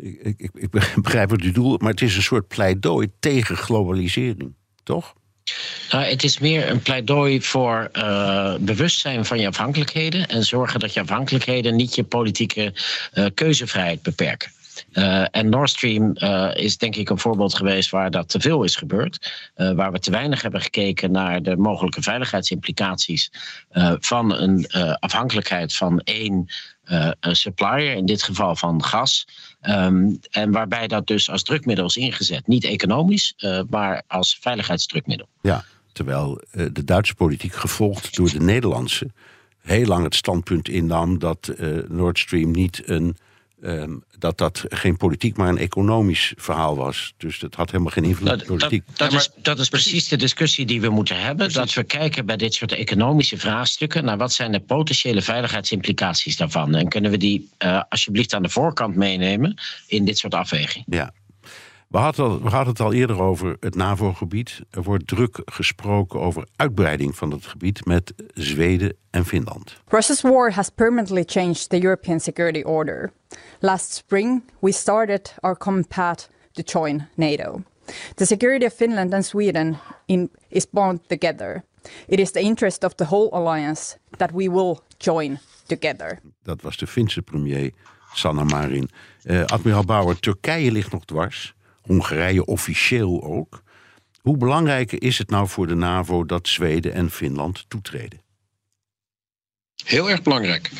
ik, 0.00 0.34
ik, 0.38 0.50
ik 0.54 0.70
begrijp 1.02 1.30
wat 1.36 1.42
u 1.42 1.52
doelt, 1.52 1.80
maar 1.80 1.90
het 1.90 2.02
is 2.02 2.16
een 2.16 2.22
soort 2.22 2.48
pleidooi 2.48 3.10
tegen 3.20 3.56
globalisering, 3.56 4.54
toch? 4.82 5.14
Nou, 5.90 6.04
het 6.04 6.22
is 6.22 6.38
meer 6.38 6.70
een 6.70 6.82
pleidooi 6.82 7.42
voor 7.42 7.88
uh, 7.92 8.54
bewustzijn 8.60 9.24
van 9.24 9.40
je 9.40 9.46
afhankelijkheden 9.46 10.26
en 10.26 10.44
zorgen 10.44 10.80
dat 10.80 10.92
je 10.92 11.00
afhankelijkheden 11.00 11.76
niet 11.76 11.94
je 11.94 12.04
politieke 12.04 12.74
uh, 13.14 13.26
keuzevrijheid 13.34 14.02
beperken. 14.02 14.50
Uh, 14.92 15.24
en 15.30 15.48
Nord 15.48 15.70
Stream 15.70 16.14
uh, 16.14 16.50
is 16.54 16.78
denk 16.78 16.96
ik 16.96 17.10
een 17.10 17.18
voorbeeld 17.18 17.54
geweest 17.54 17.90
waar 17.90 18.10
dat 18.10 18.28
te 18.28 18.40
veel 18.40 18.62
is 18.62 18.76
gebeurd. 18.76 19.32
Uh, 19.56 19.72
waar 19.72 19.92
we 19.92 19.98
te 19.98 20.10
weinig 20.10 20.42
hebben 20.42 20.60
gekeken 20.60 21.10
naar 21.10 21.42
de 21.42 21.56
mogelijke 21.56 22.02
veiligheidsimplicaties 22.02 23.30
van 24.00 24.34
een 24.34 24.66
afhankelijkheid 25.00 25.74
van 25.74 26.00
één 26.00 26.46
supplier, 27.20 27.94
in 27.94 28.06
dit 28.06 28.22
geval 28.22 28.56
van 28.56 28.84
gas. 28.84 29.26
Um, 29.62 30.18
en 30.30 30.50
waarbij 30.50 30.86
dat 30.86 31.06
dus 31.06 31.30
als 31.30 31.42
drukmiddel 31.42 31.84
is 31.84 31.96
ingezet. 31.96 32.46
Niet 32.46 32.64
economisch, 32.64 33.34
maar 33.70 34.02
als 34.06 34.38
veiligheidsdrukmiddel. 34.40 35.28
Ja, 35.40 35.64
terwijl 35.92 36.42
de 36.50 36.84
Duitse 36.84 37.14
politiek 37.14 37.54
gevolgd 37.54 38.16
door 38.16 38.30
de 38.30 38.40
Nederlandse 38.40 39.10
heel 39.62 39.86
lang 39.86 40.04
het 40.04 40.14
standpunt 40.14 40.68
innam 40.68 41.18
dat 41.18 41.52
Nord 41.88 42.18
Stream 42.18 42.50
niet 42.50 42.82
een 42.84 43.16
Um, 43.64 44.04
dat 44.18 44.38
dat 44.38 44.64
geen 44.68 44.96
politiek, 44.96 45.36
maar 45.36 45.48
een 45.48 45.58
economisch 45.58 46.32
verhaal 46.36 46.76
was. 46.76 47.14
Dus 47.16 47.38
dat 47.38 47.54
had 47.54 47.70
helemaal 47.70 47.92
geen 47.92 48.04
invloed 48.04 48.32
op 48.32 48.46
politiek. 48.46 48.82
Dat, 48.86 49.10
dat, 49.10 49.20
is, 49.20 49.30
dat 49.42 49.58
is 49.58 49.68
precies 49.68 50.08
de 50.08 50.16
discussie 50.16 50.66
die 50.66 50.80
we 50.80 50.88
moeten 50.88 51.16
hebben. 51.16 51.36
Precies. 51.36 51.54
Dat 51.54 51.72
we 51.72 51.82
kijken 51.84 52.26
bij 52.26 52.36
dit 52.36 52.54
soort 52.54 52.72
economische 52.72 53.38
vraagstukken... 53.38 54.04
naar 54.04 54.16
wat 54.16 54.32
zijn 54.32 54.52
de 54.52 54.60
potentiële 54.60 55.22
veiligheidsimplicaties 55.22 56.36
daarvan. 56.36 56.74
En 56.74 56.88
kunnen 56.88 57.10
we 57.10 57.16
die 57.16 57.50
uh, 57.64 57.82
alsjeblieft 57.88 58.34
aan 58.34 58.42
de 58.42 58.48
voorkant 58.48 58.96
meenemen 58.96 59.60
in 59.86 60.04
dit 60.04 60.18
soort 60.18 60.34
afwegingen. 60.34 60.86
Ja. 60.90 61.12
We 61.92 61.98
hadden, 61.98 62.42
we 62.42 62.48
hadden 62.48 62.68
het 62.68 62.80
al 62.80 62.92
eerder 62.92 63.20
over 63.20 63.56
het 63.60 63.74
NAVO-gebied. 63.74 64.60
Er 64.70 64.82
wordt 64.82 65.06
druk 65.06 65.40
gesproken 65.44 66.20
over 66.20 66.46
uitbreiding 66.56 67.16
van 67.16 67.30
het 67.30 67.46
gebied 67.46 67.84
met 67.84 68.12
Zweden 68.34 68.96
en 69.10 69.24
Finland. 69.24 69.76
Russia's 69.88 70.20
war 70.20 70.52
has 70.52 70.68
permanently 70.68 71.22
changed 71.26 71.68
the 71.68 71.82
European 71.82 72.20
security 72.20 72.62
order. 72.62 73.12
Last 73.58 73.92
spring, 73.92 74.42
we 74.58 74.72
started 74.72 75.34
our 75.40 75.56
common 75.56 75.86
path 75.86 76.28
to 76.52 76.62
join 76.62 77.08
NATO. 77.14 77.62
The 78.14 78.26
security 78.26 78.64
of 78.64 78.72
Finland 78.72 79.14
and 79.14 79.24
Sweden 79.24 79.78
in, 80.06 80.30
is 80.48 80.70
bound 80.70 81.08
together. 81.08 81.64
It 82.06 82.18
is 82.18 82.30
the 82.30 82.40
interest 82.40 82.84
of 82.84 82.94
the 82.94 83.04
whole 83.04 83.28
alliance 83.32 83.96
that 84.16 84.30
we 84.30 84.50
will 84.50 84.80
join 84.96 85.38
together. 85.66 86.18
Dat 86.42 86.62
was 86.62 86.76
de 86.76 86.86
Finse 86.86 87.22
premier 87.22 87.70
Sanna 88.12 88.44
Marin. 88.44 88.90
Uh, 89.24 89.44
admiraal 89.44 89.84
Bauer, 89.84 90.20
Turkije 90.20 90.72
ligt 90.72 90.92
nog 90.92 91.04
dwars. 91.04 91.54
Hongarije 91.82 92.44
officieel 92.44 93.22
ook. 93.22 93.62
Hoe 94.20 94.36
belangrijk 94.36 94.92
is 94.92 95.18
het 95.18 95.30
nou 95.30 95.48
voor 95.48 95.66
de 95.66 95.74
NAVO 95.74 96.24
dat 96.24 96.48
Zweden 96.48 96.92
en 96.92 97.10
Finland 97.10 97.64
toetreden? 97.68 98.20
Heel 99.84 100.10
erg 100.10 100.22
belangrijk. 100.22 100.70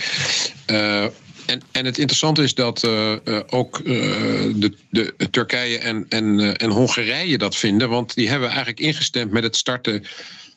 Uh, 0.71 1.03
en, 1.47 1.63
en 1.73 1.85
het 1.85 1.99
interessante 1.99 2.43
is 2.43 2.55
dat 2.55 2.83
uh, 2.83 3.17
uh, 3.25 3.41
ook 3.47 3.85
de, 3.85 4.77
de, 4.91 5.15
Turkije 5.31 5.79
en, 5.79 6.07
en, 6.09 6.57
en 6.57 6.71
Hongarije 6.71 7.39
dat 7.39 7.57
vinden. 7.57 7.89
Want 7.89 8.15
die 8.15 8.29
hebben 8.29 8.49
eigenlijk 8.49 8.81
ingestemd 8.81 9.33
met 9.33 9.43
het 9.43 9.57
starten 9.57 10.05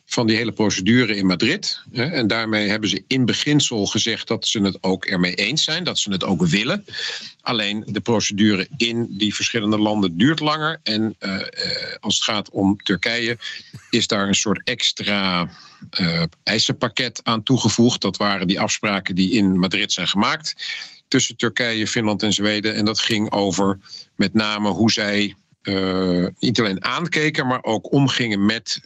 van 0.05 0.27
die 0.27 0.35
hele 0.35 0.51
procedure 0.51 1.15
in 1.15 1.25
Madrid. 1.25 1.79
En 1.91 2.27
daarmee 2.27 2.69
hebben 2.69 2.89
ze 2.89 3.03
in 3.07 3.25
beginsel 3.25 3.85
gezegd 3.85 4.27
dat 4.27 4.47
ze 4.47 4.61
het 4.61 4.83
ook 4.83 5.05
ermee 5.05 5.33
eens 5.33 5.63
zijn, 5.63 5.83
dat 5.83 5.99
ze 5.99 6.11
het 6.11 6.23
ook 6.23 6.45
willen. 6.45 6.85
Alleen 7.41 7.83
de 7.87 7.99
procedure 7.99 8.67
in 8.77 9.07
die 9.09 9.35
verschillende 9.35 9.77
landen 9.77 10.17
duurt 10.17 10.39
langer. 10.39 10.79
En 10.83 11.15
uh, 11.19 11.41
als 11.99 12.15
het 12.15 12.23
gaat 12.23 12.49
om 12.49 12.77
Turkije, 12.83 13.37
is 13.89 14.07
daar 14.07 14.27
een 14.27 14.35
soort 14.35 14.61
extra 14.63 15.49
uh, 15.99 16.23
eisenpakket 16.43 17.19
aan 17.23 17.43
toegevoegd. 17.43 18.01
Dat 18.01 18.17
waren 18.17 18.47
die 18.47 18.59
afspraken 18.59 19.15
die 19.15 19.31
in 19.31 19.59
Madrid 19.59 19.91
zijn 19.91 20.07
gemaakt 20.07 20.55
tussen 21.07 21.37
Turkije, 21.37 21.87
Finland 21.87 22.23
en 22.23 22.33
Zweden. 22.33 22.75
En 22.75 22.85
dat 22.85 22.99
ging 22.99 23.31
over 23.31 23.79
met 24.15 24.33
name 24.33 24.69
hoe 24.69 24.91
zij 24.91 25.35
niet 26.39 26.59
alleen 26.59 26.83
aankeken, 26.83 27.47
maar 27.47 27.63
ook 27.63 27.91
omgingen 27.91 28.45
met 28.45 28.81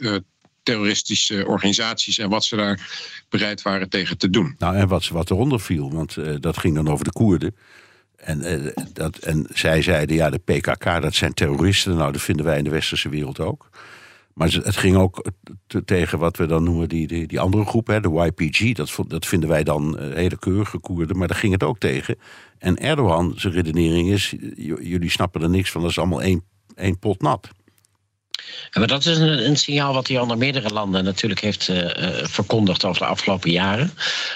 terroristische 0.70 1.47
organisaties 1.47 2.17
en 2.17 2.30
wat 2.30 2.43
ze 2.43 2.55
daar 2.55 2.89
bereid 3.30 3.61
waren 3.61 3.89
tegen 3.89 4.17
te 4.17 4.30
doen. 4.30 4.55
Nou, 4.57 4.76
en 4.76 4.88
wat, 4.88 5.07
wat 5.07 5.32
eronder 5.32 5.59
viel, 5.59 5.91
want 5.91 6.15
uh, 6.15 6.36
dat 6.39 6.57
ging 6.57 6.76
dan 6.76 6.88
over 6.88 7.05
de 7.05 7.11
Koerden. 7.11 7.55
En, 8.15 8.39
uh, 8.39 8.72
dat, 8.93 9.17
en 9.17 9.47
zij 9.53 9.82
zeiden, 9.82 10.15
ja, 10.15 10.30
de 10.30 10.38
PKK, 10.38 11.01
dat 11.01 11.15
zijn 11.15 11.34
terroristen. 11.34 11.95
Nou, 11.95 12.11
dat 12.11 12.22
vinden 12.22 12.45
wij 12.45 12.57
in 12.57 12.63
de 12.63 12.70
westerse 12.70 13.09
wereld 13.09 13.39
ook. 13.39 13.70
Maar 14.34 14.51
het 14.51 14.78
ging 14.78 14.95
ook 14.95 15.32
te, 15.67 15.84
tegen 15.84 16.20
wat 16.20 16.38
we 16.38 16.45
dan 16.45 16.63
noemen 16.63 16.89
die, 16.89 17.28
die, 17.28 17.39
andere 17.39 17.65
groep, 17.65 17.88
hè, 17.88 17.99
de 17.99 18.32
YPG. 18.36 18.74
Dat, 18.74 18.95
dat 19.07 19.26
vinden 19.26 19.49
wij 19.49 19.63
dan 19.63 19.97
uh, 19.99 20.13
hele 20.13 20.39
keurige 20.39 20.78
Koerden, 20.78 21.17
maar 21.17 21.28
daar 21.28 21.38
ging 21.38 21.53
het 21.53 21.63
ook 21.63 21.80
tegen. 21.80 22.17
En 22.57 22.78
Erdogan, 22.78 23.34
zijn 23.36 23.53
redenering 23.53 24.09
is, 24.09 24.36
jullie 24.82 25.09
snappen 25.09 25.41
er 25.41 25.49
niks 25.49 25.72
van, 25.72 25.82
dat 25.82 25.89
is 25.89 25.97
allemaal 25.97 26.22
één, 26.22 26.43
één 26.76 26.99
pot 26.99 27.22
nat. 27.22 27.49
Maar 28.74 28.88
dat 28.88 29.06
is 29.06 29.18
een, 29.18 29.45
een, 29.45 29.56
signaal 29.56 29.93
wat 29.93 30.08
hij 30.08 30.20
al 30.20 30.26
naar 30.26 30.38
meerdere 30.38 30.70
landen 30.70 31.04
natuurlijk 31.04 31.39
heeft 31.39 31.68
uh, 31.68 31.78
verkondigd 32.24 32.86
over 32.86 33.02
de 33.02 33.08
afgelopen 33.08 33.52
jaren. 33.52 33.91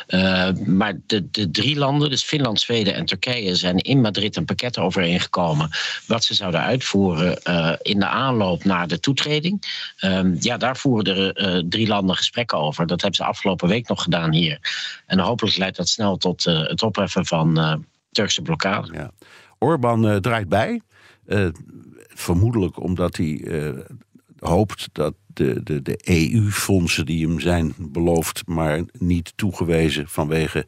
Uh, 0.07 0.49
maar 0.65 0.93
de, 1.05 1.29
de, 1.31 1.51
drie 1.51 1.77
landen, 1.77 2.09
dus 2.09 2.23
Finland, 2.23 2.59
Zweden 2.61 2.93
en 2.93 3.05
Turkije, 3.05 3.55
zijn 3.55 3.77
in 3.77 4.01
Madrid 4.01 4.35
een 4.35 4.45
pakket 4.45 4.77
overeengekomen 4.77 5.69
wat 6.07 6.23
ze 6.23 6.33
zouden 6.33 6.61
uitvoeren 6.61 7.37
in 7.81 7.99
de 7.99 8.07
aanloop 8.07 8.63
naar 8.63 8.87
de 8.87 8.99
toetreding. 8.99 9.63
Ehm, 9.97 10.35
ja, 10.39 10.57
daar 10.57 10.77
voeren 10.77 11.35
er 11.35 11.63
drie 11.69 11.87
landen 11.87 12.15
gesprekken 12.15 12.57
over. 12.57 12.87
Dat 12.87 13.01
hebben 13.01 13.19
ze 13.19 13.25
afgelopen 13.25 13.67
week 13.67 13.87
nog 13.87 14.03
gedaan 14.03 14.31
hier. 14.31 14.59
En 15.05 15.19
hopelijk 15.19 15.57
leidt 15.57 15.77
dat 15.77 15.89
snel 15.89 16.17
tot 16.17 16.43
het 16.43 16.83
opheffen 16.83 17.25
van 17.25 17.83
Turkse 18.11 18.41
blokkade. 18.41 18.93
Ja. 18.93 19.11
Orbán 19.57 20.21
draait 20.21 20.49
bij 20.49 20.81
vermoedelijk 22.15 22.81
omdat 22.81 23.17
hij 23.17 23.39
uh, 23.41 23.79
hoopt 24.39 24.89
dat 24.91 25.13
de, 25.27 25.63
de, 25.63 25.81
de 25.81 25.99
EU-fondsen 26.03 27.05
die 27.05 27.27
hem 27.27 27.39
zijn 27.39 27.73
beloofd, 27.77 28.47
maar 28.47 28.81
niet 28.97 29.33
toegewezen 29.35 30.07
vanwege 30.07 30.67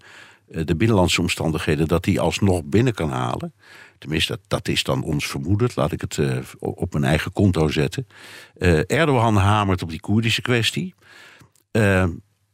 uh, 0.50 0.66
de 0.66 0.76
binnenlandse 0.76 1.22
omstandigheden, 1.22 1.88
dat 1.88 2.06
hij 2.06 2.20
alsnog 2.20 2.64
binnen 2.64 2.94
kan 2.94 3.10
halen. 3.10 3.54
Tenminste, 3.98 4.32
dat, 4.32 4.42
dat 4.48 4.68
is 4.68 4.84
dan 4.84 5.04
ons 5.04 5.28
vermoeden. 5.28 5.70
Laat 5.76 5.92
ik 5.92 6.02
het 6.02 6.18
uh, 6.18 6.38
op 6.60 6.94
mijn 6.94 7.06
eigen 7.06 7.32
konto 7.32 7.68
zetten. 7.68 8.08
Erdogan 8.88 9.36
hamert 9.36 9.82
op 9.82 9.90
die 9.90 10.00
Koerdische 10.00 10.42
kwestie 10.42 10.96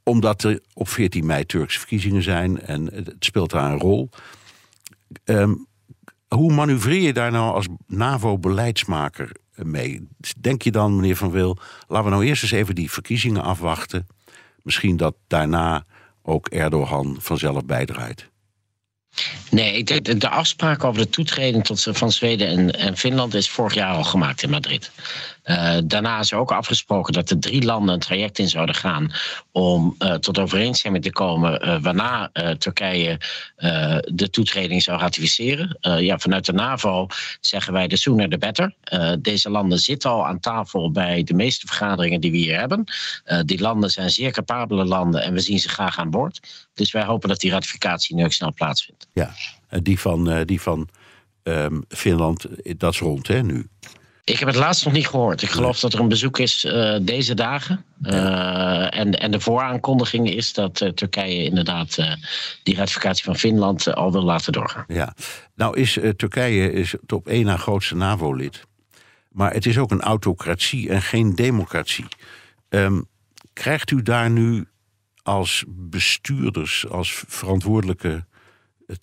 omdat 0.03 0.43
er 0.43 0.59
op 0.73 0.89
14 0.89 1.25
mei 1.25 1.45
Turkse 1.45 1.79
verkiezingen 1.79 2.23
zijn 2.23 2.61
en 2.61 2.93
het 2.93 3.15
speelt 3.19 3.49
daar 3.49 3.71
een 3.71 3.79
rol. 3.79 4.09
Um, 5.25 5.67
hoe 6.35 6.53
manoeuvreer 6.53 7.01
je 7.01 7.13
daar 7.13 7.31
nou 7.31 7.53
als 7.53 7.67
NAVO-beleidsmaker 7.87 9.31
mee? 9.55 10.07
Denk 10.37 10.61
je 10.61 10.71
dan, 10.71 10.95
meneer 10.95 11.15
Van 11.15 11.31
Wil, 11.31 11.57
laten 11.87 12.09
we 12.09 12.15
nou 12.15 12.25
eerst 12.25 12.43
eens 12.43 12.51
even 12.51 12.75
die 12.75 12.91
verkiezingen 12.91 13.43
afwachten. 13.43 14.07
Misschien 14.63 14.97
dat 14.97 15.15
daarna 15.27 15.85
ook 16.23 16.47
Erdogan 16.47 17.17
vanzelf 17.19 17.65
bijdraait. 17.65 18.29
Nee, 19.49 19.83
denk 19.83 20.21
de 20.21 20.29
afspraak 20.29 20.83
over 20.83 21.01
de 21.01 21.09
toetreding 21.09 21.63
tot, 21.63 21.87
van 21.91 22.11
Zweden 22.11 22.47
en, 22.47 22.71
en 22.71 22.97
Finland 22.97 23.33
is 23.33 23.49
vorig 23.49 23.73
jaar 23.73 23.95
al 23.95 24.03
gemaakt 24.03 24.43
in 24.43 24.49
Madrid. 24.49 24.91
Uh, 25.45 25.77
daarna 25.83 26.19
is 26.19 26.31
er 26.31 26.37
ook 26.37 26.51
afgesproken 26.51 27.13
dat 27.13 27.27
de 27.27 27.39
drie 27.39 27.63
landen 27.63 27.93
een 27.93 27.99
traject 27.99 28.39
in 28.39 28.49
zouden 28.49 28.75
gaan 28.75 29.11
om 29.51 29.95
uh, 29.99 30.13
tot 30.13 30.39
overeenstemming 30.39 31.03
te 31.03 31.11
komen 31.11 31.67
uh, 31.67 31.81
waarna 31.81 32.29
Turkije 32.57 33.19
de 34.05 34.27
toetreding 34.31 34.83
zou 34.83 34.99
ratificeren. 34.99 35.77
ja, 35.81 36.19
vanuit 36.19 36.45
de 36.45 36.53
NAVO 36.53 37.07
zeggen 37.39 37.73
wij 37.73 37.87
de 37.87 37.97
sooner 37.97 38.29
the 38.29 38.37
better. 38.37 38.75
deze 39.19 39.49
landen 39.49 39.79
zitten 39.79 40.09
al 40.09 40.25
aan 40.25 40.39
tafel 40.39 40.91
bij 40.91 41.23
de 41.23 41.33
meeste 41.33 41.67
vergaderingen 41.67 42.21
die 42.21 42.31
we 42.31 42.37
hier 42.37 42.59
hebben. 42.59 42.83
die 43.45 43.61
landen 43.61 43.89
zijn 43.89 44.09
zeer 44.09 44.31
capabele 44.31 44.85
landen 44.85 45.23
en 45.23 45.33
we 45.33 45.39
zien 45.39 45.59
ze 45.59 45.69
graag 45.69 45.97
aan 45.97 46.09
boord. 46.09 46.67
Dus 46.73 46.91
wij 46.91 47.03
hopen 47.03 47.29
dat 47.29 47.39
die 47.39 47.51
ratificatie 47.51 48.15
nu 48.15 48.23
ook 48.23 48.33
snel 48.33 48.53
plaatsvindt. 48.53 49.07
Ja, 49.13 49.33
die 49.81 49.99
van, 49.99 50.43
die 50.45 50.61
van 50.61 50.89
um, 51.43 51.83
Finland, 51.87 52.45
dat 52.77 52.93
is 52.93 52.99
rond 52.99 53.27
hè, 53.27 53.41
nu. 53.41 53.67
Ik 54.23 54.39
heb 54.39 54.47
het 54.47 54.57
laatst 54.57 54.85
nog 54.85 54.93
niet 54.93 55.07
gehoord. 55.07 55.41
Ik 55.41 55.49
geloof 55.49 55.79
dat 55.79 55.93
er 55.93 55.99
een 55.99 56.07
bezoek 56.07 56.39
is 56.39 56.65
uh, 56.65 56.97
deze 57.01 57.33
dagen. 57.33 57.85
Uh, 58.03 58.97
en, 58.97 59.11
en 59.11 59.31
de 59.31 59.39
vooraankondiging 59.39 60.29
is 60.29 60.53
dat 60.53 60.81
uh, 60.81 60.89
Turkije 60.89 61.43
inderdaad 61.43 61.97
die 62.63 62.75
ratificatie 62.75 63.23
van 63.23 63.35
Finland 63.35 63.95
al 63.95 64.11
wil 64.11 64.23
laten 64.23 64.53
doorgaan. 64.53 64.85
Ja, 64.87 65.15
nou 65.55 65.79
is 65.79 65.97
Turkije 66.15 66.71
is 66.71 66.91
het 66.91 67.11
op 67.11 67.27
één 67.27 67.45
na 67.45 67.57
grootste 67.57 67.95
NAVO-lid. 67.95 68.63
Maar 69.29 69.53
het 69.53 69.65
is 69.65 69.77
ook 69.77 69.91
een 69.91 70.01
autocratie 70.01 70.89
en 70.89 71.01
geen 71.01 71.35
democratie. 71.35 72.05
Um, 72.69 73.05
krijgt 73.53 73.91
u 73.91 74.01
daar 74.01 74.29
nu 74.29 74.67
als 75.23 75.63
bestuurders, 75.67 76.89
als 76.89 77.23
verantwoordelijke 77.27 78.25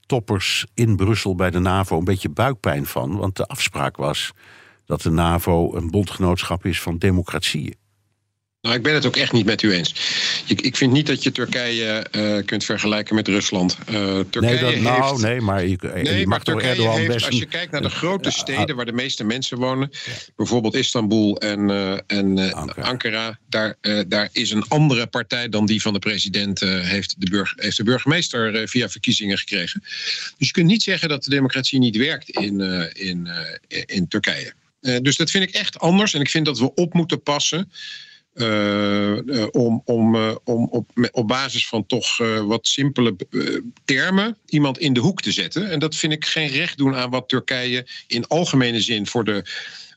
toppers 0.06 0.66
in 0.74 0.96
Brussel 0.96 1.34
bij 1.34 1.50
de 1.50 1.58
NAVO 1.58 1.98
een 1.98 2.04
beetje 2.04 2.28
buikpijn 2.28 2.86
van? 2.86 3.16
Want 3.16 3.36
de 3.36 3.46
afspraak 3.46 3.96
was 3.96 4.32
dat 4.88 5.02
de 5.02 5.10
NAVO 5.10 5.74
een 5.74 5.90
bondgenootschap 5.90 6.64
is 6.64 6.80
van 6.80 6.98
democratieën. 6.98 7.74
Nou, 8.60 8.76
ik 8.76 8.82
ben 8.82 8.94
het 8.94 9.06
ook 9.06 9.16
echt 9.16 9.32
niet 9.32 9.46
met 9.46 9.62
u 9.62 9.72
eens. 9.72 9.94
Ik, 10.46 10.60
ik 10.60 10.76
vind 10.76 10.92
niet 10.92 11.06
dat 11.06 11.22
je 11.22 11.32
Turkije 11.32 12.06
uh, 12.12 12.44
kunt 12.44 12.64
vergelijken 12.64 13.14
met 13.14 13.28
Rusland. 13.28 13.78
Uh, 13.90 14.20
Turkije 14.30 14.60
nee, 14.60 14.74
dat, 14.74 14.82
nou, 14.82 15.10
heeft... 15.10 15.22
nee, 15.22 15.40
maar 15.40 15.64
nee, 15.64 15.76
Turkije 16.42 16.88
heeft, 16.90 17.26
als 17.26 17.38
je 17.38 17.46
kijkt 17.46 17.72
naar 17.72 17.82
de 17.82 17.90
grote 17.90 18.30
steden 18.30 18.76
waar 18.76 18.84
de 18.84 18.92
meeste 18.92 19.24
mensen 19.24 19.58
wonen, 19.58 19.90
bijvoorbeeld 20.36 20.74
Istanbul 20.74 21.38
en, 21.38 21.68
uh, 21.68 21.92
en 22.06 22.52
Ankara, 22.54 22.88
Ankara 22.88 23.38
daar, 23.48 23.76
daar 24.08 24.28
is 24.32 24.50
een 24.50 24.68
andere 24.68 25.06
partij 25.06 25.48
dan 25.48 25.66
die 25.66 25.82
van 25.82 25.92
de 25.92 25.98
president, 25.98 26.60
heeft, 26.60 27.14
de 27.18 27.30
burg, 27.30 27.52
heeft 27.56 27.76
de 27.76 27.84
burgemeester 27.84 28.68
via 28.68 28.88
verkiezingen 28.88 29.38
gekregen. 29.38 29.80
Dus 30.38 30.46
je 30.46 30.52
kunt 30.52 30.66
niet 30.66 30.82
zeggen 30.82 31.08
dat 31.08 31.24
de 31.24 31.30
democratie 31.30 31.78
niet 31.78 31.96
werkt 31.96 32.28
in, 32.28 32.60
in, 32.92 33.28
in 33.86 34.08
Turkije. 34.08 34.52
Uh, 34.80 34.96
dus 35.02 35.16
dat 35.16 35.30
vind 35.30 35.44
ik 35.44 35.54
echt 35.54 35.78
anders. 35.78 36.14
En 36.14 36.20
ik 36.20 36.30
vind 36.30 36.46
dat 36.46 36.58
we 36.58 36.74
op 36.74 36.94
moeten 36.94 37.22
passen. 37.22 37.72
Uh, 38.34 39.16
uh, 39.16 39.46
om, 39.50 39.82
om, 39.84 40.16
om 40.44 40.68
op, 40.70 40.90
op 41.10 41.28
basis 41.28 41.68
van 41.68 41.86
toch 41.86 42.16
wat 42.46 42.66
simpele 42.66 43.16
termen 43.84 44.36
iemand 44.46 44.78
in 44.78 44.92
de 44.92 45.00
hoek 45.00 45.22
te 45.22 45.32
zetten. 45.32 45.70
En 45.70 45.78
dat 45.78 45.94
vind 45.94 46.12
ik 46.12 46.24
geen 46.24 46.48
recht 46.48 46.76
doen 46.76 46.96
aan 46.96 47.10
wat 47.10 47.28
Turkije 47.28 47.86
in 48.06 48.26
algemene 48.26 48.80
zin 48.80 49.06
voor 49.06 49.24
de 49.24 49.44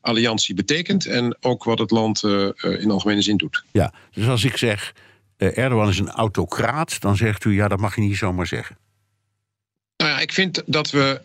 alliantie 0.02 0.56
betekent. 0.56 1.06
En 1.06 1.38
ook 1.42 1.64
wat 1.64 1.80
het 1.80 1.92
land 1.92 2.24
in 2.62 2.92
algemene 2.92 3.22
zin 3.22 3.38
doet. 3.38 3.64
Ja, 3.72 3.94
dus 4.12 4.28
als 4.28 4.44
ik 4.44 4.58
zeg 4.58 4.94
Erdogan 5.38 5.90
is 5.90 6.00
een 6.00 6.10
autocraat, 6.10 7.02
dan 7.02 7.16
zegt 7.16 7.46
u 7.46 7.54
ja, 7.54 7.68
dat 7.68 7.80
mag 7.80 7.96
je 7.96 8.02
niet 8.02 8.18
zomaar 8.18 8.48
zeggen. 8.48 8.78
Nou 10.02 10.14
ja, 10.14 10.20
ik 10.20 10.34
vind 10.34 10.64
dat 10.66 10.90
we 10.90 11.20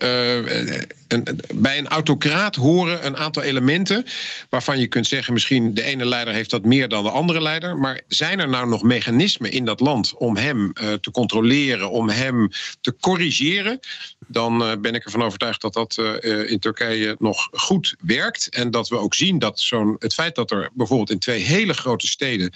een, 1.09 1.41
bij 1.55 1.79
een 1.79 1.89
autocraat 1.89 2.55
horen 2.55 3.07
een 3.07 3.17
aantal 3.17 3.43
elementen 3.43 4.05
waarvan 4.51 4.79
je 4.79 4.87
kunt 4.87 5.07
zeggen 5.07 5.33
misschien 5.33 5.75
de 5.75 5.83
ene 5.83 6.05
leider 6.05 6.35
heeft 6.35 6.51
dat 6.51 6.65
meer 6.65 6.89
dan 6.89 7.05
de 7.05 7.11
andere 7.11 7.43
leider. 7.43 7.77
Maar 7.77 8.01
zijn 8.09 8.41
er 8.41 8.49
nou 8.49 8.69
nog 8.69 8.83
mechanismen 8.83 9.51
in 9.51 9.65
dat 9.65 9.81
land 9.81 10.15
om 10.15 10.37
hem 10.37 10.73
uh, 10.81 10.93
te 10.93 11.11
controleren, 11.11 11.91
om 11.91 12.09
hem 12.09 12.51
te 12.81 12.97
corrigeren? 13.01 13.81
Dan 14.27 14.63
uh, 14.63 14.73
ben 14.81 14.95
ik 14.95 15.05
ervan 15.05 15.23
overtuigd 15.23 15.61
dat 15.61 15.75
dat 15.75 15.99
in 16.47 16.59
Turkije 16.59 17.17
nog 17.19 17.49
goed 17.53 17.97
werkt. 18.01 18.49
En 18.49 18.71
dat 18.71 18.89
we 18.89 18.97
ook 18.97 19.15
zien 19.15 19.39
dat 19.39 19.61
zo'n 19.61 19.97
het 19.99 20.15
feit 20.15 20.35
dat 20.35 20.51
er 20.51 20.71
bijvoorbeeld 20.75 21.11
in 21.11 21.19
twee 21.19 21.43
hele 21.43 21.73
grote 21.73 22.07
steden 22.07 22.53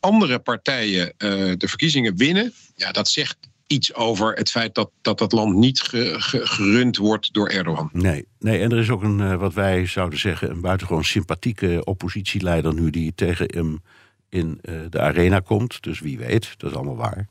andere 0.00 0.38
partijen 0.38 1.12
de 1.58 1.68
verkiezingen 1.68 2.16
winnen, 2.16 2.54
ja, 2.74 2.92
dat 2.92 3.08
zegt 3.08 3.36
iets 3.66 3.94
over 3.94 4.32
het 4.32 4.50
feit 4.50 4.74
dat 4.74 4.90
dat, 5.02 5.18
dat 5.18 5.32
land 5.32 5.54
niet 5.54 5.80
ge, 5.80 6.14
ge, 6.18 6.46
gerund 6.46 6.96
wordt 6.96 7.32
door 7.32 7.48
Erdogan. 7.48 7.90
Nee, 7.92 8.26
nee, 8.38 8.60
en 8.60 8.70
er 8.72 8.78
is 8.78 8.90
ook 8.90 9.02
een, 9.02 9.18
uh, 9.18 9.34
wat 9.34 9.54
wij 9.54 9.86
zouden 9.86 10.18
zeggen, 10.18 10.50
een 10.50 10.60
buitengewoon 10.60 11.04
sympathieke 11.04 11.80
oppositieleider 11.84 12.74
nu 12.74 12.90
die 12.90 13.14
tegen 13.14 13.46
hem 13.54 13.82
in 14.28 14.60
uh, 14.62 14.80
de 14.90 15.00
arena 15.00 15.40
komt. 15.40 15.82
Dus 15.82 16.00
wie 16.00 16.18
weet, 16.18 16.54
dat 16.56 16.70
is 16.70 16.76
allemaal 16.76 16.96
waar. 16.96 17.28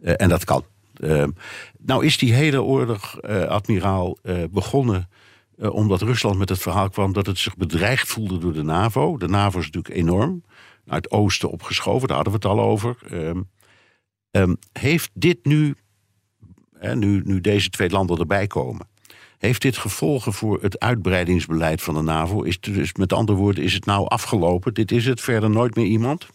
Uh, 0.00 0.14
en 0.16 0.28
dat 0.28 0.44
kan. 0.44 0.64
Ehm, 0.94 1.30
nou 1.78 2.04
is 2.04 2.18
die 2.18 2.32
hele 2.32 2.62
oorlog, 2.62 3.22
admiraal, 3.22 4.18
begonnen 4.50 5.08
omdat 5.56 6.02
Rusland 6.02 6.38
met 6.38 6.48
het 6.48 6.58
verhaal 6.58 6.88
kwam 6.88 7.12
dat 7.12 7.26
het 7.26 7.38
zich 7.38 7.56
bedreigd 7.56 8.08
voelde 8.08 8.38
door 8.38 8.52
de 8.52 8.62
NAVO. 8.62 9.16
De 9.16 9.28
NAVO 9.28 9.58
is 9.58 9.64
natuurlijk 9.64 9.94
enorm. 9.94 10.44
Naar 10.84 10.96
het 10.96 11.10
oosten 11.10 11.50
opgeschoven, 11.50 12.08
daar 12.08 12.16
hadden 12.16 12.40
we 12.40 12.48
het 12.48 12.58
al 12.58 12.64
over. 12.64 12.96
Ehm, 14.32 14.54
heeft 14.72 15.10
dit 15.14 15.44
nu, 15.44 15.74
nu, 16.94 17.22
nu 17.24 17.40
deze 17.40 17.70
twee 17.70 17.90
landen 17.90 18.18
erbij 18.18 18.46
komen, 18.46 18.88
heeft 19.38 19.62
dit 19.62 19.76
gevolgen 19.76 20.32
voor 20.32 20.62
het 20.62 20.78
uitbreidingsbeleid 20.78 21.82
van 21.82 21.94
de 21.94 22.02
NAVO? 22.02 22.42
Is 22.42 22.60
dus 22.60 22.92
met 22.92 23.12
andere 23.12 23.38
woorden, 23.38 23.64
is 23.64 23.74
het 23.74 23.84
nou 23.84 24.08
afgelopen? 24.08 24.74
Dit 24.74 24.92
is 24.92 25.06
het, 25.06 25.20
verder 25.20 25.50
nooit 25.50 25.74
meer 25.74 25.86
iemand? 25.86 26.26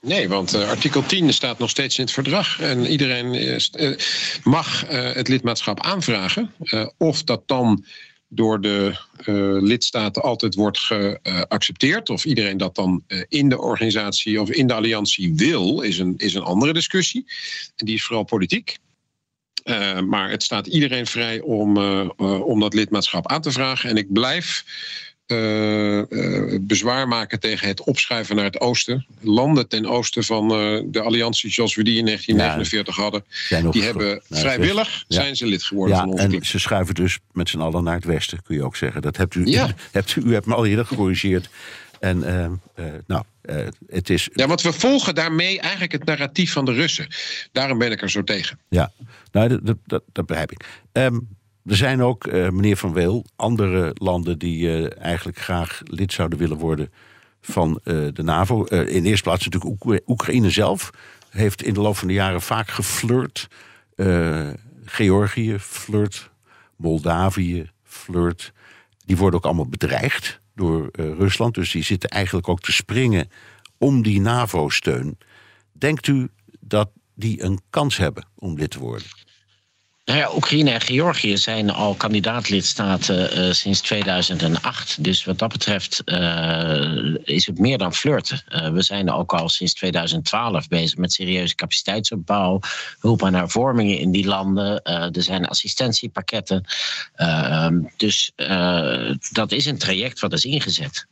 Nee, 0.00 0.28
want 0.28 0.54
uh, 0.54 0.68
artikel 0.68 1.06
10 1.06 1.32
staat 1.32 1.58
nog 1.58 1.70
steeds 1.70 1.98
in 1.98 2.04
het 2.04 2.12
verdrag. 2.12 2.60
En 2.60 2.86
iedereen 2.86 3.34
uh, 3.34 3.96
mag 4.44 4.90
uh, 4.90 5.12
het 5.12 5.28
lidmaatschap 5.28 5.80
aanvragen. 5.80 6.52
of 6.96 7.22
dat 7.22 7.42
dan 7.46 7.84
door 8.28 8.60
de 8.60 8.92
uh, 9.26 9.62
lidstaten 9.62 10.22
altijd 10.22 10.54
wordt 10.54 10.78
geaccepteerd. 10.78 12.10
Of 12.10 12.24
iedereen 12.24 12.56
dat 12.56 12.74
dan 12.74 13.02
uh, 13.08 13.22
in 13.28 13.48
de 13.48 13.58
organisatie 13.58 14.40
of 14.40 14.50
in 14.50 14.66
de 14.66 14.74
alliantie 14.74 15.34
wil, 15.34 15.80
is 15.80 15.98
een, 15.98 16.14
is 16.16 16.34
een 16.34 16.42
andere 16.42 16.72
discussie. 16.72 17.24
En 17.76 17.86
die 17.86 17.94
is 17.94 18.04
vooral 18.04 18.24
politiek. 18.24 18.78
Maar 20.04 20.30
het 20.30 20.42
staat 20.42 20.66
iedereen 20.66 21.06
vrij 21.06 21.40
om, 21.40 21.78
om 22.20 22.60
dat 22.60 22.74
lidmaatschap 22.74 23.26
aan 23.26 23.40
te 23.40 23.52
vragen. 23.52 23.90
En 23.90 23.96
ik 23.96 24.12
blijf 24.12 24.64
uh, 25.28 25.96
uh, 26.08 26.58
bezwaar 26.60 27.08
maken 27.08 27.40
tegen 27.40 27.68
het 27.68 27.82
opschuiven 27.82 28.36
naar 28.36 28.44
het 28.44 28.60
oosten. 28.60 29.06
Landen 29.20 29.68
ten 29.68 29.86
oosten 29.86 30.24
van 30.24 30.44
uh, 30.44 30.82
de 30.86 31.00
alliantie 31.00 31.50
zoals 31.50 31.74
we 31.74 31.84
die 31.84 31.98
in 31.98 32.04
1949 32.04 32.96
ja, 32.96 33.02
hadden, 33.02 33.72
die 33.72 33.82
hebben 33.82 34.22
vrijwillig 34.30 35.04
ja. 35.08 35.20
zijn 35.20 35.36
ze 35.36 35.46
lid 35.46 35.62
geworden 35.62 35.96
ja, 35.96 36.02
van 36.02 36.18
en 36.18 36.28
club. 36.28 36.44
ze 36.44 36.58
schuiven 36.58 36.94
dus 36.94 37.18
met 37.32 37.48
z'n 37.48 37.60
allen 37.60 37.84
naar 37.84 37.94
het 37.94 38.04
westen, 38.04 38.42
kun 38.42 38.54
je 38.54 38.64
ook 38.64 38.76
zeggen. 38.76 39.02
Dat 39.02 39.16
hebt 39.16 39.34
u, 39.34 39.46
ja. 39.46 39.74
hebt, 39.92 40.16
u 40.16 40.32
hebt 40.32 40.46
me 40.46 40.54
al 40.54 40.66
eerder 40.66 40.86
gecorrigeerd. 40.86 41.48
En 42.00 42.18
nou, 43.06 43.22
het 43.88 44.10
is. 44.10 44.28
Ja, 44.32 44.46
want 44.46 44.62
we 44.62 44.72
volgen 44.72 45.14
daarmee 45.14 45.60
eigenlijk 45.60 45.92
het 45.92 46.04
narratief 46.04 46.52
van 46.52 46.64
de 46.64 46.72
Russen. 46.72 47.06
Daarom 47.52 47.78
ben 47.78 47.92
ik 47.92 48.02
er 48.02 48.10
zo 48.10 48.24
tegen. 48.24 48.58
Ja, 48.68 48.92
nou, 49.32 49.60
dat, 49.62 49.76
dat, 49.86 50.02
dat 50.12 50.26
begrijp 50.26 50.52
ik. 50.52 50.64
Um, 50.92 51.28
er 51.68 51.76
zijn 51.76 52.02
ook, 52.02 52.26
uh, 52.26 52.48
meneer 52.48 52.76
Van 52.76 52.92
Weel, 52.92 53.24
andere 53.36 53.90
landen 53.94 54.38
die 54.38 54.66
uh, 54.66 54.98
eigenlijk 54.98 55.38
graag 55.38 55.80
lid 55.84 56.12
zouden 56.12 56.38
willen 56.38 56.56
worden 56.56 56.92
van 57.40 57.80
uh, 57.84 58.08
de 58.12 58.22
NAVO. 58.22 58.64
in 58.64 59.04
eerste 59.04 59.22
plaats 59.22 59.44
natuurlijk 59.44 59.84
Oek 59.84 60.00
Oekraïne 60.06 60.50
zelf. 60.50 60.90
Heeft 61.30 61.62
in 61.62 61.74
de 61.74 61.80
loop 61.80 61.96
van 61.96 62.08
de 62.08 62.14
jaren 62.14 62.42
vaak 62.42 62.68
geflirt. 62.68 63.48
Georgië 64.84 65.58
flirt. 65.58 66.30
Moldavië 66.76 67.70
flirt. 67.84 68.52
Die 69.04 69.16
worden 69.16 69.38
ook 69.38 69.46
allemaal 69.46 69.68
bedreigd 69.68 70.40
door 70.54 70.88
Rusland. 70.92 71.54
Dus 71.54 71.70
die 71.70 71.82
zitten 71.82 72.10
eigenlijk 72.10 72.48
ook 72.48 72.60
te 72.60 72.72
springen 72.72 73.30
om 73.78 74.02
die 74.02 74.20
NAVO-steun. 74.20 75.18
Denkt 75.72 76.06
u 76.06 76.28
dat 76.60 76.90
die 77.14 77.42
een 77.42 77.60
kans 77.70 77.96
hebben 77.96 78.26
om 78.34 78.56
lid 78.56 78.70
te 78.70 78.78
worden? 78.78 79.06
Nou 80.08 80.20
ja, 80.20 80.30
Oekraïne 80.34 80.70
en 80.70 80.80
Georgië 80.80 81.36
zijn 81.36 81.70
al 81.70 81.94
kandidaatlidstaten 81.94 83.38
uh, 83.38 83.52
sinds 83.52 83.80
2008. 83.80 85.04
Dus 85.04 85.24
wat 85.24 85.38
dat 85.38 85.52
betreft 85.52 86.02
uh, 86.04 87.14
is 87.24 87.46
het 87.46 87.58
meer 87.58 87.78
dan 87.78 87.94
flirten. 87.94 88.42
Uh, 88.48 88.68
we 88.68 88.82
zijn 88.82 89.10
ook 89.10 89.32
al 89.32 89.48
sinds 89.48 89.74
2012 89.74 90.68
bezig 90.68 90.98
met 90.98 91.12
serieuze 91.12 91.54
capaciteitsopbouw, 91.54 92.60
hulp 93.00 93.24
aan 93.24 93.34
hervormingen 93.34 93.98
in 93.98 94.10
die 94.10 94.26
landen. 94.26 94.82
er 94.82 95.22
zijn 95.22 95.46
assistentiepakketten. 95.46 96.64
Ehm, 97.14 97.80
dus 97.96 98.32
dat 99.32 99.52
is 99.52 99.66
een 99.66 99.78
traject 99.78 100.20
wat 100.20 100.32
is 100.32 100.44
ingezet. 100.44 101.06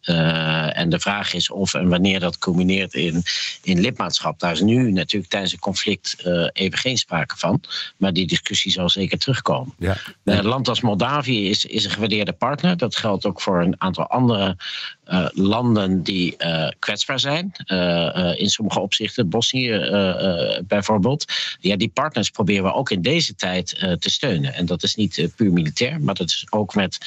en 0.72 0.88
de 0.88 1.00
vraag 1.00 1.34
is 1.34 1.50
of 1.50 1.74
en 1.74 1.88
wanneer 1.88 2.20
dat 2.20 2.38
culmineert 2.38 2.94
in, 2.94 3.22
in 3.62 3.80
lidmaatschap. 3.80 4.40
Daar 4.40 4.52
is 4.52 4.60
nu 4.60 4.92
natuurlijk 4.92 5.30
tijdens 5.30 5.52
het 5.52 5.60
conflict 5.60 6.16
even 6.52 6.78
geen 6.78 6.96
sprake 6.96 7.36
van. 7.36 7.60
Maar 7.96 8.12
die 8.12 8.26
discussie 8.26 8.72
zal 8.72 8.84
zeker 8.90 9.18
terugkomen. 9.18 9.74
Ja. 9.78 9.96
Een 10.24 10.44
land 10.44 10.68
als 10.68 10.80
Moldavië 10.80 11.48
is, 11.48 11.64
is 11.64 11.84
een 11.84 11.90
gewaardeerde 11.90 12.32
partner. 12.32 12.76
Dat 12.76 12.96
geldt 12.96 13.26
ook 13.26 13.40
voor 13.40 13.60
een 13.60 13.74
aantal 13.78 14.06
andere 14.06 14.56
uh, 15.08 15.26
landen 15.32 16.02
die 16.02 16.34
uh, 16.38 16.68
kwetsbaar 16.78 17.20
zijn. 17.20 17.52
Uh, 17.66 18.32
in 18.36 18.50
sommige 18.50 18.80
opzichten, 18.80 19.28
Bosnië 19.28 19.70
bijvoorbeeld. 20.64 21.32
Ja, 21.60 21.76
die 21.76 21.88
partners 21.88 22.30
proberen 22.30 22.64
we 22.64 22.72
ook 22.72 22.90
in 22.90 23.02
deze 23.02 23.34
tijd 23.34 23.68
te 23.98 24.10
steunen. 24.10 24.54
En 24.54 24.66
dat 24.66 24.82
is 24.82 24.94
niet 24.94 25.28
puur 25.36 25.52
militair, 25.52 26.00
maar 26.00 26.14
dat 26.14 26.28
is 26.28 26.46
ook 26.50 26.74
met, 26.74 26.98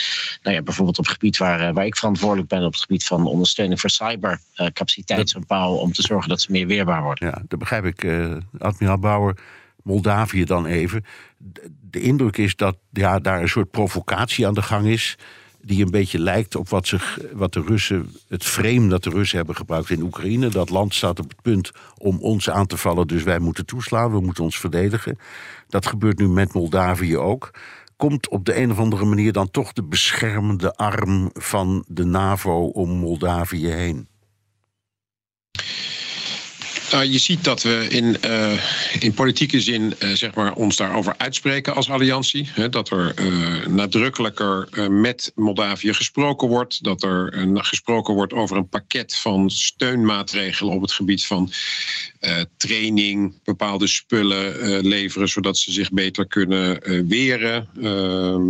nou 0.43 0.55
ja, 0.55 0.61
bijvoorbeeld 0.61 0.97
op 0.97 1.05
het 1.05 1.13
gebied 1.13 1.37
waar, 1.37 1.73
waar 1.73 1.85
ik 1.85 1.97
verantwoordelijk 1.97 2.49
ben, 2.49 2.65
op 2.65 2.71
het 2.71 2.81
gebied 2.81 3.03
van 3.03 3.25
ondersteuning 3.25 3.79
voor 3.79 3.89
cybercapaciteitsopbouw, 3.89 5.73
om 5.73 5.93
te 5.93 6.01
zorgen 6.01 6.29
dat 6.29 6.41
ze 6.41 6.51
meer 6.51 6.67
weerbaar 6.67 7.03
worden. 7.03 7.27
Ja, 7.27 7.41
dat 7.47 7.59
begrijp 7.59 7.85
ik, 7.85 8.07
admiraal 8.57 8.97
Bauer. 8.99 9.35
Moldavië 9.83 10.43
dan 10.43 10.65
even. 10.65 11.05
De 11.81 12.01
indruk 12.01 12.37
is 12.37 12.55
dat 12.55 12.77
ja, 12.91 13.19
daar 13.19 13.41
een 13.41 13.49
soort 13.49 13.71
provocatie 13.71 14.47
aan 14.47 14.53
de 14.53 14.61
gang 14.61 14.87
is. 14.87 15.17
Die 15.61 15.83
een 15.85 15.91
beetje 15.91 16.19
lijkt 16.19 16.55
op 16.55 16.69
wat, 16.69 16.87
zich, 16.87 17.19
wat 17.33 17.53
de 17.53 17.61
Russen, 17.61 18.15
het 18.27 18.43
frame 18.43 18.87
dat 18.87 19.03
de 19.03 19.09
Russen 19.09 19.37
hebben 19.37 19.55
gebruikt 19.55 19.89
in 19.89 20.01
Oekraïne. 20.01 20.49
Dat 20.49 20.69
land 20.69 20.93
staat 20.93 21.19
op 21.19 21.29
het 21.29 21.41
punt 21.41 21.71
om 21.97 22.17
ons 22.19 22.49
aan 22.49 22.67
te 22.67 22.77
vallen, 22.77 23.07
dus 23.07 23.23
wij 23.23 23.39
moeten 23.39 23.65
toeslaan, 23.65 24.11
we 24.11 24.19
moeten 24.19 24.43
ons 24.43 24.59
verdedigen. 24.59 25.17
Dat 25.67 25.85
gebeurt 25.85 26.17
nu 26.17 26.29
met 26.29 26.53
Moldavië 26.53 27.17
ook. 27.17 27.51
Komt 27.97 28.29
op 28.29 28.45
de 28.45 28.57
een 28.57 28.71
of 28.71 28.79
andere 28.79 29.05
manier 29.05 29.31
dan 29.31 29.51
toch 29.51 29.73
de 29.73 29.83
beschermende 29.83 30.75
arm 30.75 31.29
van 31.33 31.85
de 31.87 32.03
NAVO 32.03 32.65
om 32.65 32.89
Moldavië 32.89 33.67
heen? 33.67 34.07
Nou, 36.91 37.05
je 37.05 37.17
ziet 37.17 37.43
dat 37.43 37.61
we 37.61 37.87
in, 37.89 38.17
uh, 38.25 38.63
in 38.99 39.13
politieke 39.13 39.61
zin 39.61 39.93
uh, 39.99 40.09
zeg 40.09 40.33
maar 40.33 40.53
ons 40.53 40.75
daarover 40.75 41.13
uitspreken 41.17 41.75
als 41.75 41.89
alliantie. 41.89 42.49
Dat 42.69 42.89
er 42.89 43.13
uh, 43.19 43.65
nadrukkelijker 43.67 44.67
met 44.91 45.31
Moldavië 45.35 45.93
gesproken 45.93 46.47
wordt. 46.47 46.83
Dat 46.83 47.03
er 47.03 47.47
gesproken 47.53 48.13
wordt 48.13 48.33
over 48.33 48.57
een 48.57 48.69
pakket 48.69 49.15
van 49.15 49.49
steunmaatregelen 49.49 50.73
op 50.73 50.81
het 50.81 50.91
gebied 50.91 51.25
van 51.25 51.51
training, 52.57 53.33
bepaalde 53.43 53.87
spullen 53.87 54.87
leveren, 54.87 55.27
zodat 55.27 55.57
ze 55.57 55.71
zich 55.71 55.91
beter 55.91 56.27
kunnen 56.27 56.79
weren. 57.07 57.69
Ehm, 57.81 58.43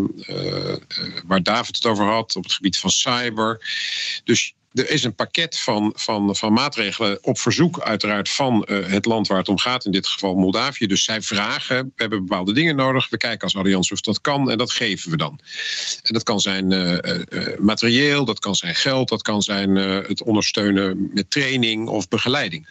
waar 1.26 1.44
David 1.44 1.76
het 1.76 1.86
over 1.86 2.06
had, 2.06 2.36
op 2.36 2.44
het 2.44 2.54
gebied 2.54 2.78
van 2.78 2.90
cyber. 2.90 3.60
Dus 4.24 4.54
er 4.74 4.90
is 4.90 5.04
een 5.04 5.16
pakket 5.16 5.60
van, 5.60 5.94
van, 5.96 6.36
van 6.36 6.54
maatregelen 6.54 7.18
op 7.22 7.40
verzoek 7.40 7.82
uiteraard 7.82 8.30
van 8.30 8.68
uh, 8.70 8.86
het 8.88 9.06
land 9.06 9.28
waar 9.28 9.38
het 9.38 9.48
om 9.48 9.58
gaat, 9.58 9.86
in 9.86 9.92
dit 9.92 10.08
geval 10.08 10.36
Moldavië. 10.36 10.88
Dus 10.88 11.04
zij 11.04 11.22
vragen, 11.22 11.84
we 11.86 11.92
hebben 11.96 12.26
bepaalde 12.26 12.54
dingen 12.54 12.76
nodig, 12.76 13.10
we 13.10 13.18
kijken 13.18 13.42
als 13.42 13.56
alliantie 13.56 13.94
of 13.94 14.02
dat 14.02 14.22
kan 14.22 14.52
en 14.52 14.58
dat 14.58 14.72
geven 14.72 15.12
we 15.12 15.18
dan. 15.18 15.40
En 16.04 16.14
dat 16.14 16.24
kan 16.24 16.40
zijn 16.40 16.72
uh, 16.72 16.94
uh, 16.94 17.60
materieel, 17.60 18.26
dat 18.26 18.40
kan 18.40 18.56
zijn 18.56 18.76
geld, 18.76 19.10
dat 19.10 19.22
kan 19.22 19.42
zijn 19.42 19.76
het 19.76 20.24
ondersteunen 20.24 21.10
met 21.14 21.32
training 21.32 21.88
of 21.88 22.08
begeleiding. 22.08 22.68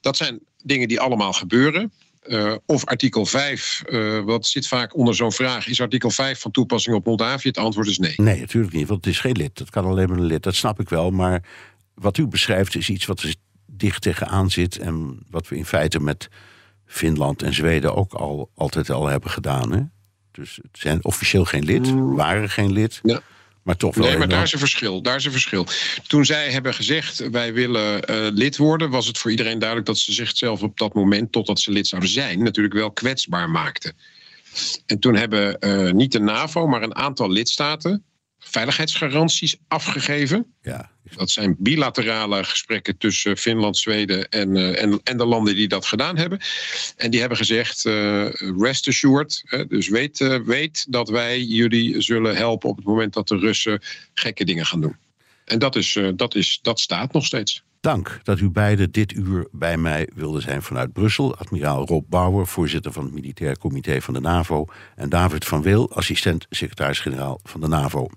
Dat 0.00 0.16
zijn 0.16 0.40
dingen 0.62 0.88
die 0.88 1.00
allemaal 1.00 1.32
gebeuren. 1.32 1.92
Uh, 2.26 2.54
of 2.66 2.84
artikel 2.84 3.26
5, 3.26 3.82
uh, 3.86 4.20
wat 4.20 4.46
zit 4.46 4.68
vaak 4.68 4.96
onder 4.96 5.14
zo'n 5.14 5.32
vraag, 5.32 5.66
is 5.66 5.80
artikel 5.80 6.10
5 6.10 6.40
van 6.40 6.50
toepassing 6.50 6.96
op 6.96 7.04
Moldavië? 7.04 7.48
Het 7.48 7.58
antwoord 7.58 7.88
is 7.88 7.98
nee. 7.98 8.14
Nee, 8.16 8.40
natuurlijk 8.40 8.72
niet, 8.72 8.88
want 8.88 9.04
het 9.04 9.14
is 9.14 9.20
geen 9.20 9.36
lid. 9.36 9.58
Dat 9.58 9.70
kan 9.70 9.84
alleen 9.84 10.08
maar 10.08 10.18
een 10.18 10.24
lid, 10.24 10.42
dat 10.42 10.54
snap 10.54 10.80
ik 10.80 10.88
wel. 10.88 11.10
Maar 11.10 11.42
wat 11.94 12.16
u 12.16 12.26
beschrijft 12.26 12.74
is 12.74 12.88
iets 12.88 13.06
wat 13.06 13.20
er 13.20 13.34
dicht 13.66 14.02
tegenaan 14.02 14.50
zit 14.50 14.78
en 14.78 15.26
wat 15.30 15.48
we 15.48 15.56
in 15.56 15.66
feite 15.66 16.00
met 16.00 16.28
Finland 16.86 17.42
en 17.42 17.54
Zweden 17.54 17.94
ook 17.94 18.12
al, 18.12 18.50
altijd 18.54 18.90
al 18.90 19.06
hebben 19.06 19.30
gedaan. 19.30 19.72
Hè? 19.72 19.80
Dus 20.30 20.56
het 20.62 20.78
zijn 20.78 21.04
officieel 21.04 21.44
geen 21.44 21.64
lid, 21.64 21.92
mm. 21.92 22.14
waren 22.14 22.48
geen 22.48 22.72
lid. 22.72 23.00
Ja. 23.02 23.20
Maar 23.62 23.76
toch 23.76 23.94
wel. 23.94 24.06
Nee, 24.06 24.16
maar 24.16 24.28
daar 24.28 24.42
is 24.42 24.52
een 24.52 24.58
verschil. 24.58 25.02
Daar 25.02 25.16
is 25.16 25.24
een 25.24 25.30
verschil. 25.30 25.66
Toen 26.06 26.24
zij 26.24 26.50
hebben 26.50 26.74
gezegd: 26.74 27.30
wij 27.30 27.52
willen 27.52 28.10
uh, 28.10 28.26
lid 28.32 28.56
worden, 28.56 28.90
was 28.90 29.06
het 29.06 29.18
voor 29.18 29.30
iedereen 29.30 29.58
duidelijk 29.58 29.88
dat 29.88 29.98
ze 29.98 30.12
zichzelf 30.12 30.62
op 30.62 30.78
dat 30.78 30.94
moment, 30.94 31.32
totdat 31.32 31.60
ze 31.60 31.70
lid 31.70 31.86
zouden 31.86 32.10
zijn, 32.10 32.42
natuurlijk 32.42 32.74
wel 32.74 32.90
kwetsbaar 32.90 33.50
maakten. 33.50 33.92
En 34.86 34.98
toen 34.98 35.16
hebben 35.16 35.56
uh, 35.60 35.92
niet 35.92 36.12
de 36.12 36.20
NAVO, 36.20 36.66
maar 36.66 36.82
een 36.82 36.94
aantal 36.94 37.30
lidstaten 37.30 38.04
veiligheidsgaranties 38.42 39.56
afgegeven. 39.68 40.46
Ja. 40.62 40.90
Dat 41.16 41.30
zijn 41.30 41.56
bilaterale 41.58 42.44
gesprekken 42.44 42.98
tussen 42.98 43.36
Finland, 43.36 43.76
Zweden 43.76 44.28
en, 44.28 44.56
uh, 44.56 44.82
en, 44.82 45.00
en, 45.04 45.16
de 45.16 45.26
landen 45.26 45.56
die 45.56 45.68
dat 45.68 45.86
gedaan 45.86 46.16
hebben. 46.16 46.40
En 46.96 47.10
die 47.10 47.20
hebben 47.20 47.38
gezegd: 47.38 47.84
uh, 47.84 48.32
rest 48.58 48.88
assured. 48.88 49.42
Uh, 49.44 49.68
dus 49.68 49.88
weet, 49.88 50.40
weet 50.44 50.86
dat 50.88 51.08
wij 51.08 51.42
jullie 51.42 52.00
zullen 52.00 52.36
helpen 52.36 52.68
op 52.68 52.76
het 52.76 52.84
moment 52.84 53.12
dat 53.12 53.28
de 53.28 53.38
Russen 53.38 53.82
gekke 54.14 54.44
dingen 54.44 54.66
gaan 54.66 54.80
doen. 54.80 54.96
En 55.44 55.58
dat, 55.58 55.76
is, 55.76 55.98
dat, 56.14 56.34
is, 56.34 56.58
dat 56.62 56.80
staat 56.80 57.12
nog 57.12 57.26
steeds. 57.26 57.62
Dank 57.82 58.20
dat 58.22 58.38
u 58.38 58.50
beiden 58.50 58.92
dit 58.92 59.12
uur 59.12 59.46
bij 59.52 59.76
mij 59.76 60.08
wilden 60.14 60.42
zijn 60.42 60.62
vanuit 60.62 60.92
Brussel. 60.92 61.36
Admiraal 61.36 61.86
Rob 61.86 62.04
Bauer, 62.08 62.46
voorzitter 62.46 62.92
van 62.92 63.04
het 63.04 63.12
Militair 63.12 63.58
Comité 63.58 64.00
van 64.00 64.14
de 64.14 64.20
NAVO. 64.20 64.64
En 64.96 65.08
David 65.08 65.44
van 65.44 65.62
Wil, 65.62 65.92
assistent 65.92 66.46
secretaris-generaal 66.50 67.40
van 67.42 67.60
de 67.60 67.68
NAVO. 67.68 68.08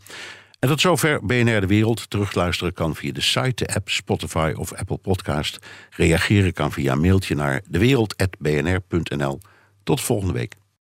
En 0.59 0.69
tot 0.69 0.81
zover 0.81 1.25
BNR 1.25 1.61
De 1.61 1.67
Wereld. 1.67 2.09
Terugluisteren 2.09 2.73
kan 2.73 2.95
via 2.95 3.11
de 3.11 3.21
site, 3.21 3.65
de 3.65 3.73
app, 3.75 3.89
Spotify 3.89 4.53
of 4.57 4.73
Apple 4.73 4.97
Podcast. 4.97 5.59
Reageren 5.89 6.53
kan 6.53 6.71
via 6.71 6.95
mailtje 6.95 7.35
naar 7.35 7.61
dewereld.bnr.nl. 7.69 9.39
Tot 9.83 10.01
volgende 10.01 10.33
week. 10.33 10.55